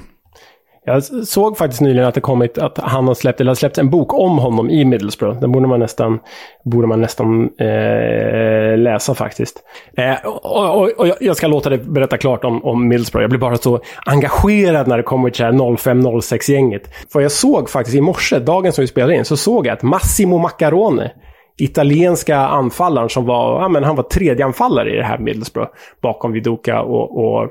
Jag 0.93 1.03
såg 1.29 1.57
faktiskt 1.59 1.81
nyligen 1.81 2.09
att 2.09 2.15
det 2.15 2.21
kommit 2.21 2.59
att 2.59 2.79
han 2.79 3.07
har 3.09 3.15
släppt, 3.15 3.41
eller 3.41 3.51
har 3.51 3.55
släppt 3.55 3.79
en 3.79 3.91
bok 3.91 4.15
om 4.15 4.39
honom 4.39 4.71
i 4.71 4.85
Middlesbrough. 4.85 5.41
Den 5.41 5.53
borde 5.53 5.69
man 5.69 5.81
nästan, 5.81 6.19
borde 6.65 6.87
man 6.87 7.01
nästan 7.01 7.45
eh, 7.59 8.79
läsa 8.79 9.15
faktiskt. 9.15 9.57
Eh, 9.97 10.27
och, 10.27 10.81
och, 10.81 10.91
och 10.99 11.09
jag- 11.21 11.37
ska 11.37 11.47
låta 11.47 11.71
dig 11.71 11.79
berätta 11.79 12.17
klart 12.19 12.45
om, 12.45 12.65
om 12.65 12.89
Middlesbrough. 12.89 13.23
Jag 13.23 13.31
blir 13.31 13.41
bara 13.41 13.57
så 13.57 13.81
engagerad 14.07 14.89
när 14.89 14.97
det 14.97 15.03
kommer 15.03 15.31
till 15.31 15.45
det 15.45 15.53
här 15.53 15.53
05-06-gänget. 15.59 16.83
För 17.13 17.21
jag 17.21 17.33
såg 17.33 17.71
faktiskt 17.71 17.97
i 17.97 18.01
morse, 18.01 18.39
dagen 18.39 18.73
som 18.73 18.83
vi 18.83 18.89
spelade 18.89 19.15
in, 19.17 19.25
så 19.25 19.37
såg 19.37 19.67
jag 19.67 19.73
att 19.73 19.83
Massimo 19.83 20.39
Maccarone 20.39 21.11
italienska 21.59 22.37
anfallaren 22.39 23.09
som 23.09 23.27
var, 23.27 23.63
ja, 23.63 23.69
men 23.69 23.85
han 23.85 23.97
var 23.97 24.03
tredje 24.03 24.45
anfallare 24.45 24.95
i 24.95 24.97
det 24.97 25.05
här 25.05 25.19
Middlesbrough. 25.19 25.71
Bakom 26.03 26.33
Viduka 26.33 26.83
och, 26.83 27.19
och, 27.19 27.49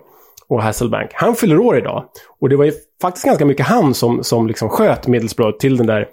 och 0.50 0.64
Hasselbank. 0.64 1.10
Han 1.14 1.36
fyller 1.36 1.60
år 1.60 1.78
idag. 1.78 2.06
Och 2.42 2.50
det 2.50 2.56
var 2.56 2.66
ju 2.66 2.74
faktiskt 3.02 3.26
ganska 3.26 3.46
mycket 3.46 3.66
han 3.66 3.94
som, 3.94 4.24
som 4.24 4.48
liksom 4.48 4.70
sköt 4.70 5.08
Middlesbrough 5.08 5.58
till 5.58 5.78
den 5.78 5.88
där 5.88 6.08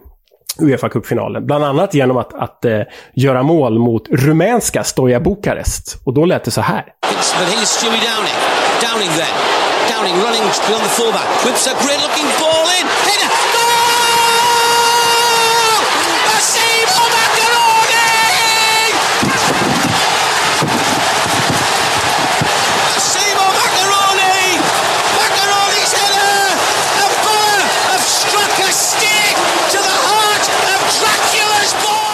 uefa 0.61 0.89
Cup-finalen. 0.89 1.47
Bland 1.47 1.65
annat 1.65 1.95
genom 1.95 2.17
att, 2.17 2.35
att 2.35 2.65
eh, 2.65 2.81
göra 3.15 3.43
mål 3.43 3.79
mot 3.79 4.09
rumänska 4.11 4.85
Stoja 4.85 5.21
Bukarest. 5.21 6.01
Och 6.05 6.15
då 6.15 6.25
lät 6.25 6.45
det 6.45 6.51
så 6.51 6.61
här. 6.61 6.85
But 6.85 7.49
here's 7.49 7.85
Jimmy 7.85 7.99
Downing. 8.09 8.39
Downing 8.85 9.11
there. 9.19 9.35
Downing 9.93 10.17
running 10.25 10.45
beyond 10.67 10.83
the 10.83 10.93
fullback. 10.99 11.29
Whips 11.47 11.67
a 11.67 11.75
great 11.85 12.01
looking 12.05 12.29
ball 12.41 12.67
in. 12.81 13.16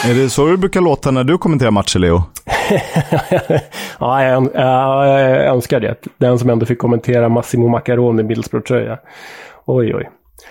Är 0.05 0.15
det 0.15 0.31
så 0.31 0.47
det 0.47 0.57
brukar 0.57 0.81
låta 0.81 1.11
när 1.11 1.25
du 1.25 1.39
kommenterar 1.39 1.71
matcher, 1.71 1.99
Leo? 1.99 2.17
ja, 3.99 4.23
jag, 4.23 4.49
ja, 4.55 5.07
jag 5.19 5.47
önskar 5.47 5.81
det. 5.81 5.97
Den 6.19 6.39
som 6.39 6.51
ändå 6.51 6.67
fick 6.67 6.79
kommentera 6.79 7.29
Massimo 7.29 7.69
Macaroni 7.69 8.23
Middlesbrough-tröja. 8.23 8.99
Oj, 9.65 9.95
oj. 9.95 10.11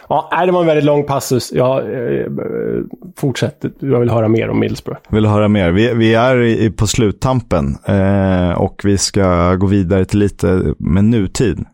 Ja, 0.09 0.43
det 0.45 0.51
var 0.51 0.61
en 0.61 0.67
väldigt 0.67 0.85
lång 0.85 1.03
passus. 1.03 1.51
Ja, 1.55 1.81
eh, 1.81 2.25
fortsätt. 3.17 3.65
Jag 3.79 3.99
vill 3.99 4.09
höra 4.09 4.27
mer 4.27 4.49
om 4.49 4.59
Middlesbrough. 4.59 5.01
Vill 5.09 5.25
höra 5.25 5.47
mer? 5.47 5.71
Vi, 5.71 5.93
vi 5.93 6.13
är 6.13 6.41
i, 6.41 6.71
på 6.71 6.87
sluttampen 6.87 7.77
eh, 7.85 8.51
och 8.51 8.81
vi 8.83 8.97
ska 8.97 9.55
gå 9.55 9.67
vidare 9.67 10.05
till 10.05 10.19
lite 10.19 10.73
med 10.77 11.03
nutid. 11.03 11.65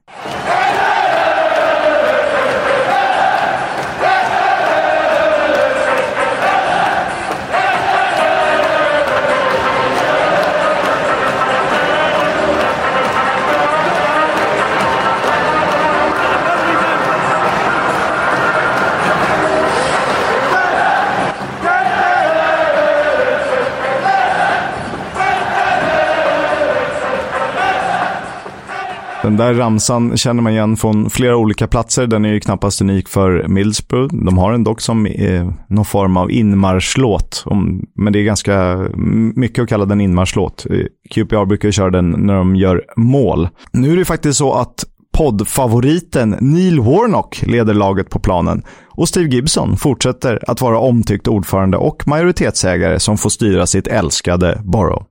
Den 29.27 29.37
där 29.37 29.53
ramsan 29.53 30.17
känner 30.17 30.41
man 30.41 30.51
igen 30.51 30.77
från 30.77 31.09
flera 31.09 31.37
olika 31.37 31.67
platser. 31.67 32.07
Den 32.07 32.25
är 32.25 32.33
ju 32.33 32.39
knappast 32.39 32.81
unik 32.81 33.07
för 33.07 33.47
Middlesbrough. 33.47 34.15
De 34.25 34.37
har 34.37 34.51
den 34.51 34.63
dock 34.63 34.81
som 34.81 35.05
eh, 35.05 35.49
någon 35.69 35.85
form 35.85 36.17
av 36.17 36.31
inmarschlåt. 36.31 37.43
Om, 37.45 37.85
men 37.95 38.13
det 38.13 38.19
är 38.19 38.23
ganska 38.23 38.87
mycket 39.35 39.63
att 39.63 39.69
kalla 39.69 39.85
den 39.85 40.01
inmarschlåt. 40.01 40.65
Eh, 40.69 40.77
QPR 41.09 41.45
brukar 41.45 41.71
köra 41.71 41.89
den 41.89 42.11
när 42.11 42.35
de 42.35 42.55
gör 42.55 42.83
mål. 42.97 43.49
Nu 43.71 43.93
är 43.93 43.97
det 43.97 44.05
faktiskt 44.05 44.37
så 44.37 44.53
att 44.53 44.83
poddfavoriten 45.17 46.35
Neil 46.39 46.79
Warnock 46.79 47.43
leder 47.45 47.73
laget 47.73 48.09
på 48.09 48.19
planen 48.19 48.63
och 48.89 49.09
Steve 49.09 49.29
Gibson 49.29 49.77
fortsätter 49.77 50.39
att 50.47 50.61
vara 50.61 50.79
omtyckt 50.79 51.27
ordförande 51.27 51.77
och 51.77 52.07
majoritetsägare 52.07 52.99
som 52.99 53.17
får 53.17 53.29
styra 53.29 53.65
sitt 53.65 53.87
älskade 53.87 54.61
Borough. 54.63 55.03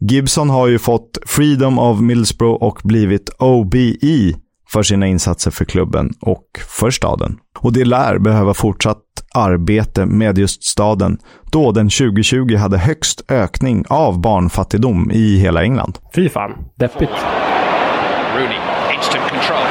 Gibson 0.00 0.50
har 0.50 0.66
ju 0.66 0.78
fått 0.78 1.18
Freedom 1.26 1.78
of 1.78 2.00
Middlesbrough 2.00 2.62
och 2.62 2.80
blivit 2.84 3.30
OBE 3.38 4.32
för 4.68 4.82
sina 4.82 5.06
insatser 5.06 5.50
för 5.50 5.64
klubben 5.64 6.12
och 6.20 6.44
för 6.68 6.90
staden. 6.90 7.38
Och 7.58 7.72
det 7.72 7.84
lär 7.84 8.18
behöva 8.18 8.54
fortsatt 8.54 8.98
arbete 9.34 10.06
med 10.06 10.38
just 10.38 10.64
staden, 10.64 11.18
då 11.52 11.72
den 11.72 11.88
2020 11.90 12.56
hade 12.56 12.78
högst 12.78 13.30
ökning 13.30 13.84
av 13.88 14.20
barnfattigdom 14.20 15.10
i 15.10 15.36
hela 15.38 15.62
England. 15.62 15.98
Fy 16.14 16.28
fan, 16.28 16.52
deppigt. 16.78 17.12
Rooney, 18.36 18.58
instant 18.96 19.28
control. 19.30 19.66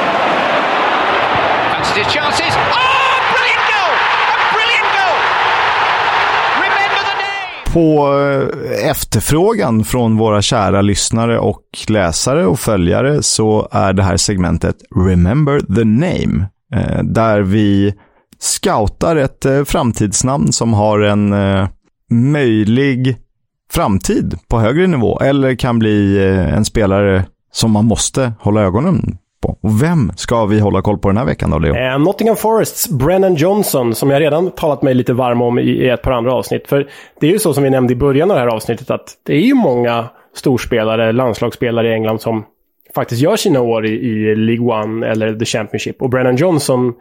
Fancies 1.72 1.96
his 1.96 2.14
chances. 2.14 2.54
Oh, 2.56 3.16
brilliant 3.32 3.64
goal! 3.72 3.94
A 4.32 4.36
brilliant 4.54 4.90
goal! 4.98 5.16
Remember 6.64 7.00
the 7.10 7.16
name! 7.24 7.50
På 7.74 8.20
eh, 8.20 8.90
efterfrågan 8.90 9.84
från 9.84 10.16
våra 10.16 10.42
kära 10.42 10.82
lyssnare 10.82 11.38
och 11.38 11.62
läsare 11.88 12.46
och 12.46 12.60
följare 12.60 13.22
så 13.22 13.68
är 13.72 13.92
det 13.92 14.02
här 14.02 14.16
segmentet 14.16 14.76
Remember 14.96 15.60
the 15.60 15.84
Name, 15.84 16.46
eh, 16.74 17.02
där 17.02 17.40
vi 17.40 17.94
scoutar 18.38 19.16
ett 19.16 19.44
eh, 19.44 19.64
framtidsnamn 19.64 20.52
som 20.52 20.74
har 20.74 21.00
en 21.00 21.34
möjlig 22.10 23.16
framtid 23.72 24.38
på 24.48 24.60
högre 24.60 24.86
nivå 24.86 25.20
eller 25.20 25.54
kan 25.54 25.78
bli 25.78 26.24
en 26.54 26.64
spelare 26.64 27.24
som 27.52 27.70
man 27.70 27.84
måste 27.84 28.32
hålla 28.40 28.60
ögonen 28.62 29.18
på. 29.44 29.58
Och 29.60 29.82
vem 29.82 30.12
ska 30.16 30.46
vi 30.46 30.60
hålla 30.60 30.82
koll 30.82 30.98
på 30.98 31.08
den 31.08 31.16
här 31.16 31.24
veckan 31.24 31.50
då, 31.50 31.58
Leo? 31.58 31.74
Eh, 31.74 31.98
Nottingham 31.98 32.36
Forests 32.36 32.88
Brennan 32.88 33.34
Johnson, 33.34 33.94
som 33.94 34.10
jag 34.10 34.20
redan 34.20 34.50
talat 34.50 34.82
mig 34.82 34.94
lite 34.94 35.12
varm 35.12 35.42
om 35.42 35.58
i, 35.58 35.62
i 35.62 35.88
ett 35.88 36.02
par 36.02 36.12
andra 36.12 36.32
avsnitt. 36.32 36.68
För 36.68 36.88
det 37.20 37.26
är 37.26 37.30
ju 37.30 37.38
så 37.38 37.54
som 37.54 37.64
vi 37.64 37.70
nämnde 37.70 37.92
i 37.92 37.96
början 37.96 38.30
av 38.30 38.36
det 38.36 38.40
här 38.40 38.54
avsnittet, 38.56 38.90
att 38.90 39.12
det 39.26 39.32
är 39.32 39.40
ju 39.40 39.54
många 39.54 40.04
storspelare, 40.34 41.12
landslagsspelare 41.12 41.88
i 41.88 41.92
England 41.92 42.20
som 42.20 42.44
faktiskt 42.94 43.22
gör 43.22 43.36
sina 43.36 43.60
år 43.60 43.86
i, 43.86 43.90
i 43.90 44.36
League 44.36 44.82
One 44.82 45.06
eller 45.06 45.34
The 45.34 45.44
Championship. 45.44 46.02
Och 46.02 46.10
Brennan 46.10 46.36
Johnson 46.36 46.94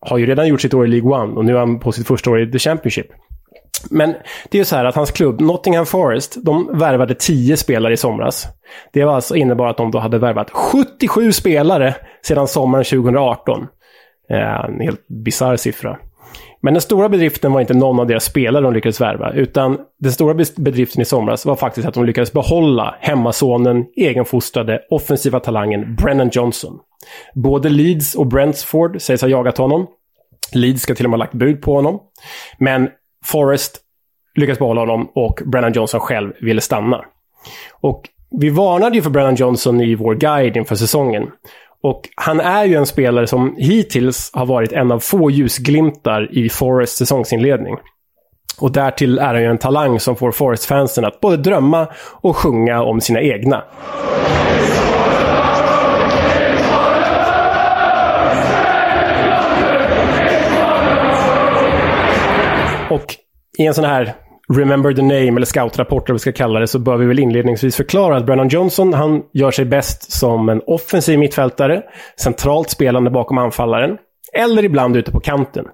har 0.00 0.18
ju 0.18 0.26
redan 0.26 0.48
gjort 0.48 0.60
sitt 0.60 0.74
år 0.74 0.86
i 0.86 0.88
League 0.88 1.10
One 1.22 1.32
och 1.32 1.44
nu 1.44 1.54
är 1.54 1.58
han 1.58 1.78
på 1.78 1.92
sitt 1.92 2.06
första 2.06 2.30
år 2.30 2.40
i 2.40 2.52
The 2.52 2.58
Championship. 2.58 3.06
Men 3.90 4.14
det 4.50 4.58
är 4.58 4.60
ju 4.60 4.64
så 4.64 4.76
här 4.76 4.84
att 4.84 4.94
hans 4.94 5.10
klubb, 5.10 5.40
Nottingham 5.40 5.86
Forest, 5.86 6.36
de 6.44 6.78
värvade 6.78 7.14
10 7.14 7.56
spelare 7.56 7.92
i 7.92 7.96
somras. 7.96 8.46
Det 8.92 9.04
var 9.04 9.14
alltså 9.14 9.36
innebar 9.36 9.66
att 9.66 9.76
de 9.76 9.90
då 9.90 9.98
hade 9.98 10.18
värvat 10.18 10.50
77 10.50 11.32
spelare 11.32 11.94
sedan 12.22 12.48
sommaren 12.48 12.84
2018. 12.84 13.66
Eh, 14.30 14.64
en 14.64 14.80
helt 14.80 15.08
bisarr 15.08 15.56
siffra. 15.56 15.96
Men 16.62 16.74
den 16.74 16.80
stora 16.80 17.08
bedriften 17.08 17.52
var 17.52 17.60
inte 17.60 17.74
någon 17.74 18.00
av 18.00 18.06
deras 18.06 18.24
spelare 18.24 18.62
de 18.62 18.74
lyckades 18.74 19.00
värva, 19.00 19.32
utan 19.32 19.78
den 20.00 20.12
stora 20.12 20.44
bedriften 20.56 21.02
i 21.02 21.04
somras 21.04 21.46
var 21.46 21.56
faktiskt 21.56 21.88
att 21.88 21.94
de 21.94 22.04
lyckades 22.04 22.32
behålla 22.32 22.94
hemmasonen, 23.00 23.84
egenfostrade, 23.96 24.80
offensiva 24.90 25.40
talangen 25.40 25.96
Brennan 25.96 26.30
Johnson. 26.32 26.78
Både 27.34 27.68
Leeds 27.68 28.14
och 28.14 28.26
Brentford 28.26 29.00
sägs 29.00 29.22
ha 29.22 29.28
jagat 29.28 29.58
honom. 29.58 29.86
Leeds 30.52 30.82
ska 30.82 30.94
till 30.94 31.06
och 31.06 31.10
med 31.10 31.18
ha 31.18 31.24
lagt 31.24 31.34
bud 31.34 31.62
på 31.62 31.74
honom. 31.74 32.00
Men 32.58 32.88
Forrest 33.24 33.80
lyckades 34.34 34.58
behålla 34.58 34.80
honom 34.80 35.10
och 35.14 35.42
Brennan 35.46 35.72
Johnson 35.72 36.00
själv 36.00 36.32
ville 36.40 36.60
stanna. 36.60 37.04
Och 37.80 38.08
vi 38.40 38.50
varnade 38.50 38.96
ju 38.96 39.02
för 39.02 39.10
Brennan 39.10 39.34
Johnson 39.34 39.80
i 39.80 39.94
vår 39.94 40.14
guide 40.14 40.56
inför 40.56 40.74
säsongen. 40.74 41.26
Och 41.82 42.08
han 42.16 42.40
är 42.40 42.64
ju 42.64 42.74
en 42.74 42.86
spelare 42.86 43.26
som 43.26 43.54
hittills 43.58 44.30
har 44.34 44.46
varit 44.46 44.72
en 44.72 44.92
av 44.92 44.98
få 44.98 45.30
ljusglimtar 45.30 46.38
i 46.38 46.48
Forrests 46.48 46.98
säsongsinledning. 46.98 47.76
Och 48.60 48.72
därtill 48.72 49.18
är 49.18 49.34
han 49.34 49.42
ju 49.42 49.50
en 49.50 49.58
talang 49.58 50.00
som 50.00 50.16
får 50.16 50.32
Forest-fansen 50.32 51.04
att 51.04 51.20
både 51.20 51.36
drömma 51.36 51.88
och 52.20 52.36
sjunga 52.36 52.82
om 52.82 53.00
sina 53.00 53.20
egna. 53.20 53.64
Och 62.90 63.16
i 63.58 63.66
en 63.66 63.74
sån 63.74 63.84
här 63.84 64.14
Remember 64.56 64.92
the 64.92 65.02
name 65.02 65.36
eller 65.36 65.44
scoutrapport 65.44 66.08
eller 66.08 66.12
vad 66.12 66.14
vi 66.14 66.18
ska 66.18 66.32
kalla 66.32 66.60
det 66.60 66.66
så 66.66 66.78
bör 66.78 66.96
vi 66.96 67.06
väl 67.06 67.18
inledningsvis 67.18 67.76
förklara 67.76 68.16
att 68.16 68.26
Brennan 68.26 68.48
Johnson 68.48 68.92
han 68.92 69.22
gör 69.32 69.50
sig 69.50 69.64
bäst 69.64 70.12
som 70.12 70.48
en 70.48 70.62
offensiv 70.66 71.18
mittfältare, 71.18 71.82
centralt 72.20 72.70
spelande 72.70 73.10
bakom 73.10 73.38
anfallaren, 73.38 73.98
eller 74.32 74.64
ibland 74.64 74.96
ute 74.96 75.12
på 75.12 75.20
kanten. 75.20 75.64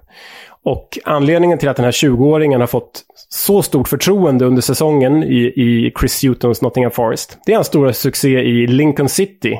Och 0.63 0.99
anledningen 1.05 1.57
till 1.57 1.69
att 1.69 1.75
den 1.75 1.85
här 1.85 1.91
20-åringen 1.91 2.59
har 2.59 2.67
fått 2.67 3.03
så 3.29 3.61
stort 3.61 3.87
förtroende 3.87 4.45
under 4.45 4.61
säsongen 4.61 5.23
i, 5.23 5.37
i 5.37 5.93
Chris 5.99 6.23
Hutons 6.23 6.61
Nottingham 6.61 6.91
Forest, 6.91 7.37
det 7.45 7.51
är 7.51 7.55
hans 7.55 7.67
stora 7.67 7.93
succé 7.93 8.39
i 8.39 8.67
Lincoln 8.67 9.09
City 9.09 9.59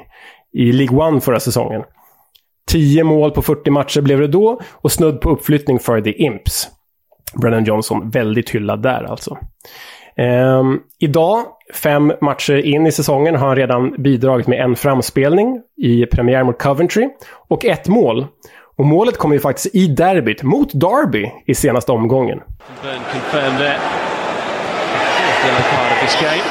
i 0.53 0.71
League 0.71 1.07
One 1.07 1.21
förra 1.21 1.39
säsongen. 1.39 1.81
10 2.71 3.03
mål 3.03 3.31
på 3.31 3.41
40 3.41 3.71
matcher 3.71 4.01
blev 4.01 4.19
det 4.19 4.27
då 4.27 4.59
och 4.71 4.91
snudd 4.91 5.21
på 5.21 5.29
uppflyttning 5.29 5.79
för 5.79 6.01
The 6.01 6.23
Imps. 6.23 6.67
Brennan 7.33 7.63
Johnson 7.63 8.09
väldigt 8.09 8.49
hyllad 8.49 8.81
där 8.81 9.03
alltså. 9.09 9.37
Um, 10.59 10.81
idag, 10.99 11.45
fem 11.73 12.13
matcher 12.21 12.57
in 12.65 12.87
i 12.87 12.91
säsongen, 12.91 13.35
har 13.35 13.47
han 13.47 13.55
redan 13.55 13.91
bidragit 14.03 14.47
med 14.47 14.61
en 14.61 14.75
framspelning 14.75 15.61
i 15.77 16.05
premiär 16.05 16.43
mot 16.43 16.61
Coventry 16.61 17.09
och 17.49 17.65
ett 17.65 17.87
mål. 17.87 18.27
Och 18.77 18.85
målet 18.85 19.17
kom 19.17 19.33
ju 19.33 19.39
faktiskt 19.39 19.75
i 19.75 19.87
derbyt 19.87 20.43
mot 20.43 20.69
Derby 20.73 21.31
i 21.45 21.55
senaste 21.55 21.91
omgången. 21.91 22.39
Burn 22.83 22.99
confirmed 23.11 23.57
there. 23.57 23.79
Yellow 25.45 25.61
card 25.71 25.91
of 25.91 25.99
this 26.01 26.15
game. 26.21 26.43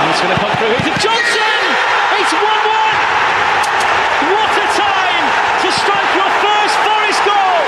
And 0.00 0.10
it's 0.10 0.20
going 0.22 0.34
to 0.34 0.40
pop 0.40 0.58
through 0.58 0.70
Johnson! 1.04 1.60
It's 2.20 2.32
1-1! 2.32 2.40
What 4.32 4.52
a 4.56 4.66
time 4.78 5.26
to 5.62 5.68
strike 5.72 6.10
your 6.16 6.30
first 6.44 6.76
Forest 6.86 7.20
goal! 7.24 7.60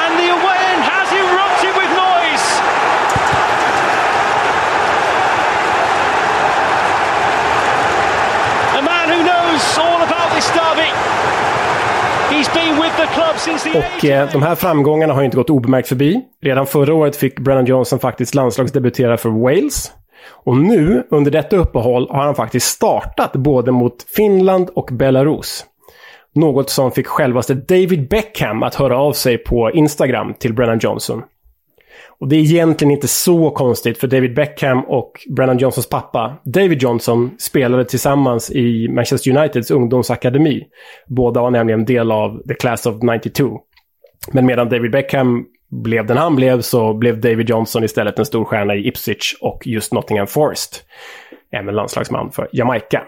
And 0.00 0.12
the 0.20 0.28
away 0.36 0.58
end 0.72 0.82
has 0.88 1.08
erupted 1.12 1.74
with 1.76 1.90
noise! 1.92 2.46
A 8.76 8.82
man 8.82 9.08
who 9.08 9.20
knows 9.22 9.78
all 9.78 10.00
about 10.02 10.34
this 10.34 10.48
derby. 10.50 10.66
He's 10.66 10.66
been 10.66 10.94
with 10.96 10.96
the 10.96 11.04
club 11.06 11.14
since 12.24 12.25
the 12.25 12.25
och 13.74 14.04
eh, 14.04 14.32
de 14.32 14.42
här 14.42 14.54
framgångarna 14.54 15.14
har 15.14 15.20
ju 15.20 15.24
inte 15.24 15.36
gått 15.36 15.50
obemärkt 15.50 15.88
förbi. 15.88 16.20
Redan 16.42 16.66
förra 16.66 16.94
året 16.94 17.16
fick 17.16 17.38
Brennan 17.38 17.66
Johnson 17.66 17.98
faktiskt 17.98 18.34
landslagsdebutera 18.34 19.16
för 19.16 19.28
Wales. 19.28 19.92
Och 20.44 20.56
nu, 20.56 21.06
under 21.10 21.30
detta 21.30 21.56
uppehåll, 21.56 22.08
har 22.10 22.24
han 22.24 22.34
faktiskt 22.34 22.66
startat 22.66 23.32
både 23.32 23.72
mot 23.72 24.02
Finland 24.16 24.70
och 24.74 24.88
Belarus. 24.92 25.64
Något 26.34 26.70
som 26.70 26.92
fick 26.92 27.06
självaste 27.06 27.54
David 27.54 28.08
Beckham 28.08 28.62
att 28.62 28.74
höra 28.74 28.98
av 28.98 29.12
sig 29.12 29.38
på 29.38 29.70
Instagram 29.70 30.34
till 30.34 30.54
Brennan 30.54 30.78
Johnson. 30.78 31.22
Och 32.18 32.28
det 32.28 32.36
är 32.36 32.40
egentligen 32.40 32.90
inte 32.90 33.08
så 33.08 33.50
konstigt 33.50 33.98
för 33.98 34.06
David 34.06 34.34
Beckham 34.34 34.84
och 34.84 35.12
Brennan 35.36 35.58
Johnsons 35.58 35.88
pappa, 35.88 36.36
David 36.44 36.82
Johnson, 36.82 37.30
spelade 37.38 37.84
tillsammans 37.84 38.50
i 38.50 38.88
Manchester 38.88 39.36
Uniteds 39.36 39.70
ungdomsakademi. 39.70 40.62
Båda 41.06 41.42
var 41.42 41.50
nämligen 41.50 41.84
del 41.84 42.12
av 42.12 42.42
The 42.48 42.54
Class 42.54 42.86
of 42.86 42.94
92. 43.02 43.60
Men 44.32 44.46
medan 44.46 44.68
David 44.68 44.90
Beckham 44.90 45.44
blev 45.70 46.06
den 46.06 46.16
han 46.16 46.36
blev 46.36 46.60
så 46.60 46.94
blev 46.94 47.20
David 47.20 47.50
Johnson 47.50 47.84
istället 47.84 48.18
en 48.18 48.26
stor 48.26 48.44
stjärna 48.44 48.74
i 48.74 48.88
Ipswich 48.88 49.34
och 49.40 49.66
just 49.66 49.92
Nottingham 49.92 50.26
Forest. 50.26 50.84
Även 51.52 51.74
landslagsman 51.74 52.32
för 52.32 52.48
Jamaica. 52.52 53.02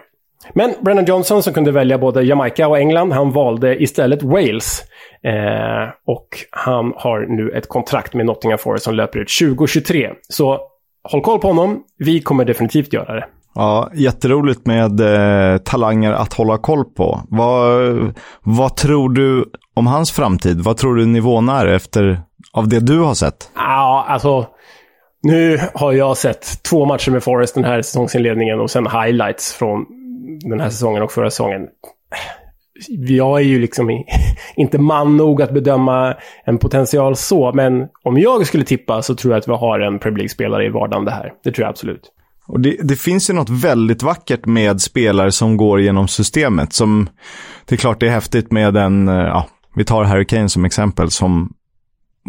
Men 0.53 0.73
Brennan 0.81 1.05
Johnson 1.05 1.43
som 1.43 1.53
kunde 1.53 1.71
välja 1.71 1.97
både 1.97 2.23
Jamaica 2.23 2.67
och 2.67 2.79
England, 2.79 3.13
han 3.13 3.31
valde 3.31 3.83
istället 3.83 4.23
Wales. 4.23 4.81
Eh, 5.23 5.89
och 6.05 6.27
han 6.51 6.93
har 6.95 7.19
nu 7.19 7.51
ett 7.51 7.69
kontrakt 7.69 8.13
med 8.13 8.25
Nottingham 8.25 8.59
Forest 8.59 8.85
som 8.85 8.95
löper 8.95 9.19
ut 9.19 9.29
2023. 9.39 10.09
Så 10.29 10.59
håll 11.03 11.21
koll 11.21 11.39
på 11.39 11.47
honom. 11.47 11.83
Vi 11.97 12.21
kommer 12.21 12.45
definitivt 12.45 12.93
göra 12.93 13.15
det. 13.15 13.25
Ja, 13.55 13.89
jätteroligt 13.93 14.65
med 14.65 14.99
eh, 14.99 15.57
talanger 15.57 16.11
att 16.11 16.33
hålla 16.33 16.57
koll 16.57 16.85
på. 16.85 17.21
Vad, 17.29 18.13
vad 18.43 18.75
tror 18.75 19.09
du 19.09 19.45
om 19.75 19.87
hans 19.87 20.11
framtid? 20.11 20.61
Vad 20.61 20.77
tror 20.77 20.95
du 20.95 21.05
nivån 21.05 21.49
är 21.49 21.67
efter, 21.67 22.21
av 22.53 22.67
det 22.67 22.79
du 22.79 22.99
har 22.99 23.13
sett? 23.13 23.51
Ja, 23.55 24.05
alltså. 24.07 24.47
Nu 25.21 25.59
har 25.73 25.93
jag 25.93 26.17
sett 26.17 26.63
två 26.63 26.85
matcher 26.85 27.11
med 27.11 27.23
Forest 27.23 27.55
den 27.55 27.63
här 27.63 27.81
säsongsinledningen 27.81 28.59
och 28.59 28.71
sen 28.71 28.87
highlights 28.87 29.53
från 29.53 29.85
den 30.41 30.59
här 30.59 30.69
säsongen 30.69 31.03
och 31.03 31.11
förra 31.11 31.29
säsongen. 31.29 31.67
Jag 32.87 33.39
är 33.39 33.43
ju 33.43 33.59
liksom 33.59 33.89
inte 34.55 34.77
man 34.77 35.17
nog 35.17 35.41
att 35.41 35.53
bedöma 35.53 36.15
en 36.45 36.57
potential 36.57 37.15
så, 37.15 37.53
men 37.53 37.87
om 38.03 38.17
jag 38.17 38.47
skulle 38.47 38.63
tippa 38.63 39.01
så 39.01 39.15
tror 39.15 39.33
jag 39.33 39.39
att 39.39 39.47
vi 39.47 39.51
har 39.51 39.79
en 39.79 39.99
Premier 39.99 40.17
League-spelare 40.17 40.65
i 40.65 40.69
vardagen 40.69 41.05
det 41.05 41.11
här. 41.11 41.33
Det 41.43 41.51
tror 41.51 41.63
jag 41.63 41.69
absolut. 41.69 42.11
Och 42.47 42.59
det, 42.59 42.77
det, 42.83 42.95
finns 42.95 43.29
ju 43.29 43.33
något 43.33 43.49
väldigt 43.49 44.03
vackert 44.03 44.45
med 44.45 44.81
spelare 44.81 45.31
som 45.31 45.57
går 45.57 45.81
genom 45.81 46.07
systemet. 46.07 46.73
Som, 46.73 47.09
det 47.65 47.75
är 47.75 47.77
klart 47.77 47.99
det 47.99 48.07
är 48.07 48.11
häftigt 48.11 48.51
med 48.51 48.77
en, 48.77 49.07
eh, 49.07 49.15
ja, 49.15 49.47
vi 49.75 49.85
tar 49.85 50.03
Harry 50.03 50.25
Kane 50.25 50.49
som 50.49 50.65
exempel, 50.65 51.11
som 51.11 51.53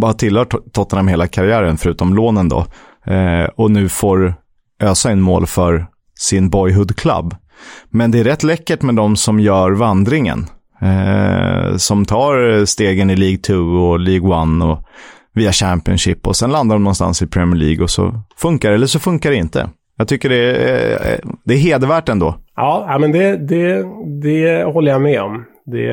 bara 0.01 0.13
tillhör 0.13 0.45
Tottenham 0.45 1.09
hela 1.09 1.27
karriären, 1.27 1.77
förutom 1.77 2.15
lånen 2.15 2.49
då. 2.49 2.67
Eh, 3.07 3.45
och 3.45 3.71
nu 3.71 3.89
får 3.89 4.35
ösa 4.81 5.13
in 5.13 5.21
mål 5.21 5.47
för 5.47 5.87
sin 6.19 6.51
boyhood 6.51 6.97
club. 6.97 7.35
Men 7.91 8.11
det 8.11 8.19
är 8.19 8.25
rätt 8.25 8.43
läckert 8.43 8.83
med 8.83 8.95
de 8.95 9.17
som 9.17 9.41
gör 9.41 9.71
vandringen. 9.71 10.47
Eh, 10.83 11.77
som 11.77 12.05
tar 12.05 12.65
stegen 12.65 13.11
i 13.11 13.17
League 13.17 13.39
2 13.39 13.55
och 13.55 14.01
League 14.01 14.43
1 14.43 14.63
och 14.63 14.87
via 15.35 15.53
Championship 15.53 16.27
och 16.27 16.37
sen 16.37 16.51
landar 16.51 16.77
de 16.77 16.85
någonstans 16.85 17.23
i 17.23 17.27
Premier 17.27 17.61
League 17.61 17.83
och 17.83 17.91
så 17.91 18.23
funkar 18.37 18.69
det 18.69 18.75
eller 18.75 18.87
så 18.87 18.99
funkar 18.99 19.31
det 19.31 19.37
inte. 19.37 19.69
Jag 19.97 20.09
tycker 20.09 20.29
det 20.29 20.57
är, 20.57 21.13
eh, 21.13 21.19
det 21.45 21.55
är 21.55 21.59
hedervärt 21.59 22.09
ändå. 22.09 22.35
Ja, 22.57 22.97
men 23.01 23.13
det, 23.13 23.37
det, 23.37 23.85
det 24.23 24.65
håller 24.65 24.93
jag 24.93 25.03
med 25.03 25.23
om. 25.23 25.45
Det 25.67 25.91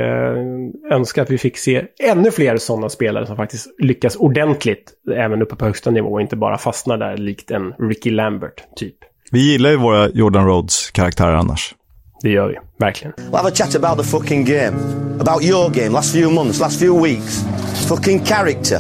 önskar 0.92 1.22
att 1.22 1.30
vi 1.30 1.38
fick 1.38 1.58
se 1.58 1.84
ännu 2.04 2.32
fler 2.32 2.58
sådana 2.58 2.90
spelare 2.90 3.26
som 3.26 3.36
faktiskt 3.36 3.68
lyckas 3.80 4.16
ordentligt 4.16 4.94
även 5.16 5.42
uppe 5.42 5.56
på 5.56 5.66
högsta 5.66 5.92
nivå 5.92 6.10
och 6.10 6.22
inte 6.22 6.36
bara 6.36 6.58
fastnar 6.58 6.98
där 6.98 7.18
likt 7.18 7.52
en 7.52 7.74
Ricky 7.80 8.12
Lambert 8.12 8.64
typ. 8.76 8.96
Vi 9.32 9.52
gillar 9.52 9.70
ju 9.70 9.76
våra 9.78 10.10
Jordan 10.10 10.46
Rhodes 10.46 10.92
karaktärer 10.92 11.34
annars. 11.36 11.76
Det 12.22 12.30
gör 12.30 12.48
vi, 12.48 12.56
verkligen. 12.80 13.14
We'll 13.14 13.38
have 13.38 13.48
a 13.50 13.52
chat 13.56 13.76
about 13.76 13.98
the 13.98 14.04
fucking 14.12 14.46
game. 14.46 14.78
About 15.20 15.44
your 15.44 15.70
game, 15.70 15.90
last 15.90 16.14
few 16.14 16.32
months, 16.34 16.60
last 16.60 16.80
few 16.80 17.04
weeks. 17.04 17.46
Fucking 17.90 18.26
character. 18.26 18.80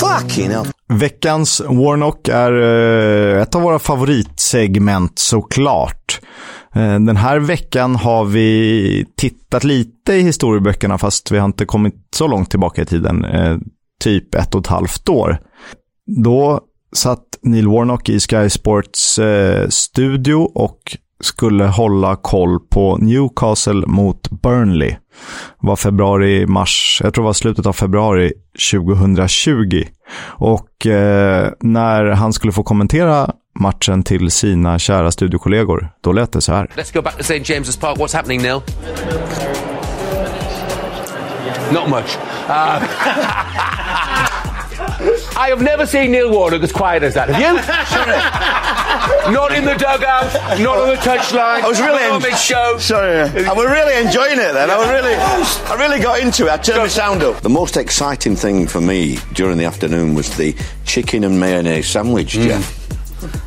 Fucking 0.00 0.50
hell. 0.50 0.66
Veckans 0.88 1.60
Warnock 1.60 2.28
är 2.28 2.52
eh, 3.36 3.42
ett 3.42 3.54
av 3.54 3.62
våra 3.62 3.78
favoritsegment 3.78 5.18
såklart. 5.18 6.20
Eh, 6.74 6.80
Den 7.00 7.16
här 7.16 7.38
veckan 7.38 7.96
har 7.96 8.24
vi 8.24 9.06
tittat 9.16 9.64
lite 9.64 10.12
i 10.12 10.22
historieböckerna 10.22 10.98
fast 10.98 11.30
vi 11.30 11.38
har 11.38 11.44
inte 11.46 11.64
kommit 11.64 11.94
så 12.16 12.26
långt 12.26 12.50
tillbaka 12.50 12.82
i 12.82 12.86
tiden. 12.86 13.24
eh, 13.24 13.56
Typ 14.04 14.34
ett 14.34 14.54
och 14.54 14.60
ett 14.60 14.66
halvt 14.66 15.08
år. 15.08 15.38
Då 16.24 16.60
satt 16.96 17.24
Neil 17.42 17.68
Warnock 17.68 18.08
i 18.08 18.20
Sky 18.20 18.50
Sports 18.50 19.18
eh, 19.18 19.68
studio 19.68 20.34
och 20.54 20.96
skulle 21.20 21.64
hålla 21.64 22.16
koll 22.16 22.60
på 22.60 22.96
Newcastle 22.96 23.86
mot 23.86 24.30
Burnley. 24.30 24.90
Det 25.60 25.66
var 25.66 25.76
februari, 25.76 26.46
mars, 26.46 27.00
jag 27.04 27.14
tror 27.14 27.24
det 27.24 27.26
var 27.26 27.32
slutet 27.32 27.66
av 27.66 27.72
februari 27.72 28.32
2020. 28.72 29.84
Och 30.22 30.86
eh, 30.86 31.52
när 31.60 32.04
han 32.04 32.32
skulle 32.32 32.52
få 32.52 32.62
kommentera 32.62 33.30
matchen 33.60 34.02
till 34.02 34.30
sina 34.30 34.78
kära 34.78 35.10
studiokollegor, 35.10 35.90
då 36.00 36.12
lät 36.12 36.32
det 36.32 36.40
så 36.40 36.52
här. 36.52 36.66
Let's 36.76 36.94
go 36.94 37.02
back 37.02 37.16
to 37.16 37.20
St 37.20 37.54
James's 37.54 37.80
Park. 37.80 37.98
What's 37.98 38.16
happening, 38.16 38.42
Neil? 38.42 38.60
Not 41.72 41.88
much. 41.88 42.18
Uh, 42.48 42.82
I 45.36 45.48
have 45.48 45.62
never 45.62 45.86
seen 45.86 46.12
Neil 46.12 46.30
Warnock 46.30 46.62
as 46.62 46.72
quiet 46.72 47.02
as 47.02 47.14
that. 47.14 47.28
Have 47.28 47.40
you? 47.40 47.54
not 49.32 49.52
in 49.52 49.64
the 49.64 49.74
dugout, 49.74 50.32
not 50.60 50.78
on 50.78 50.88
the 50.88 50.96
touchline. 50.96 51.62
I 51.62 51.68
was 51.68 51.80
really 51.80 52.02
not 52.02 52.22
on 52.24 52.30
en- 52.30 52.36
show. 52.36 52.78
Sorry, 52.78 53.20
I 53.20 53.52
was 53.52 53.66
really 53.66 54.06
enjoying 54.06 54.38
it 54.38 54.52
then. 54.52 54.70
I 54.70 54.76
was 54.78 54.88
really, 54.88 55.14
I 55.14 55.74
really 55.78 56.00
got 56.00 56.20
into 56.20 56.46
it. 56.46 56.50
I 56.50 56.56
turned 56.56 56.84
the 56.84 56.88
sound 56.88 57.22
up. 57.22 57.40
The 57.42 57.48
most 57.48 57.76
exciting 57.76 58.36
thing 58.36 58.66
for 58.66 58.80
me 58.80 59.18
during 59.32 59.58
the 59.58 59.64
afternoon 59.64 60.14
was 60.14 60.36
the 60.36 60.54
chicken 60.84 61.24
and 61.24 61.38
mayonnaise 61.38 61.88
sandwich, 61.88 62.34
mm. 62.34 62.44
Jeff. 62.44 62.79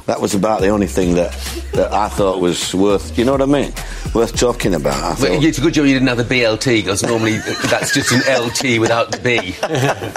That 0.06 0.20
was 0.22 0.36
about 0.36 0.62
the 0.62 0.70
only 0.70 0.88
thing 0.88 1.16
that, 1.16 1.32
that 1.74 1.94
I 1.94 2.10
thought 2.10 2.40
was 2.42 2.74
worth, 2.76 3.18
you 3.18 3.26
know 3.26 3.32
what 3.32 3.42
I 3.42 3.46
mean? 3.46 3.72
Worth 4.14 4.36
talking 4.38 4.74
about. 4.76 5.02
I 5.04 5.16
But 5.22 5.44
it's 5.44 5.58
a 5.58 5.62
good 5.62 5.74
job 5.74 5.86
you 5.86 5.94
didn't 5.94 6.08
have 6.10 6.18
the 6.28 6.36
BLT 6.36 6.66
because 6.84 7.04
normally 7.08 7.38
that's 7.70 7.94
just 7.94 8.12
an 8.12 8.22
LT 8.46 8.80
without 8.80 9.12
the 9.12 9.20
B. 9.20 9.56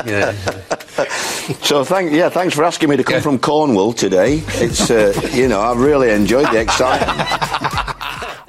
Yeah. 0.07 0.33
so 1.63 1.85
thank, 1.85 2.13
yeah, 2.13 2.31
thanks 2.31 2.55
for 2.55 2.65
asking 2.65 2.89
me 2.91 2.97
to 2.97 3.05
come 3.05 3.15
Yeah. 3.17 3.23
from 3.23 3.39
Cornwall 3.39 3.93
today. 3.93 4.43
It's, 4.61 4.91
uh, 4.91 5.13
you 5.35 5.47
know, 5.49 5.61
I've 5.61 5.81
really 5.81 6.11
enjoyed 6.11 6.47
the 6.53 6.61
excitement. 6.61 7.21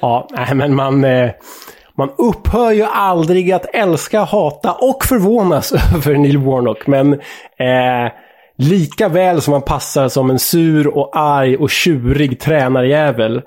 Ja, 0.00 0.28
nej, 0.30 0.54
men 0.54 0.74
man, 0.74 1.04
eh, 1.04 1.30
man 1.96 2.10
upphör 2.18 2.70
ju 2.72 2.82
aldrig 2.84 3.52
att 3.52 3.66
älska, 3.74 4.24
hata 4.24 4.72
och 4.72 5.04
förvånas 5.04 5.72
över 5.94 6.14
Neil 6.14 6.38
Warnock. 6.38 6.86
Men 6.86 7.12
eh, 7.12 8.12
lika 8.58 9.08
väl 9.08 9.40
som 9.40 9.52
man 9.52 9.62
passar 9.62 10.08
som 10.08 10.30
en 10.30 10.38
sur 10.38 10.86
och 10.86 11.16
arg 11.18 11.56
och 11.56 11.70
tjurig 11.70 12.40
tränarjävel. 12.40 13.42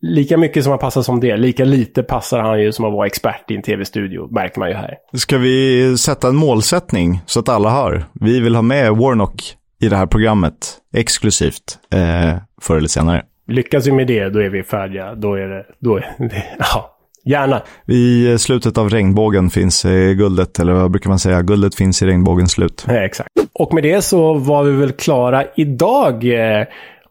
Lika 0.00 0.36
mycket 0.36 0.64
som 0.64 0.70
han 0.70 0.78
passar 0.78 1.02
som 1.02 1.20
det, 1.20 1.36
lika 1.36 1.64
lite 1.64 2.02
passar 2.02 2.40
han 2.40 2.60
ju 2.60 2.72
som 2.72 2.84
att 2.84 2.92
vara 2.92 3.06
expert 3.06 3.50
i 3.50 3.56
en 3.56 3.62
tv-studio, 3.62 4.28
märker 4.30 4.60
man 4.60 4.68
ju 4.68 4.74
här. 4.74 4.94
Ska 5.12 5.38
vi 5.38 5.96
sätta 5.98 6.28
en 6.28 6.36
målsättning 6.36 7.20
så 7.26 7.40
att 7.40 7.48
alla 7.48 7.70
hör? 7.70 8.04
Vi 8.12 8.40
vill 8.40 8.54
ha 8.54 8.62
med 8.62 8.96
Warnock 8.96 9.54
i 9.80 9.88
det 9.88 9.96
här 9.96 10.06
programmet 10.06 10.78
exklusivt 10.94 11.78
eh, 11.92 12.38
förr 12.62 12.76
eller 12.76 12.88
senare. 12.88 13.22
Lyckas 13.46 13.86
vi 13.86 13.92
med 13.92 14.06
det, 14.06 14.28
då 14.28 14.42
är 14.42 14.48
vi 14.48 14.62
färdiga. 14.62 15.14
Då 15.14 15.34
är 15.34 15.48
det... 15.48 15.64
Då 15.78 15.96
är 15.96 16.00
det 16.18 16.44
ja, 16.58 16.97
gärna. 17.28 17.62
I 17.86 18.38
slutet 18.38 18.78
av 18.78 18.90
regnbågen 18.90 19.50
finns 19.50 19.84
eh, 19.84 20.12
guldet, 20.12 20.58
eller 20.58 20.72
vad 20.72 20.90
brukar 20.90 21.10
man 21.10 21.18
säga? 21.18 21.42
Guldet 21.42 21.74
finns 21.74 22.02
i 22.02 22.06
regnbågens 22.06 22.52
slut. 22.52 22.84
Ja, 22.88 23.04
exakt. 23.04 23.28
Och 23.52 23.74
med 23.74 23.82
det 23.82 24.02
så 24.02 24.34
var 24.34 24.64
vi 24.64 24.72
väl 24.72 24.92
klara 24.92 25.44
idag, 25.56 26.24
eh, 26.24 26.66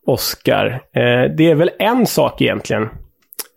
Oskar. 0.05 0.68
Eh, 0.72 1.36
det 1.38 1.51
är 1.51 1.55
väl 1.55 1.70
en 1.80 2.05
sak 2.05 2.41
egentligen 2.41 2.89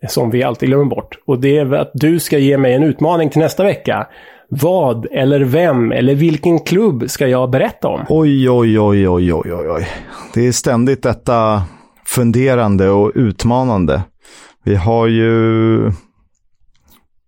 som 0.07 0.29
vi 0.29 0.43
alltid 0.43 0.69
glömmer 0.69 0.85
bort. 0.85 1.17
Och 1.25 1.39
det 1.39 1.57
är 1.57 1.73
att 1.73 1.91
du 1.93 2.19
ska 2.19 2.37
ge 2.37 2.57
mig 2.57 2.73
en 2.73 2.83
utmaning 2.83 3.29
till 3.29 3.41
nästa 3.41 3.63
vecka. 3.63 4.07
Vad 4.49 5.07
eller 5.11 5.39
vem 5.39 5.91
eller 5.91 6.15
vilken 6.15 6.59
klubb 6.59 7.09
ska 7.09 7.27
jag 7.27 7.51
berätta 7.51 7.87
om? 7.87 8.05
Oj, 8.09 8.49
oj, 8.49 8.79
oj, 8.79 9.09
oj, 9.09 9.33
oj, 9.33 9.53
oj. 9.53 9.87
Det 10.33 10.47
är 10.47 10.51
ständigt 10.51 11.03
detta 11.03 11.63
funderande 12.05 12.89
och 12.89 13.11
utmanande. 13.15 14.01
Vi 14.63 14.75
har 14.75 15.07
ju... 15.07 15.91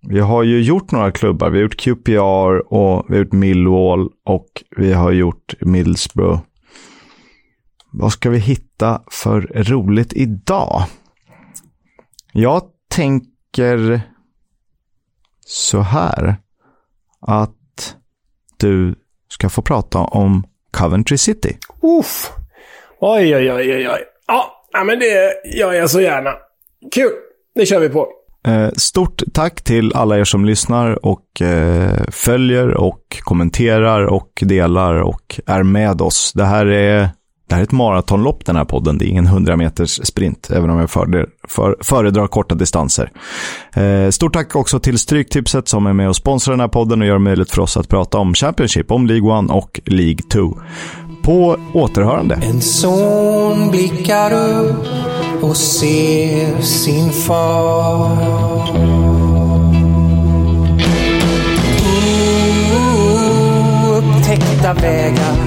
Vi 0.07 0.19
har 0.19 0.43
ju 0.43 0.61
gjort 0.61 0.91
några 0.91 1.11
klubbar. 1.11 1.49
Vi 1.49 1.57
har 1.57 1.63
gjort 1.63 1.77
QPR 1.77 2.73
och 2.73 3.05
vi 3.09 3.15
har 3.15 3.23
gjort 3.23 3.31
Millwall 3.33 4.09
och 4.25 4.63
vi 4.77 4.93
har 4.93 5.11
gjort 5.11 5.53
Middlesbrough. 5.61 6.39
Vad 7.91 8.11
ska 8.11 8.29
vi 8.29 8.37
hitta 8.37 9.01
för 9.11 9.41
roligt 9.41 10.13
idag? 10.13 10.83
Jag 12.31 12.61
tänker 12.89 14.01
så 15.45 15.79
här. 15.79 16.35
Att 17.21 17.95
du 18.57 18.95
ska 19.27 19.49
få 19.49 19.61
prata 19.61 19.99
om 19.99 20.43
Coventry 20.71 21.17
City. 21.17 21.57
Uff. 21.81 22.31
Oj, 22.99 23.35
oj, 23.35 23.51
oj, 23.51 23.73
oj, 23.73 23.89
oj. 23.89 24.03
Ja, 24.27 24.83
men 24.85 24.99
det 24.99 25.33
gör 25.57 25.73
jag 25.73 25.89
så 25.89 26.01
gärna. 26.01 26.33
Kul! 26.91 27.11
Det 27.55 27.65
kör 27.65 27.79
vi 27.79 27.89
på. 27.89 28.22
Eh, 28.47 28.69
stort 28.75 29.21
tack 29.33 29.61
till 29.61 29.93
alla 29.93 30.19
er 30.19 30.23
som 30.23 30.45
lyssnar 30.45 31.05
och 31.05 31.41
eh, 31.41 32.03
följer 32.11 32.73
och 32.73 33.01
kommenterar 33.19 34.05
och 34.05 34.29
delar 34.41 34.95
och 34.95 35.39
är 35.45 35.63
med 35.63 36.01
oss. 36.01 36.33
Det 36.35 36.45
här 36.45 36.65
är, 36.65 37.09
det 37.49 37.55
här 37.55 37.61
är 37.61 37.63
ett 37.63 37.71
maratonlopp 37.71 38.45
den 38.45 38.55
här 38.55 38.65
podden. 38.65 38.97
Det 38.97 39.05
är 39.05 39.07
ingen 39.07 39.25
100 39.25 39.55
meters 39.55 40.07
sprint, 40.07 40.49
även 40.51 40.69
om 40.69 40.79
jag 40.79 40.89
föredrar, 40.89 41.27
för, 41.47 41.77
föredrar 41.81 42.27
korta 42.27 42.55
distanser. 42.55 43.11
Eh, 43.75 44.09
stort 44.09 44.33
tack 44.33 44.55
också 44.55 44.79
till 44.79 44.99
Stryktipset 44.99 45.67
som 45.67 45.87
är 45.87 45.93
med 45.93 46.09
och 46.09 46.15
sponsrar 46.15 46.53
den 46.53 46.59
här 46.59 46.67
podden 46.67 47.01
och 47.01 47.07
gör 47.07 47.13
det 47.13 47.19
möjligt 47.19 47.51
för 47.51 47.61
oss 47.61 47.77
att 47.77 47.89
prata 47.89 48.17
om 48.17 48.33
Championship, 48.33 48.91
om 48.91 49.07
League 49.07 49.39
1 49.39 49.51
och 49.51 49.79
League 49.85 50.21
2. 50.31 50.59
På 51.23 51.57
återhörande. 51.73 52.35
En 52.35 52.61
son 52.61 53.71
blickar 53.71 54.33
upp 54.33 55.12
och 55.43 55.57
ser 55.57 56.61
sin 56.61 57.11
far. 57.11 58.11
Oupptäckta 63.89 64.73
vägar, 64.73 65.37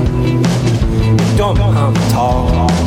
de 1.39 1.61
han 1.61 1.95
tar. 1.95 2.86